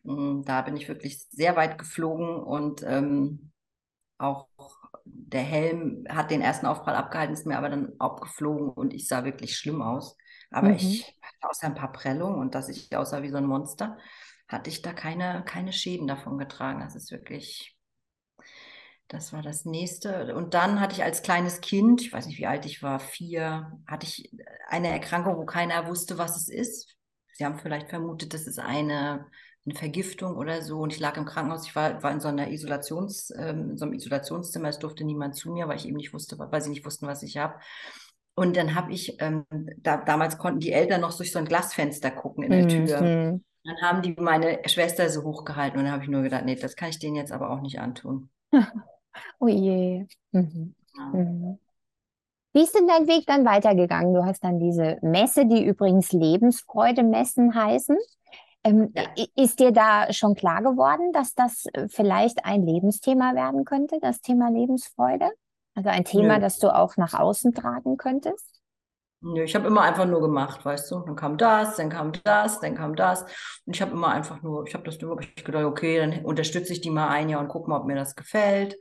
Mm, 0.02 0.42
da 0.42 0.62
bin 0.62 0.76
ich 0.76 0.88
wirklich 0.88 1.26
sehr 1.30 1.56
weit 1.56 1.78
geflogen 1.78 2.36
und 2.36 2.82
ähm, 2.82 3.51
auch 4.22 4.48
der 5.04 5.42
Helm 5.42 6.04
hat 6.08 6.30
den 6.30 6.40
ersten 6.40 6.66
Aufprall 6.66 6.94
abgehalten, 6.94 7.34
ist 7.34 7.46
mir 7.46 7.58
aber 7.58 7.68
dann 7.68 7.92
abgeflogen 7.98 8.70
und 8.70 8.94
ich 8.94 9.08
sah 9.08 9.24
wirklich 9.24 9.56
schlimm 9.56 9.82
aus. 9.82 10.16
Aber 10.50 10.68
mhm. 10.68 10.76
ich 10.76 11.18
hatte 11.20 11.50
außer 11.50 11.66
ein 11.66 11.74
paar 11.74 11.92
Prellungen 11.92 12.38
und 12.38 12.54
dass 12.54 12.68
ich 12.68 12.94
aussah 12.94 13.22
wie 13.22 13.30
so 13.30 13.36
ein 13.36 13.46
Monster, 13.46 13.98
hatte 14.48 14.70
ich 14.70 14.82
da 14.82 14.92
keine, 14.92 15.42
keine 15.44 15.72
Schäden 15.72 16.06
davon 16.06 16.38
getragen. 16.38 16.80
Das 16.80 16.94
ist 16.94 17.10
wirklich, 17.10 17.76
das 19.08 19.32
war 19.32 19.42
das 19.42 19.64
nächste. 19.64 20.34
Und 20.34 20.54
dann 20.54 20.80
hatte 20.80 20.94
ich 20.94 21.02
als 21.02 21.22
kleines 21.22 21.60
Kind, 21.60 22.02
ich 22.02 22.12
weiß 22.12 22.26
nicht, 22.26 22.38
wie 22.38 22.46
alt 22.46 22.66
ich 22.66 22.82
war, 22.82 23.00
vier, 23.00 23.72
hatte 23.86 24.06
ich 24.06 24.30
eine 24.68 24.88
Erkrankung, 24.88 25.36
wo 25.36 25.46
keiner 25.46 25.88
wusste, 25.88 26.18
was 26.18 26.36
es 26.36 26.48
ist. 26.48 26.96
Sie 27.34 27.44
haben 27.44 27.58
vielleicht 27.58 27.88
vermutet, 27.88 28.34
das 28.34 28.46
ist 28.46 28.58
eine 28.58 29.26
eine 29.64 29.74
Vergiftung 29.74 30.36
oder 30.36 30.62
so. 30.62 30.78
Und 30.78 30.92
ich 30.92 31.00
lag 31.00 31.16
im 31.16 31.24
Krankenhaus. 31.24 31.66
Ich 31.66 31.76
war, 31.76 32.02
war 32.02 32.10
in 32.10 32.20
so 32.20 32.28
einer 32.28 32.50
Isolations, 32.50 33.32
ähm, 33.36 33.70
in 33.70 33.76
so 33.78 33.84
einem 33.84 33.94
Isolationszimmer. 33.94 34.68
Es 34.68 34.78
durfte 34.78 35.04
niemand 35.04 35.36
zu 35.36 35.52
mir, 35.52 35.68
weil 35.68 35.76
ich 35.76 35.86
eben 35.86 35.96
nicht 35.96 36.12
wusste, 36.12 36.38
weil 36.38 36.60
sie 36.60 36.70
nicht 36.70 36.84
wussten, 36.84 37.06
was 37.06 37.22
ich 37.22 37.36
habe. 37.36 37.54
Und 38.34 38.56
dann 38.56 38.74
habe 38.74 38.92
ich, 38.92 39.20
ähm, 39.20 39.44
da, 39.78 39.98
damals 39.98 40.38
konnten 40.38 40.60
die 40.60 40.72
Eltern 40.72 41.02
noch 41.02 41.16
durch 41.16 41.32
so 41.32 41.38
ein 41.38 41.44
Glasfenster 41.44 42.10
gucken 42.10 42.44
in 42.44 42.50
der 42.50 42.62
mhm. 42.62 42.86
Tür. 42.86 43.40
Dann 43.64 43.76
haben 43.82 44.02
die 44.02 44.14
meine 44.18 44.60
Schwester 44.66 45.08
so 45.08 45.22
hochgehalten 45.22 45.78
und 45.78 45.84
dann 45.84 45.92
habe 45.92 46.02
ich 46.02 46.10
nur 46.10 46.22
gedacht, 46.22 46.44
nee, 46.44 46.56
das 46.56 46.74
kann 46.74 46.88
ich 46.88 46.98
denen 46.98 47.14
jetzt 47.14 47.30
aber 47.30 47.50
auch 47.50 47.60
nicht 47.60 47.78
antun. 47.78 48.30
oh 49.38 49.46
je. 49.46 50.06
Mhm. 50.32 50.74
Ja. 50.96 51.04
Mhm. 51.12 51.58
Wie 52.54 52.62
ist 52.62 52.74
denn 52.74 52.86
dein 52.86 53.06
Weg 53.06 53.24
dann 53.26 53.46
weitergegangen? 53.46 54.12
Du 54.12 54.24
hast 54.24 54.44
dann 54.44 54.58
diese 54.58 54.98
Messe, 55.00 55.46
die 55.46 55.64
übrigens 55.64 56.12
Lebensfreude-Messen 56.12 57.54
heißen. 57.54 57.96
Ähm, 58.64 58.92
ja. 58.94 59.04
Ist 59.34 59.58
dir 59.58 59.72
da 59.72 60.12
schon 60.12 60.34
klar 60.34 60.62
geworden, 60.62 61.12
dass 61.12 61.34
das 61.34 61.66
äh, 61.72 61.88
vielleicht 61.88 62.44
ein 62.44 62.64
Lebensthema 62.64 63.34
werden 63.34 63.64
könnte, 63.64 63.98
das 64.00 64.20
Thema 64.20 64.50
Lebensfreude? 64.50 65.30
Also 65.74 65.88
ein 65.88 66.04
Thema, 66.04 66.36
Nö. 66.36 66.40
das 66.40 66.58
du 66.58 66.74
auch 66.74 66.96
nach 66.96 67.14
außen 67.14 67.54
tragen 67.54 67.96
könntest? 67.96 68.60
Nö, 69.20 69.42
ich 69.44 69.54
habe 69.54 69.68
immer 69.68 69.82
einfach 69.82 70.04
nur 70.04 70.20
gemacht, 70.20 70.64
weißt 70.64 70.90
du. 70.90 71.00
Dann 71.00 71.16
kam 71.16 71.38
das, 71.38 71.76
dann 71.76 71.90
kam 71.90 72.12
das, 72.24 72.60
dann 72.60 72.74
kam 72.74 72.96
das. 72.96 73.22
Und 73.64 73.74
ich 73.74 73.80
habe 73.80 73.92
immer 73.92 74.08
einfach 74.08 74.42
nur, 74.42 74.66
ich 74.66 74.74
habe 74.74 74.84
das 74.84 75.00
wirklich 75.00 75.34
gedacht, 75.36 75.64
okay, 75.64 75.98
dann 75.98 76.24
unterstütze 76.24 76.72
ich 76.72 76.80
die 76.80 76.90
mal 76.90 77.08
ein 77.08 77.28
Jahr 77.28 77.40
und 77.40 77.48
gucke 77.48 77.70
mal, 77.70 77.80
ob 77.80 77.86
mir 77.86 77.94
das 77.94 78.16
gefällt. 78.16 78.76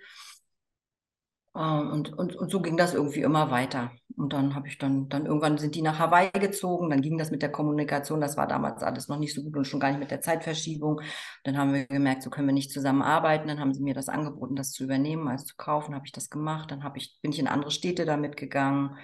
Ähm, 1.55 1.91
und, 1.91 2.17
und, 2.17 2.35
und 2.35 2.51
so 2.51 2.61
ging 2.61 2.75
das 2.77 2.93
irgendwie 2.93 3.21
immer 3.21 3.51
weiter. 3.51 3.91
Und 4.21 4.33
dann 4.33 4.53
habe 4.53 4.67
ich 4.67 4.77
dann, 4.77 5.09
dann 5.09 5.25
irgendwann 5.25 5.57
sind 5.57 5.73
die 5.73 5.81
nach 5.81 5.97
Hawaii 5.97 6.29
gezogen, 6.29 6.91
dann 6.91 7.01
ging 7.01 7.17
das 7.17 7.31
mit 7.31 7.41
der 7.41 7.51
Kommunikation, 7.51 8.21
das 8.21 8.37
war 8.37 8.45
damals 8.45 8.83
alles 8.83 9.07
noch 9.07 9.17
nicht 9.17 9.33
so 9.33 9.41
gut 9.41 9.57
und 9.57 9.65
schon 9.65 9.79
gar 9.79 9.89
nicht 9.89 9.99
mit 9.99 10.11
der 10.11 10.21
Zeitverschiebung. 10.21 11.01
Dann 11.43 11.57
haben 11.57 11.73
wir 11.73 11.87
gemerkt, 11.87 12.21
so 12.21 12.29
können 12.29 12.47
wir 12.47 12.53
nicht 12.53 12.71
zusammenarbeiten. 12.71 13.47
Dann 13.47 13.59
haben 13.59 13.73
sie 13.73 13.81
mir 13.81 13.95
das 13.95 14.09
angeboten, 14.09 14.55
das 14.55 14.73
zu 14.73 14.83
übernehmen, 14.83 15.27
als 15.27 15.45
zu 15.45 15.55
kaufen, 15.57 15.95
habe 15.95 16.05
ich 16.05 16.11
das 16.11 16.29
gemacht. 16.29 16.69
Dann 16.69 16.83
ich, 16.93 17.17
bin 17.23 17.31
ich 17.31 17.39
in 17.39 17.47
andere 17.47 17.71
Städte 17.71 18.05
damit 18.05 18.37
gegangen. 18.37 18.95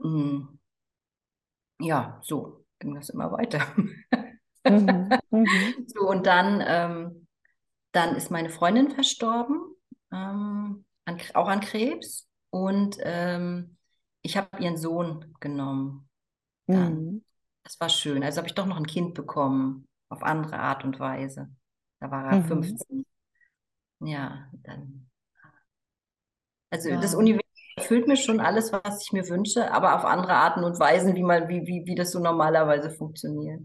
Hm. 0.00 0.58
Ja, 1.78 2.18
so 2.22 2.64
ging 2.78 2.94
das 2.94 3.10
immer 3.10 3.32
weiter. 3.32 3.60
Mhm. 4.64 5.10
Mhm. 5.30 5.46
So, 5.88 6.08
und 6.08 6.26
dann, 6.26 6.64
ähm, 6.66 7.26
dann 7.92 8.16
ist 8.16 8.30
meine 8.30 8.48
Freundin 8.48 8.92
verstorben. 8.92 9.60
Ähm, 10.10 10.86
an, 11.04 11.18
auch 11.34 11.48
an 11.48 11.60
Krebs. 11.60 12.28
Und 12.48 12.96
ähm, 13.02 13.76
ich 14.22 14.36
habe 14.36 14.62
ihren 14.62 14.76
Sohn 14.76 15.34
genommen. 15.40 16.08
Dann. 16.66 16.94
Mhm. 16.94 17.24
Das 17.64 17.78
war 17.80 17.88
schön. 17.88 18.22
Also 18.24 18.38
habe 18.38 18.48
ich 18.48 18.54
doch 18.54 18.66
noch 18.66 18.76
ein 18.76 18.86
Kind 18.86 19.14
bekommen, 19.14 19.86
auf 20.08 20.22
andere 20.22 20.58
Art 20.58 20.84
und 20.84 20.98
Weise. 20.98 21.48
Da 22.00 22.10
war 22.10 22.26
er 22.26 22.38
mhm. 22.38 22.44
15. 22.44 23.06
Ja, 24.00 24.48
dann. 24.52 25.08
Also 26.70 26.88
ja. 26.88 27.00
das 27.00 27.14
Universum 27.14 27.42
erfüllt 27.76 28.06
mir 28.06 28.16
schon 28.16 28.40
alles, 28.40 28.72
was 28.72 29.02
ich 29.02 29.12
mir 29.12 29.28
wünsche, 29.28 29.72
aber 29.72 29.96
auf 29.96 30.04
andere 30.04 30.34
Arten 30.34 30.64
und 30.64 30.78
Weisen, 30.78 31.14
wie, 31.14 31.22
mal, 31.22 31.48
wie, 31.48 31.66
wie, 31.66 31.86
wie 31.86 31.94
das 31.94 32.12
so 32.12 32.18
normalerweise 32.18 32.90
funktioniert. 32.90 33.62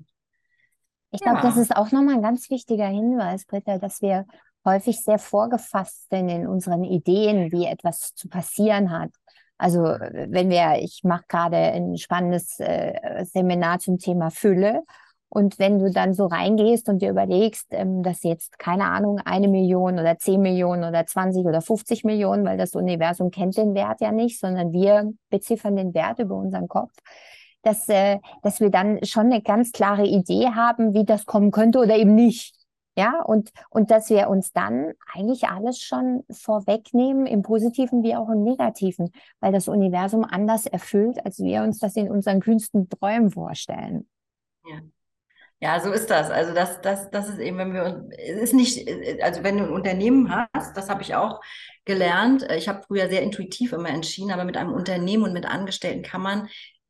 Ich 1.12 1.22
glaube, 1.22 1.38
ja. 1.38 1.44
das 1.44 1.58
ist 1.58 1.76
auch 1.76 1.92
nochmal 1.92 2.16
ein 2.16 2.22
ganz 2.22 2.50
wichtiger 2.50 2.88
Hinweis, 2.88 3.46
Britta, 3.46 3.78
dass 3.78 4.02
wir 4.02 4.26
häufig 4.66 5.02
sehr 5.02 5.20
vorgefasst 5.20 6.10
sind 6.10 6.30
in 6.30 6.48
unseren 6.48 6.84
Ideen, 6.84 7.52
wie 7.52 7.66
etwas 7.66 8.14
zu 8.14 8.28
passieren 8.28 8.92
hat. 8.92 9.12
Also 9.58 9.82
wenn 9.82 10.50
wir, 10.50 10.80
ich 10.82 11.02
mache 11.04 11.24
gerade 11.28 11.58
ein 11.58 11.98
spannendes 11.98 12.60
äh, 12.60 13.26
Seminar 13.26 13.80
zum 13.80 13.98
Thema 13.98 14.30
Fülle. 14.30 14.84
Und 15.30 15.60
wenn 15.60 15.80
du 15.80 15.92
dann 15.92 16.14
so 16.14 16.26
reingehst 16.28 16.88
und 16.88 17.02
dir 17.02 17.10
überlegst, 17.10 17.68
ähm, 17.72 18.02
dass 18.02 18.24
jetzt, 18.24 18.60
keine 18.60 18.86
Ahnung, 18.86 19.20
eine 19.26 19.50
Million 19.50 20.00
oder 20.00 20.18
zehn 20.18 20.42
Millionen 20.42 20.86
oder 20.86 21.06
20 21.06 21.46
oder 21.46 21.62
50 21.62 22.06
Millionen, 22.06 22.46
weil 22.46 22.58
das 22.58 22.76
Universum 22.76 23.30
kennt 23.30 23.58
den 23.58 23.74
Wert 23.76 24.00
ja 24.00 24.12
nicht, 24.12 24.40
sondern 24.40 24.72
wir 24.72 25.12
beziffern 25.30 25.76
den 25.76 25.94
Wert 25.94 26.20
über 26.20 26.36
unseren 26.36 26.68
Kopf, 26.70 26.94
dass, 27.62 27.90
äh, 27.90 28.20
dass 28.42 28.62
wir 28.62 28.70
dann 28.70 29.04
schon 29.04 29.26
eine 29.26 29.42
ganz 29.42 29.74
klare 29.74 30.06
Idee 30.06 30.48
haben, 30.56 30.94
wie 30.94 31.04
das 31.04 31.26
kommen 31.26 31.52
könnte 31.52 31.80
oder 31.80 31.98
eben 31.98 32.16
nicht. 32.16 32.57
Ja, 32.98 33.22
und, 33.22 33.52
und 33.70 33.92
dass 33.92 34.10
wir 34.10 34.28
uns 34.28 34.54
dann 34.54 34.94
eigentlich 35.14 35.44
alles 35.48 35.80
schon 35.80 36.24
vorwegnehmen, 36.32 37.28
im 37.28 37.44
Positiven 37.44 38.02
wie 38.02 38.16
auch 38.16 38.28
im 38.28 38.42
Negativen, 38.44 39.12
weil 39.40 39.52
das 39.52 39.68
Universum 39.68 40.26
anders 40.26 40.66
erfüllt, 40.66 41.24
als 41.24 41.38
wir 41.38 41.62
uns 41.62 41.78
das 41.78 41.96
in 41.96 42.10
unseren 42.10 42.40
kühnsten 42.40 42.90
Träumen 42.90 43.30
vorstellen. 43.30 44.10
Ja. 44.66 44.82
Ja, 45.60 45.80
so 45.80 45.92
ist 45.92 46.12
das. 46.12 46.30
Also 46.30 46.54
das, 46.54 46.82
das, 46.82 47.10
das 47.10 47.30
ist 47.30 47.40
eben, 47.40 47.58
wenn 47.58 47.74
wir 47.74 48.08
es 48.16 48.42
ist 48.42 48.54
nicht, 48.54 48.88
also 49.24 49.44
wenn 49.44 49.58
du 49.58 49.64
ein 49.64 49.72
Unternehmen 49.72 50.32
hast, 50.54 50.78
das 50.78 50.88
habe 50.88 51.02
ich 51.02 51.16
auch 51.16 51.42
gelernt. 51.84 52.48
Ich 52.52 52.68
habe 52.68 52.84
früher 52.86 53.10
sehr 53.10 53.24
intuitiv 53.24 53.74
immer 53.74 53.90
entschieden, 53.90 54.32
aber 54.32 54.46
mit 54.46 54.56
einem 54.56 54.74
Unternehmen 54.74 55.24
und 55.24 55.34
mit 55.34 55.48
Angestellten 55.48 56.04
kann 56.04 56.22
man 56.22 56.48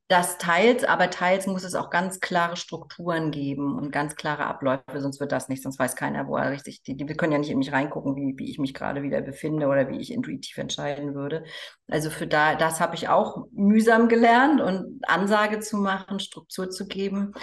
das 0.07 0.37
teils, 0.37 0.85
aber 0.85 1.09
teils 1.09 1.47
muss 1.47 1.65
es 1.65 1.75
auch 1.75 1.89
ganz 1.89 2.21
klare 2.21 2.55
Strukturen 2.55 3.29
geben 3.29 3.77
und 3.77 3.91
ganz 3.91 4.15
klare 4.15 4.45
Abläufe, 4.45 5.01
sonst 5.01 5.19
wird 5.19 5.33
das 5.33 5.49
nicht, 5.49 5.61
sonst 5.61 5.79
weiß 5.79 5.97
keiner, 5.97 6.27
wo 6.27 6.37
er 6.37 6.51
richtig, 6.51 6.81
die, 6.83 6.95
die 6.95 7.07
wir 7.09 7.17
können 7.17 7.33
ja 7.33 7.39
nicht 7.39 7.49
in 7.49 7.57
mich 7.57 7.73
reingucken, 7.73 8.15
wie, 8.15 8.37
wie 8.37 8.49
ich 8.49 8.57
mich 8.57 8.73
gerade 8.73 9.03
wieder 9.03 9.21
befinde 9.21 9.67
oder 9.67 9.89
wie 9.89 9.99
ich 9.99 10.13
intuitiv 10.13 10.57
entscheiden 10.57 11.13
würde. 11.13 11.43
Also 11.89 12.09
für 12.09 12.25
da, 12.25 12.55
das 12.55 12.79
habe 12.79 12.95
ich 12.95 13.09
auch 13.09 13.47
mühsam 13.51 14.07
gelernt 14.07 14.61
und 14.61 15.01
Ansage 15.09 15.59
zu 15.59 15.75
machen, 15.75 16.21
Struktur 16.21 16.69
zu 16.69 16.87
geben. 16.87 17.33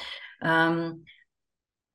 Ähm, 0.40 1.04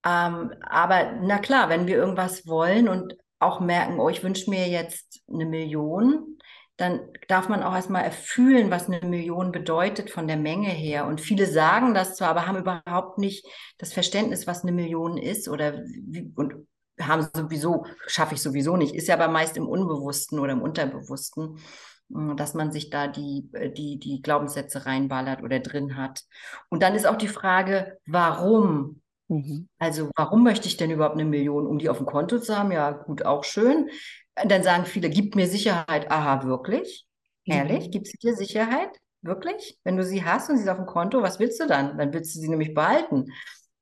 ähm, 0.05 0.53
aber 0.61 1.13
na 1.21 1.39
klar, 1.39 1.69
wenn 1.69 1.87
wir 1.87 1.97
irgendwas 1.97 2.45
wollen 2.45 2.87
und 2.87 3.15
auch 3.39 3.59
merken, 3.59 3.99
oh, 3.99 4.09
ich 4.09 4.23
wünsche 4.23 4.49
mir 4.49 4.67
jetzt 4.67 5.21
eine 5.27 5.45
Million, 5.45 6.38
dann 6.79 7.01
darf 7.27 7.49
man 7.49 7.61
auch 7.61 7.75
erstmal 7.75 8.05
erfühlen, 8.05 8.71
was 8.71 8.87
eine 8.87 9.01
Million 9.01 9.51
bedeutet 9.51 10.09
von 10.09 10.27
der 10.27 10.37
Menge 10.37 10.69
her. 10.69 11.05
Und 11.07 11.19
viele 11.19 11.45
sagen 11.45 11.93
das 11.93 12.15
zwar, 12.15 12.29
aber 12.29 12.47
haben 12.47 12.57
überhaupt 12.57 13.17
nicht 13.17 13.45
das 13.77 13.91
Verständnis, 13.91 14.47
was 14.47 14.63
eine 14.63 14.71
Million 14.71 15.17
ist 15.17 15.49
oder 15.49 15.83
wie, 15.83 16.31
und 16.35 16.53
haben 17.01 17.27
sowieso, 17.33 17.85
schaffe 18.07 18.35
ich 18.35 18.41
sowieso 18.41 18.77
nicht, 18.77 18.95
ist 18.95 19.09
ja 19.09 19.15
aber 19.15 19.27
meist 19.27 19.57
im 19.57 19.67
Unbewussten 19.67 20.39
oder 20.39 20.53
im 20.53 20.61
Unterbewussten, 20.61 21.59
hm, 22.13 22.37
dass 22.37 22.53
man 22.53 22.71
sich 22.71 22.89
da 22.89 23.07
die, 23.07 23.49
die, 23.77 23.99
die 23.99 24.21
Glaubenssätze 24.21 24.85
reinballert 24.85 25.43
oder 25.43 25.59
drin 25.59 25.97
hat. 25.97 26.21
Und 26.69 26.81
dann 26.81 26.95
ist 26.95 27.05
auch 27.05 27.17
die 27.17 27.27
Frage, 27.27 27.97
warum? 28.05 29.01
Mhm. 29.27 29.67
Also, 29.79 30.11
warum 30.15 30.43
möchte 30.43 30.67
ich 30.67 30.77
denn 30.77 30.91
überhaupt 30.91 31.15
eine 31.15 31.25
Million, 31.25 31.67
um 31.67 31.77
die 31.77 31.89
auf 31.89 31.97
dem 31.97 32.05
Konto 32.05 32.39
zu 32.39 32.57
haben? 32.57 32.71
Ja, 32.71 32.91
gut, 32.91 33.25
auch 33.25 33.43
schön. 33.43 33.89
Dann 34.45 34.63
sagen 34.63 34.85
viele, 34.85 35.09
gib 35.09 35.35
mir 35.35 35.47
Sicherheit. 35.47 36.09
Aha, 36.11 36.43
wirklich? 36.43 37.05
Ehrlich? 37.45 37.87
Mhm. 37.87 37.91
Gibt 37.91 38.07
sie 38.07 38.17
dir 38.17 38.35
Sicherheit? 38.35 38.89
Wirklich? 39.21 39.77
Wenn 39.83 39.97
du 39.97 40.03
sie 40.03 40.23
hast 40.23 40.49
und 40.49 40.57
sie 40.57 40.63
ist 40.63 40.69
auf 40.69 40.77
dem 40.77 40.85
Konto, 40.85 41.21
was 41.21 41.39
willst 41.39 41.59
du 41.59 41.67
dann? 41.67 41.97
Dann 41.97 42.13
willst 42.13 42.35
du 42.35 42.39
sie 42.39 42.49
nämlich 42.49 42.73
behalten 42.73 43.25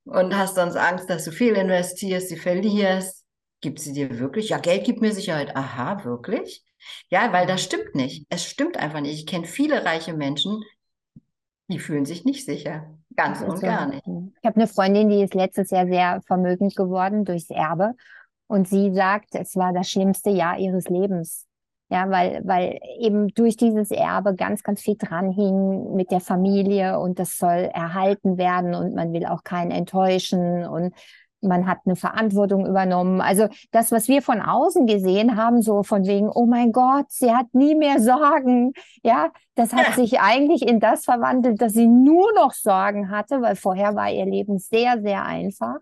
und 0.05 0.35
hast 0.35 0.55
sonst 0.55 0.75
Angst, 0.75 1.09
dass 1.09 1.25
du 1.25 1.31
viel 1.31 1.55
investierst, 1.55 2.29
sie 2.29 2.37
verlierst. 2.37 3.23
Gibt 3.61 3.79
sie 3.79 3.93
dir 3.93 4.19
wirklich? 4.19 4.49
Ja, 4.49 4.59
Geld 4.59 4.85
gibt 4.85 5.01
mir 5.01 5.11
Sicherheit. 5.11 5.55
Aha, 5.55 6.03
wirklich? 6.05 6.63
Ja, 7.09 7.33
weil 7.33 7.47
das 7.47 7.63
stimmt 7.63 7.95
nicht. 7.95 8.25
Es 8.29 8.45
stimmt 8.45 8.77
einfach 8.77 9.01
nicht. 9.01 9.19
Ich 9.19 9.25
kenne 9.25 9.45
viele 9.45 9.83
reiche 9.83 10.13
Menschen, 10.13 10.63
die 11.67 11.79
fühlen 11.79 12.05
sich 12.05 12.23
nicht 12.23 12.45
sicher. 12.45 12.97
Ganz 13.15 13.41
und 13.41 13.57
so. 13.57 13.65
gar 13.65 13.87
nicht. 13.87 14.05
Ich 14.05 14.45
habe 14.45 14.55
eine 14.55 14.67
Freundin, 14.67 15.09
die 15.09 15.23
ist 15.23 15.33
letztes 15.33 15.71
Jahr 15.71 15.87
sehr 15.87 16.21
vermögend 16.27 16.75
geworden 16.75 17.25
durchs 17.25 17.49
Erbe. 17.49 17.95
Und 18.47 18.67
sie 18.67 18.93
sagt, 18.93 19.35
es 19.35 19.55
war 19.55 19.73
das 19.73 19.89
schlimmste 19.89 20.29
Jahr 20.29 20.57
ihres 20.57 20.87
Lebens. 20.89 21.45
Ja, 21.89 22.09
weil, 22.09 22.41
weil 22.43 22.79
eben 22.99 23.29
durch 23.29 23.55
dieses 23.55 23.91
Erbe 23.91 24.35
ganz, 24.35 24.61
ganz 24.61 24.81
viel 24.81 24.97
dran 24.97 25.31
hing 25.31 25.95
mit 25.95 26.11
der 26.11 26.19
Familie 26.19 26.99
und 26.99 27.17
das 27.17 27.37
soll 27.37 27.69
erhalten 27.73 28.37
werden 28.37 28.75
und 28.75 28.93
man 28.93 29.13
will 29.13 29.25
auch 29.25 29.45
keinen 29.45 29.71
enttäuschen 29.71 30.65
und 30.65 30.93
man 31.41 31.67
hat 31.67 31.79
eine 31.85 31.95
Verantwortung 31.95 32.65
übernommen. 32.65 33.21
Also 33.21 33.47
das, 33.71 33.91
was 33.91 34.07
wir 34.07 34.21
von 34.21 34.41
außen 34.41 34.85
gesehen 34.85 35.37
haben, 35.37 35.61
so 35.61 35.83
von 35.83 36.05
wegen, 36.05 36.29
oh 36.29 36.45
mein 36.45 36.71
Gott, 36.71 37.05
sie 37.09 37.33
hat 37.33 37.53
nie 37.53 37.75
mehr 37.75 38.01
Sorgen. 38.01 38.73
Ja, 39.03 39.31
das 39.55 39.73
hat 39.73 39.89
ja. 39.89 39.93
sich 39.93 40.19
eigentlich 40.19 40.67
in 40.67 40.79
das 40.79 41.05
verwandelt, 41.05 41.61
dass 41.61 41.73
sie 41.73 41.87
nur 41.87 42.33
noch 42.33 42.51
Sorgen 42.51 43.11
hatte, 43.11 43.41
weil 43.41 43.55
vorher 43.55 43.95
war 43.95 44.11
ihr 44.11 44.25
Leben 44.25 44.59
sehr, 44.59 45.01
sehr 45.01 45.23
einfach. 45.23 45.77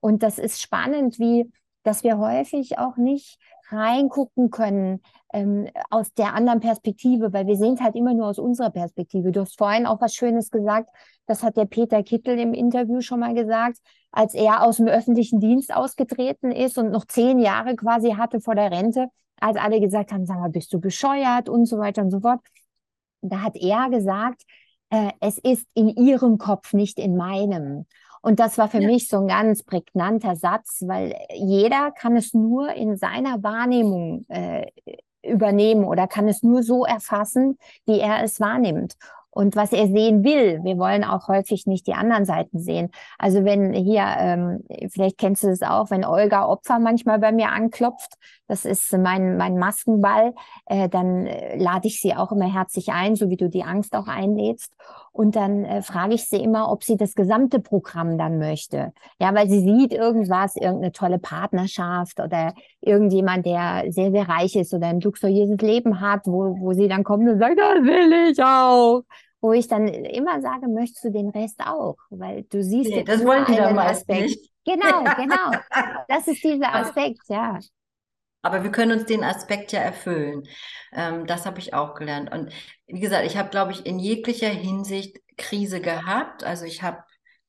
Und 0.00 0.22
das 0.22 0.38
ist 0.38 0.62
spannend, 0.62 1.18
wie, 1.18 1.50
dass 1.82 2.04
wir 2.04 2.18
häufig 2.18 2.78
auch 2.78 2.96
nicht 2.96 3.38
reingucken 3.70 4.50
können 4.50 5.00
ähm, 5.32 5.68
aus 5.90 6.12
der 6.14 6.34
anderen 6.34 6.60
Perspektive, 6.60 7.32
weil 7.32 7.46
wir 7.46 7.56
sehen 7.56 7.74
es 7.74 7.80
halt 7.80 7.94
immer 7.94 8.14
nur 8.14 8.26
aus 8.26 8.38
unserer 8.38 8.70
Perspektive. 8.70 9.32
Du 9.32 9.40
hast 9.40 9.56
vorhin 9.56 9.86
auch 9.86 10.00
was 10.00 10.14
Schönes 10.14 10.50
gesagt, 10.50 10.90
das 11.26 11.42
hat 11.42 11.56
der 11.56 11.64
Peter 11.64 12.02
Kittel 12.02 12.38
im 12.38 12.54
Interview 12.54 13.00
schon 13.00 13.20
mal 13.20 13.34
gesagt, 13.34 13.78
als 14.10 14.34
er 14.34 14.62
aus 14.62 14.76
dem 14.76 14.88
öffentlichen 14.88 15.40
Dienst 15.40 15.74
ausgetreten 15.74 16.52
ist 16.52 16.76
und 16.78 16.90
noch 16.90 17.06
zehn 17.06 17.38
Jahre 17.38 17.74
quasi 17.76 18.12
hatte 18.12 18.40
vor 18.40 18.54
der 18.54 18.70
Rente, 18.70 19.08
als 19.40 19.56
alle 19.56 19.80
gesagt 19.80 20.12
haben, 20.12 20.26
sag 20.26 20.38
mal, 20.38 20.50
bist 20.50 20.72
du 20.72 20.80
bescheuert 20.80 21.48
und 21.48 21.66
so 21.66 21.78
weiter 21.78 22.02
und 22.02 22.10
so 22.10 22.20
fort. 22.20 22.40
Da 23.22 23.40
hat 23.40 23.56
er 23.56 23.88
gesagt, 23.88 24.42
äh, 24.90 25.12
es 25.20 25.38
ist 25.38 25.66
in 25.74 25.88
ihrem 25.88 26.38
Kopf, 26.38 26.74
nicht 26.74 26.98
in 26.98 27.16
meinem. 27.16 27.86
Und 28.22 28.38
das 28.40 28.56
war 28.56 28.68
für 28.68 28.80
ja. 28.80 28.86
mich 28.86 29.08
so 29.08 29.18
ein 29.18 29.26
ganz 29.26 29.64
prägnanter 29.64 30.36
Satz, 30.36 30.84
weil 30.86 31.14
jeder 31.34 31.90
kann 31.90 32.16
es 32.16 32.32
nur 32.32 32.72
in 32.72 32.96
seiner 32.96 33.42
Wahrnehmung 33.42 34.24
äh, 34.28 34.66
übernehmen 35.22 35.84
oder 35.84 36.06
kann 36.06 36.28
es 36.28 36.42
nur 36.42 36.62
so 36.62 36.84
erfassen, 36.84 37.58
wie 37.84 37.98
er 37.98 38.22
es 38.22 38.40
wahrnimmt. 38.40 38.94
Und 39.34 39.56
was 39.56 39.72
er 39.72 39.88
sehen 39.88 40.24
will. 40.24 40.62
Wir 40.62 40.76
wollen 40.76 41.04
auch 41.04 41.26
häufig 41.26 41.66
nicht 41.66 41.86
die 41.86 41.94
anderen 41.94 42.26
Seiten 42.26 42.58
sehen. 42.58 42.90
Also 43.18 43.44
wenn 43.44 43.72
hier, 43.72 44.04
ähm, 44.18 44.62
vielleicht 44.90 45.16
kennst 45.16 45.42
du 45.42 45.48
es 45.48 45.62
auch, 45.62 45.90
wenn 45.90 46.04
Olga 46.04 46.46
Opfer 46.46 46.78
manchmal 46.78 47.18
bei 47.18 47.32
mir 47.32 47.48
anklopft, 47.48 48.18
das 48.46 48.66
ist 48.66 48.92
mein, 48.92 49.38
mein 49.38 49.56
Maskenball, 49.56 50.34
äh, 50.66 50.86
dann 50.90 51.26
äh, 51.26 51.56
lade 51.56 51.88
ich 51.88 52.00
sie 52.00 52.14
auch 52.14 52.30
immer 52.32 52.52
herzlich 52.52 52.90
ein, 52.90 53.16
so 53.16 53.30
wie 53.30 53.38
du 53.38 53.48
die 53.48 53.64
Angst 53.64 53.96
auch 53.96 54.06
einlädst. 54.06 54.74
Und 55.12 55.34
dann 55.36 55.64
äh, 55.64 55.80
frage 55.80 56.12
ich 56.12 56.28
sie 56.28 56.42
immer, 56.42 56.70
ob 56.70 56.84
sie 56.84 56.98
das 56.98 57.14
gesamte 57.14 57.60
Programm 57.60 58.18
dann 58.18 58.38
möchte. 58.38 58.92
Ja, 59.18 59.34
weil 59.34 59.48
sie 59.48 59.60
sieht 59.60 59.94
irgendwas, 59.94 60.56
irgendeine 60.56 60.92
tolle 60.92 61.18
Partnerschaft 61.18 62.20
oder 62.20 62.52
irgendjemand, 62.82 63.46
der 63.46 63.84
sehr, 63.88 64.10
sehr 64.10 64.28
reich 64.28 64.56
ist 64.56 64.74
oder 64.74 64.88
ein 64.88 65.00
luxuriöses 65.00 65.58
Leben 65.62 66.00
hat, 66.00 66.26
wo, 66.26 66.58
wo 66.60 66.74
sie 66.74 66.88
dann 66.88 67.04
kommt 67.04 67.26
und 67.26 67.38
sagt, 67.38 67.58
das 67.58 67.82
will 67.82 68.30
ich 68.30 68.42
auch 68.42 69.02
wo 69.42 69.52
ich 69.52 69.66
dann 69.66 69.88
immer 69.88 70.40
sage, 70.40 70.68
möchtest 70.68 71.04
du 71.04 71.10
den 71.10 71.28
Rest 71.28 71.60
auch? 71.66 71.96
Weil 72.10 72.44
du 72.44 72.62
siehst 72.62 72.90
nee, 72.90 73.02
das 73.02 73.24
wollen 73.24 73.44
die 73.44 73.56
dann 73.56 73.74
meist 73.74 74.02
Aspekt. 74.08 74.22
nicht. 74.22 74.50
Genau, 74.64 75.02
genau. 75.16 75.58
Das 76.08 76.28
ist 76.28 76.42
dieser 76.42 76.72
Aspekt, 76.74 77.22
ja. 77.28 77.58
Aber 78.42 78.62
wir 78.62 78.70
können 78.70 78.98
uns 78.98 79.06
den 79.06 79.24
Aspekt 79.24 79.72
ja 79.72 79.80
erfüllen. 79.80 80.44
Ähm, 80.92 81.26
das 81.26 81.44
habe 81.44 81.58
ich 81.58 81.74
auch 81.74 81.94
gelernt. 81.94 82.32
Und 82.32 82.52
wie 82.86 83.00
gesagt, 83.00 83.26
ich 83.26 83.36
habe, 83.36 83.50
glaube 83.50 83.72
ich, 83.72 83.84
in 83.84 83.98
jeglicher 83.98 84.48
Hinsicht 84.48 85.18
Krise 85.36 85.80
gehabt. 85.80 86.44
Also 86.44 86.64
ich 86.64 86.82
habe 86.82 87.02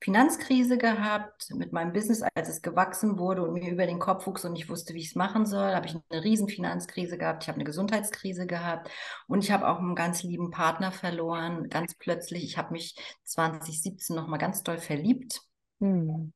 Finanzkrise 0.04 0.78
gehabt 0.78 1.50
mit 1.56 1.72
meinem 1.72 1.94
Business, 1.94 2.22
als 2.36 2.50
es 2.50 2.62
gewachsen 2.62 3.18
wurde 3.18 3.42
und 3.42 3.54
mir 3.54 3.72
über 3.72 3.86
den 3.86 4.00
Kopf 4.00 4.28
wuchs 4.28 4.44
und 4.44 4.56
ich 4.58 4.70
wusste, 4.70 4.94
wie 4.94 5.00
ich 5.00 5.08
es 5.08 5.16
machen 5.16 5.46
soll. 5.46 5.74
Habe 5.74 5.88
ich 5.88 5.96
eine 5.96 6.24
riesen 6.24 6.50
Finanzkrise 6.50 7.18
gehabt. 7.18 7.44
Ich 7.44 7.48
habe 7.48 7.56
eine 7.56 7.64
Gesundheitskrise 7.64 8.46
gehabt 8.46 8.90
und 9.28 9.44
ich 9.44 9.52
habe 9.52 9.68
auch 9.68 9.80
einen 9.80 9.96
ganz 9.96 10.22
lieben 10.24 10.52
Partner 10.52 10.92
verloren, 10.92 11.70
ganz 11.70 11.96
plötzlich. 11.96 12.44
Ich 12.44 12.58
habe 12.58 12.74
mich 12.74 12.96
2017 13.24 14.14
nochmal 14.14 14.40
ganz 14.40 14.62
doll 14.64 14.78
verliebt. 14.78 15.42
Hm. 15.80 16.34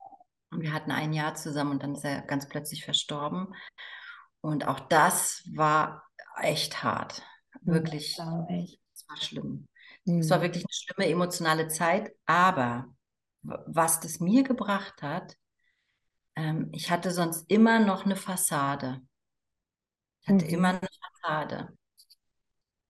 Und 0.49 0.61
wir 0.61 0.71
hatten 0.71 0.91
ein 0.91 1.11
Jahr 1.11 1.35
zusammen 1.35 1.71
und 1.71 1.83
dann 1.83 1.95
ist 1.95 2.05
er 2.05 2.21
ganz 2.21 2.47
plötzlich 2.47 2.85
verstorben. 2.85 3.53
Und 4.39 4.65
auch 4.65 4.79
das 4.79 5.43
war 5.53 6.03
echt 6.41 6.83
hart. 6.83 7.21
Wirklich. 7.61 8.13
Es 8.13 8.19
war 9.09 9.17
schlimm. 9.17 9.67
Es 10.05 10.29
war 10.29 10.37
hm. 10.37 10.43
wirklich 10.43 10.63
eine 10.63 10.73
schlimme 10.73 11.11
emotionale 11.11 11.67
Zeit, 11.67 12.15
aber 12.25 12.87
was 13.43 13.99
das 13.99 14.19
mir 14.19 14.43
gebracht 14.43 15.01
hat, 15.01 15.37
ähm, 16.35 16.69
ich 16.71 16.91
hatte 16.91 17.11
sonst 17.11 17.49
immer 17.49 17.79
noch 17.79 18.05
eine 18.05 18.15
Fassade. 18.15 19.01
Ich 20.21 20.27
hatte 20.27 20.45
mhm. 20.45 20.51
immer 20.51 20.69
eine 20.69 20.87
Fassade. 21.01 21.73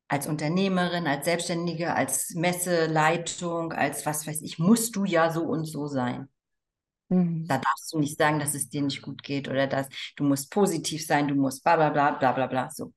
Als 0.09 0.27
Unternehmerin, 0.27 1.07
als 1.07 1.25
Selbstständige, 1.25 1.93
als 1.93 2.33
Messeleitung, 2.33 3.73
als 3.73 4.05
was 4.05 4.25
weiß 4.25 4.41
ich, 4.41 4.57
musst 4.57 4.95
du 4.95 5.05
ja 5.05 5.31
so 5.31 5.43
und 5.43 5.65
so 5.65 5.87
sein. 5.87 6.29
Mhm. 7.09 7.45
Da 7.47 7.57
darfst 7.57 7.93
du 7.93 7.99
nicht 7.99 8.17
sagen, 8.17 8.39
dass 8.39 8.53
es 8.53 8.69
dir 8.69 8.81
nicht 8.81 9.01
gut 9.01 9.23
geht 9.23 9.47
oder 9.47 9.67
dass 9.67 9.87
du 10.15 10.23
musst 10.23 10.51
positiv 10.51 11.05
sein, 11.05 11.27
du 11.27 11.35
musst 11.35 11.63
bla 11.63 11.75
bla 11.75 11.89
bla 11.89 12.11
bla 12.11 12.31
bla 12.31 12.47
bla 12.47 12.69
so. 12.69 12.93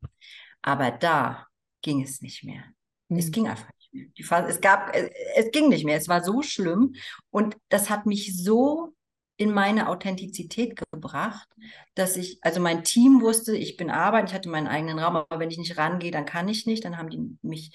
Aber 0.62 0.90
da 0.90 1.46
ging 1.82 2.02
es 2.02 2.20
nicht 2.20 2.44
mehr. 2.44 2.64
Mhm. 3.08 3.18
Es 3.18 3.30
ging 3.30 3.48
einfach 3.48 3.70
die 3.92 4.22
Phase, 4.22 4.48
es 4.48 4.60
gab, 4.60 4.94
es, 4.94 5.10
es 5.36 5.50
ging 5.50 5.68
nicht 5.68 5.84
mehr. 5.84 5.96
Es 5.96 6.08
war 6.08 6.22
so 6.22 6.42
schlimm 6.42 6.94
und 7.30 7.56
das 7.68 7.90
hat 7.90 8.06
mich 8.06 8.36
so 8.42 8.94
in 9.36 9.52
meine 9.52 9.88
Authentizität 9.88 10.78
gebracht, 10.92 11.48
dass 11.94 12.16
ich, 12.16 12.38
also 12.42 12.60
mein 12.60 12.84
Team 12.84 13.22
wusste, 13.22 13.56
ich 13.56 13.76
bin 13.78 13.90
arbeiten, 13.90 14.26
ich 14.26 14.34
hatte 14.34 14.50
meinen 14.50 14.66
eigenen 14.66 14.98
Raum, 14.98 15.16
aber 15.16 15.38
wenn 15.38 15.50
ich 15.50 15.56
nicht 15.56 15.78
rangehe, 15.78 16.10
dann 16.10 16.26
kann 16.26 16.46
ich 16.46 16.66
nicht, 16.66 16.84
dann 16.84 16.98
haben 16.98 17.08
die 17.08 17.38
mich 17.40 17.72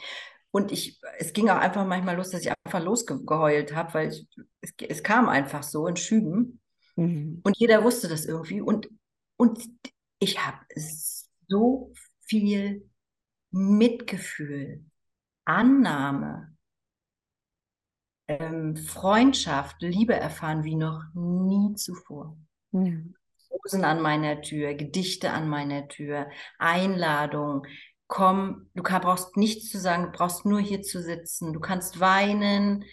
und 0.56 0.72
ich, 0.72 1.02
es 1.18 1.34
ging 1.34 1.50
auch 1.50 1.58
einfach 1.58 1.86
manchmal 1.86 2.16
los, 2.16 2.30
dass 2.30 2.40
ich 2.40 2.54
einfach 2.64 2.82
losgeheult 2.82 3.76
habe, 3.76 3.94
weil 3.94 4.08
ich, 4.08 4.26
es, 4.62 4.74
es, 4.88 5.04
kam 5.04 5.28
einfach 5.28 5.64
so 5.64 5.86
in 5.86 5.98
Schüben. 5.98 6.62
Mhm. 6.96 7.42
Und 7.44 7.58
jeder 7.58 7.84
wusste 7.84 8.08
das 8.08 8.26
irgendwie. 8.26 8.62
Und, 8.62 8.88
und 9.36 9.60
ich 10.20 10.46
habe 10.46 10.60
so 11.50 11.92
viel 12.22 12.90
Mitgefühl 13.52 14.86
Annahme, 15.46 16.56
ähm, 18.28 18.76
Freundschaft, 18.76 19.82
Liebe 19.82 20.16
erfahren 20.16 20.64
wie 20.64 20.76
noch 20.76 21.04
nie 21.14 21.76
zuvor. 21.76 22.38
Mhm. 22.72 23.16
Rosen 23.52 23.86
an 23.86 24.02
meiner 24.02 24.42
Tür, 24.42 24.74
Gedichte 24.74 25.32
an 25.32 25.48
meiner 25.48 25.88
Tür, 25.88 26.30
Einladung. 26.58 27.66
Komm, 28.08 28.70
du 28.74 28.84
kann, 28.84 29.02
brauchst 29.02 29.38
nichts 29.38 29.70
zu 29.70 29.80
sagen, 29.80 30.04
du 30.06 30.12
brauchst 30.12 30.46
nur 30.46 30.60
hier 30.60 30.82
zu 30.82 31.02
sitzen. 31.02 31.54
Du 31.54 31.60
kannst 31.60 32.00
weinen. 32.00 32.84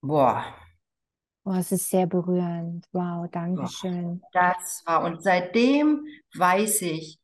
Boah. 0.00 0.44
Boah, 1.44 1.56
es 1.56 1.70
ist 1.72 1.90
sehr 1.90 2.06
berührend. 2.06 2.86
Wow, 2.92 3.28
danke 3.30 3.66
schön. 3.68 4.22
Das 4.32 4.82
war, 4.86 5.04
und 5.04 5.22
seitdem 5.22 6.06
weiß 6.34 6.82
ich, 6.82 7.19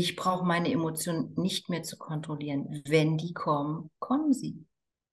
ich 0.00 0.16
brauche 0.16 0.44
meine 0.44 0.70
Emotionen 0.70 1.34
nicht 1.36 1.68
mehr 1.68 1.82
zu 1.82 1.96
kontrollieren. 1.96 2.82
Wenn 2.86 3.18
die 3.18 3.32
kommen, 3.32 3.90
kommen 3.98 4.32
sie. 4.32 4.64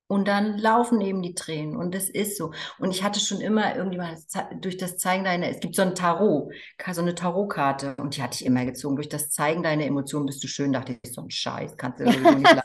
Und 0.08 0.28
dann 0.28 0.60
laufen 0.60 1.02
eben 1.02 1.24
die 1.24 1.34
Tränen. 1.34 1.76
Und 1.76 1.96
das 1.96 2.10
ist 2.10 2.38
so. 2.38 2.52
Und 2.78 2.92
ich 2.92 3.04
hatte 3.04 3.20
schon 3.20 3.42
immer 3.42 3.76
irgendwie 3.76 3.98
mal 3.98 4.16
durch 4.62 4.78
das 4.78 4.98
Zeigen 4.98 5.24
deiner, 5.24 5.50
es 5.50 5.60
gibt 5.60 5.76
so 5.76 5.82
ein 5.82 5.96
Tarot, 5.96 6.54
so 6.92 7.02
eine 7.02 7.16
Tarotkarte. 7.16 7.96
Und 7.98 8.16
die 8.16 8.22
hatte 8.22 8.36
ich 8.40 8.46
immer 8.46 8.66
gezogen. 8.66 8.98
Durch 8.98 9.10
das 9.10 9.32
Zeigen 9.32 9.64
deiner 9.64 9.86
Emotionen 9.86 10.28
bist 10.28 10.44
du 10.44 10.48
schön, 10.48 10.74
dachte 10.74 11.00
ich, 11.02 11.12
so 11.12 11.22
ein 11.22 11.32
Scheiß, 11.32 11.76
kannst 11.78 12.02
du 12.02 12.06
sowieso 12.06 12.32
nicht 12.32 12.46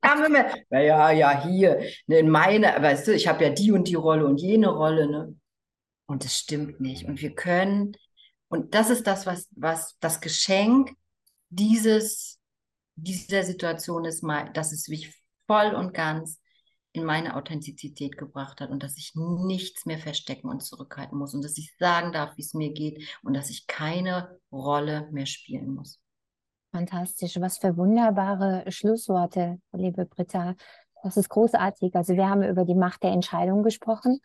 Kam 0.00 0.24
immer, 0.24 0.46
naja, 0.70 1.10
ja, 1.10 1.42
hier, 1.44 1.80
ne, 2.06 2.20
in 2.20 2.30
meiner, 2.30 2.80
weißt 2.80 3.08
du, 3.08 3.12
ich 3.12 3.26
habe 3.26 3.42
ja 3.42 3.50
die 3.50 3.72
und 3.72 3.88
die 3.88 3.96
Rolle 3.96 4.24
und 4.24 4.40
jene 4.40 4.68
Rolle, 4.68 5.10
ne? 5.10 5.34
Und 6.06 6.24
das 6.24 6.36
stimmt 6.36 6.80
nicht. 6.80 7.06
Und 7.06 7.20
wir 7.20 7.34
können 7.34 7.96
und 8.56 8.74
das 8.74 8.90
ist 8.90 9.06
das, 9.06 9.26
was, 9.26 9.48
was 9.52 9.96
das 10.00 10.20
Geschenk 10.20 10.92
dieses, 11.50 12.40
dieser 12.94 13.44
Situation 13.44 14.04
ist, 14.04 14.24
dass 14.54 14.72
es 14.72 14.88
mich 14.88 15.14
voll 15.46 15.74
und 15.74 15.92
ganz 15.92 16.40
in 16.92 17.04
meine 17.04 17.36
Authentizität 17.36 18.16
gebracht 18.16 18.60
hat 18.60 18.70
und 18.70 18.82
dass 18.82 18.96
ich 18.96 19.12
nichts 19.14 19.84
mehr 19.84 19.98
verstecken 19.98 20.48
und 20.48 20.62
zurückhalten 20.62 21.18
muss 21.18 21.34
und 21.34 21.44
dass 21.44 21.58
ich 21.58 21.76
sagen 21.78 22.12
darf, 22.12 22.36
wie 22.36 22.42
es 22.42 22.54
mir 22.54 22.72
geht 22.72 23.06
und 23.22 23.34
dass 23.34 23.50
ich 23.50 23.66
keine 23.66 24.40
Rolle 24.50 25.06
mehr 25.12 25.26
spielen 25.26 25.74
muss. 25.74 26.00
Fantastisch. 26.72 27.38
Was 27.38 27.58
für 27.58 27.76
wunderbare 27.76 28.64
Schlussworte, 28.72 29.60
liebe 29.72 30.06
Britta. 30.06 30.54
Das 31.02 31.18
ist 31.18 31.28
großartig. 31.28 31.94
Also 31.94 32.14
wir 32.16 32.28
haben 32.28 32.42
über 32.42 32.64
die 32.64 32.74
Macht 32.74 33.02
der 33.02 33.10
Entscheidung 33.12 33.62
gesprochen 33.62 34.20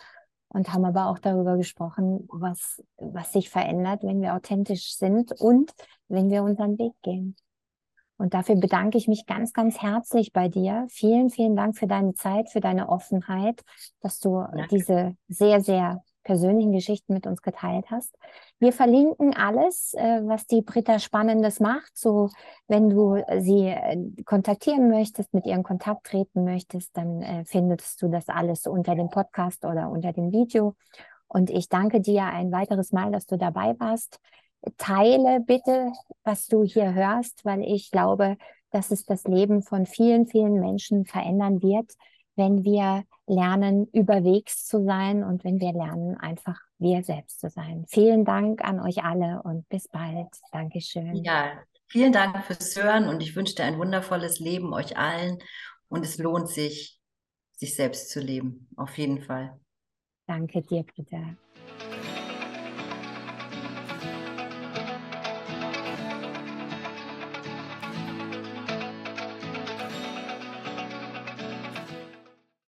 und 0.54 0.74
haben 0.74 0.86
aber 0.86 1.08
auch 1.08 1.20
darüber 1.20 1.58
gesprochen, 1.58 2.28
was, 2.32 2.84
was 2.98 3.32
sich 3.32 3.50
verändert, 3.50 4.04
wenn 4.04 4.22
wir 4.22 4.36
authentisch 4.36 4.96
sind 4.98 5.32
und 5.40 5.72
wenn 6.08 6.30
wir 6.30 6.44
unseren 6.44 6.78
Weg 6.78 6.94
gehen. 7.02 7.36
Und 8.18 8.36
dafür 8.36 8.56
bedanke 8.56 8.98
ich 9.00 9.08
mich 9.08 9.26
ganz, 9.26 9.52
ganz 9.52 9.82
herzlich 9.82 10.32
bei 10.32 10.48
dir. 10.48 10.86
Vielen, 10.90 11.32
vielen 11.32 11.56
Dank 11.56 11.78
für 11.78 11.88
deine 11.88 12.14
Zeit, 12.14 12.50
für 12.50 12.60
deine 12.60 12.90
Offenheit, 12.90 13.62
dass 14.02 14.20
du 14.20 14.42
Danke. 14.42 14.68
diese 14.70 15.16
sehr, 15.28 15.62
sehr 15.62 16.04
persönlichen 16.24 16.72
Geschichten 16.72 17.14
mit 17.14 17.28
uns 17.28 17.42
geteilt 17.42 17.86
hast. 17.90 18.16
Wir 18.60 18.74
verlinken 18.74 19.36
alles, 19.36 19.94
äh, 19.96 20.22
was 20.24 20.46
die 20.46 20.62
Britta 20.62 21.00
Spannendes 21.00 21.60
macht. 21.60 21.98
So, 21.98 22.30
wenn 22.68 22.90
du 22.90 23.24
sie 23.40 23.68
äh, 23.68 23.98
kontaktieren 24.24 24.90
möchtest, 24.90 25.34
mit 25.34 25.46
ihr 25.46 25.56
in 25.56 25.64
Kontakt 25.64 26.08
treten 26.08 26.44
möchtest, 26.44 26.96
dann 26.96 27.22
äh, 27.22 27.46
findest 27.46 28.02
du 28.02 28.08
das 28.08 28.30
alles 28.30 28.68
unter 28.68 28.96
dem 28.96 29.10
Podcast 29.10 29.66
oder 29.66 29.90
unter 29.90 30.14
dem 30.14 30.32
Video. 30.32 30.76
Und 31.28 31.50
ich 31.50 31.70
danke 31.70 32.02
dir 32.02 32.26
ein 32.26 32.52
weiteres 32.52 32.92
Mal, 32.92 33.12
dass 33.12 33.26
du 33.26 33.38
dabei 33.38 33.80
warst. 33.80 34.20
Teile 34.78 35.40
bitte, 35.40 35.92
was 36.24 36.48
du 36.48 36.64
hier 36.64 36.94
hörst, 36.94 37.46
weil 37.46 37.64
ich 37.64 37.90
glaube, 37.90 38.38
dass 38.70 38.92
es 38.92 39.06
das 39.06 39.24
Leben 39.24 39.64
von 39.64 39.86
vielen, 39.86 40.28
vielen 40.28 40.60
Menschen 40.60 41.06
verändern 41.06 41.62
wird, 41.62 41.92
wenn 42.36 42.64
wir 42.64 43.04
lernen, 43.28 43.88
überwegs 43.94 44.66
zu 44.66 44.84
sein 44.84 45.24
und 45.24 45.44
wenn 45.44 45.60
wir 45.60 45.74
lernen, 45.74 46.18
einfach 46.18 46.60
wir 46.78 47.04
selbst 47.04 47.40
zu 47.40 47.50
sein. 47.50 47.86
Vielen 47.88 48.26
Dank 48.26 48.64
an 48.64 48.80
euch 48.80 49.04
alle 49.04 49.42
und 49.44 49.68
bis 49.70 49.88
bald. 49.88 50.28
Dankeschön. 50.52 51.16
Ja, 51.24 51.54
vielen 51.88 52.12
Dank 52.12 52.46
fürs 52.46 52.76
Hören 52.76 53.08
und 53.08 53.22
ich 53.22 53.36
wünsche 53.36 53.56
dir 53.56 53.64
ein 53.64 53.78
wundervolles 53.78 54.40
Leben 54.40 54.74
euch 54.74 54.98
allen 54.98 55.38
und 55.88 56.04
es 56.04 56.18
lohnt 56.18 56.50
sich, 56.50 57.00
sich 57.56 57.76
selbst 57.76 58.10
zu 58.10 58.20
leben. 58.20 58.70
Auf 58.76 58.98
jeden 58.98 59.22
Fall. 59.22 59.60
Danke 60.26 60.62
dir, 60.62 60.84
Britta. 60.84 61.36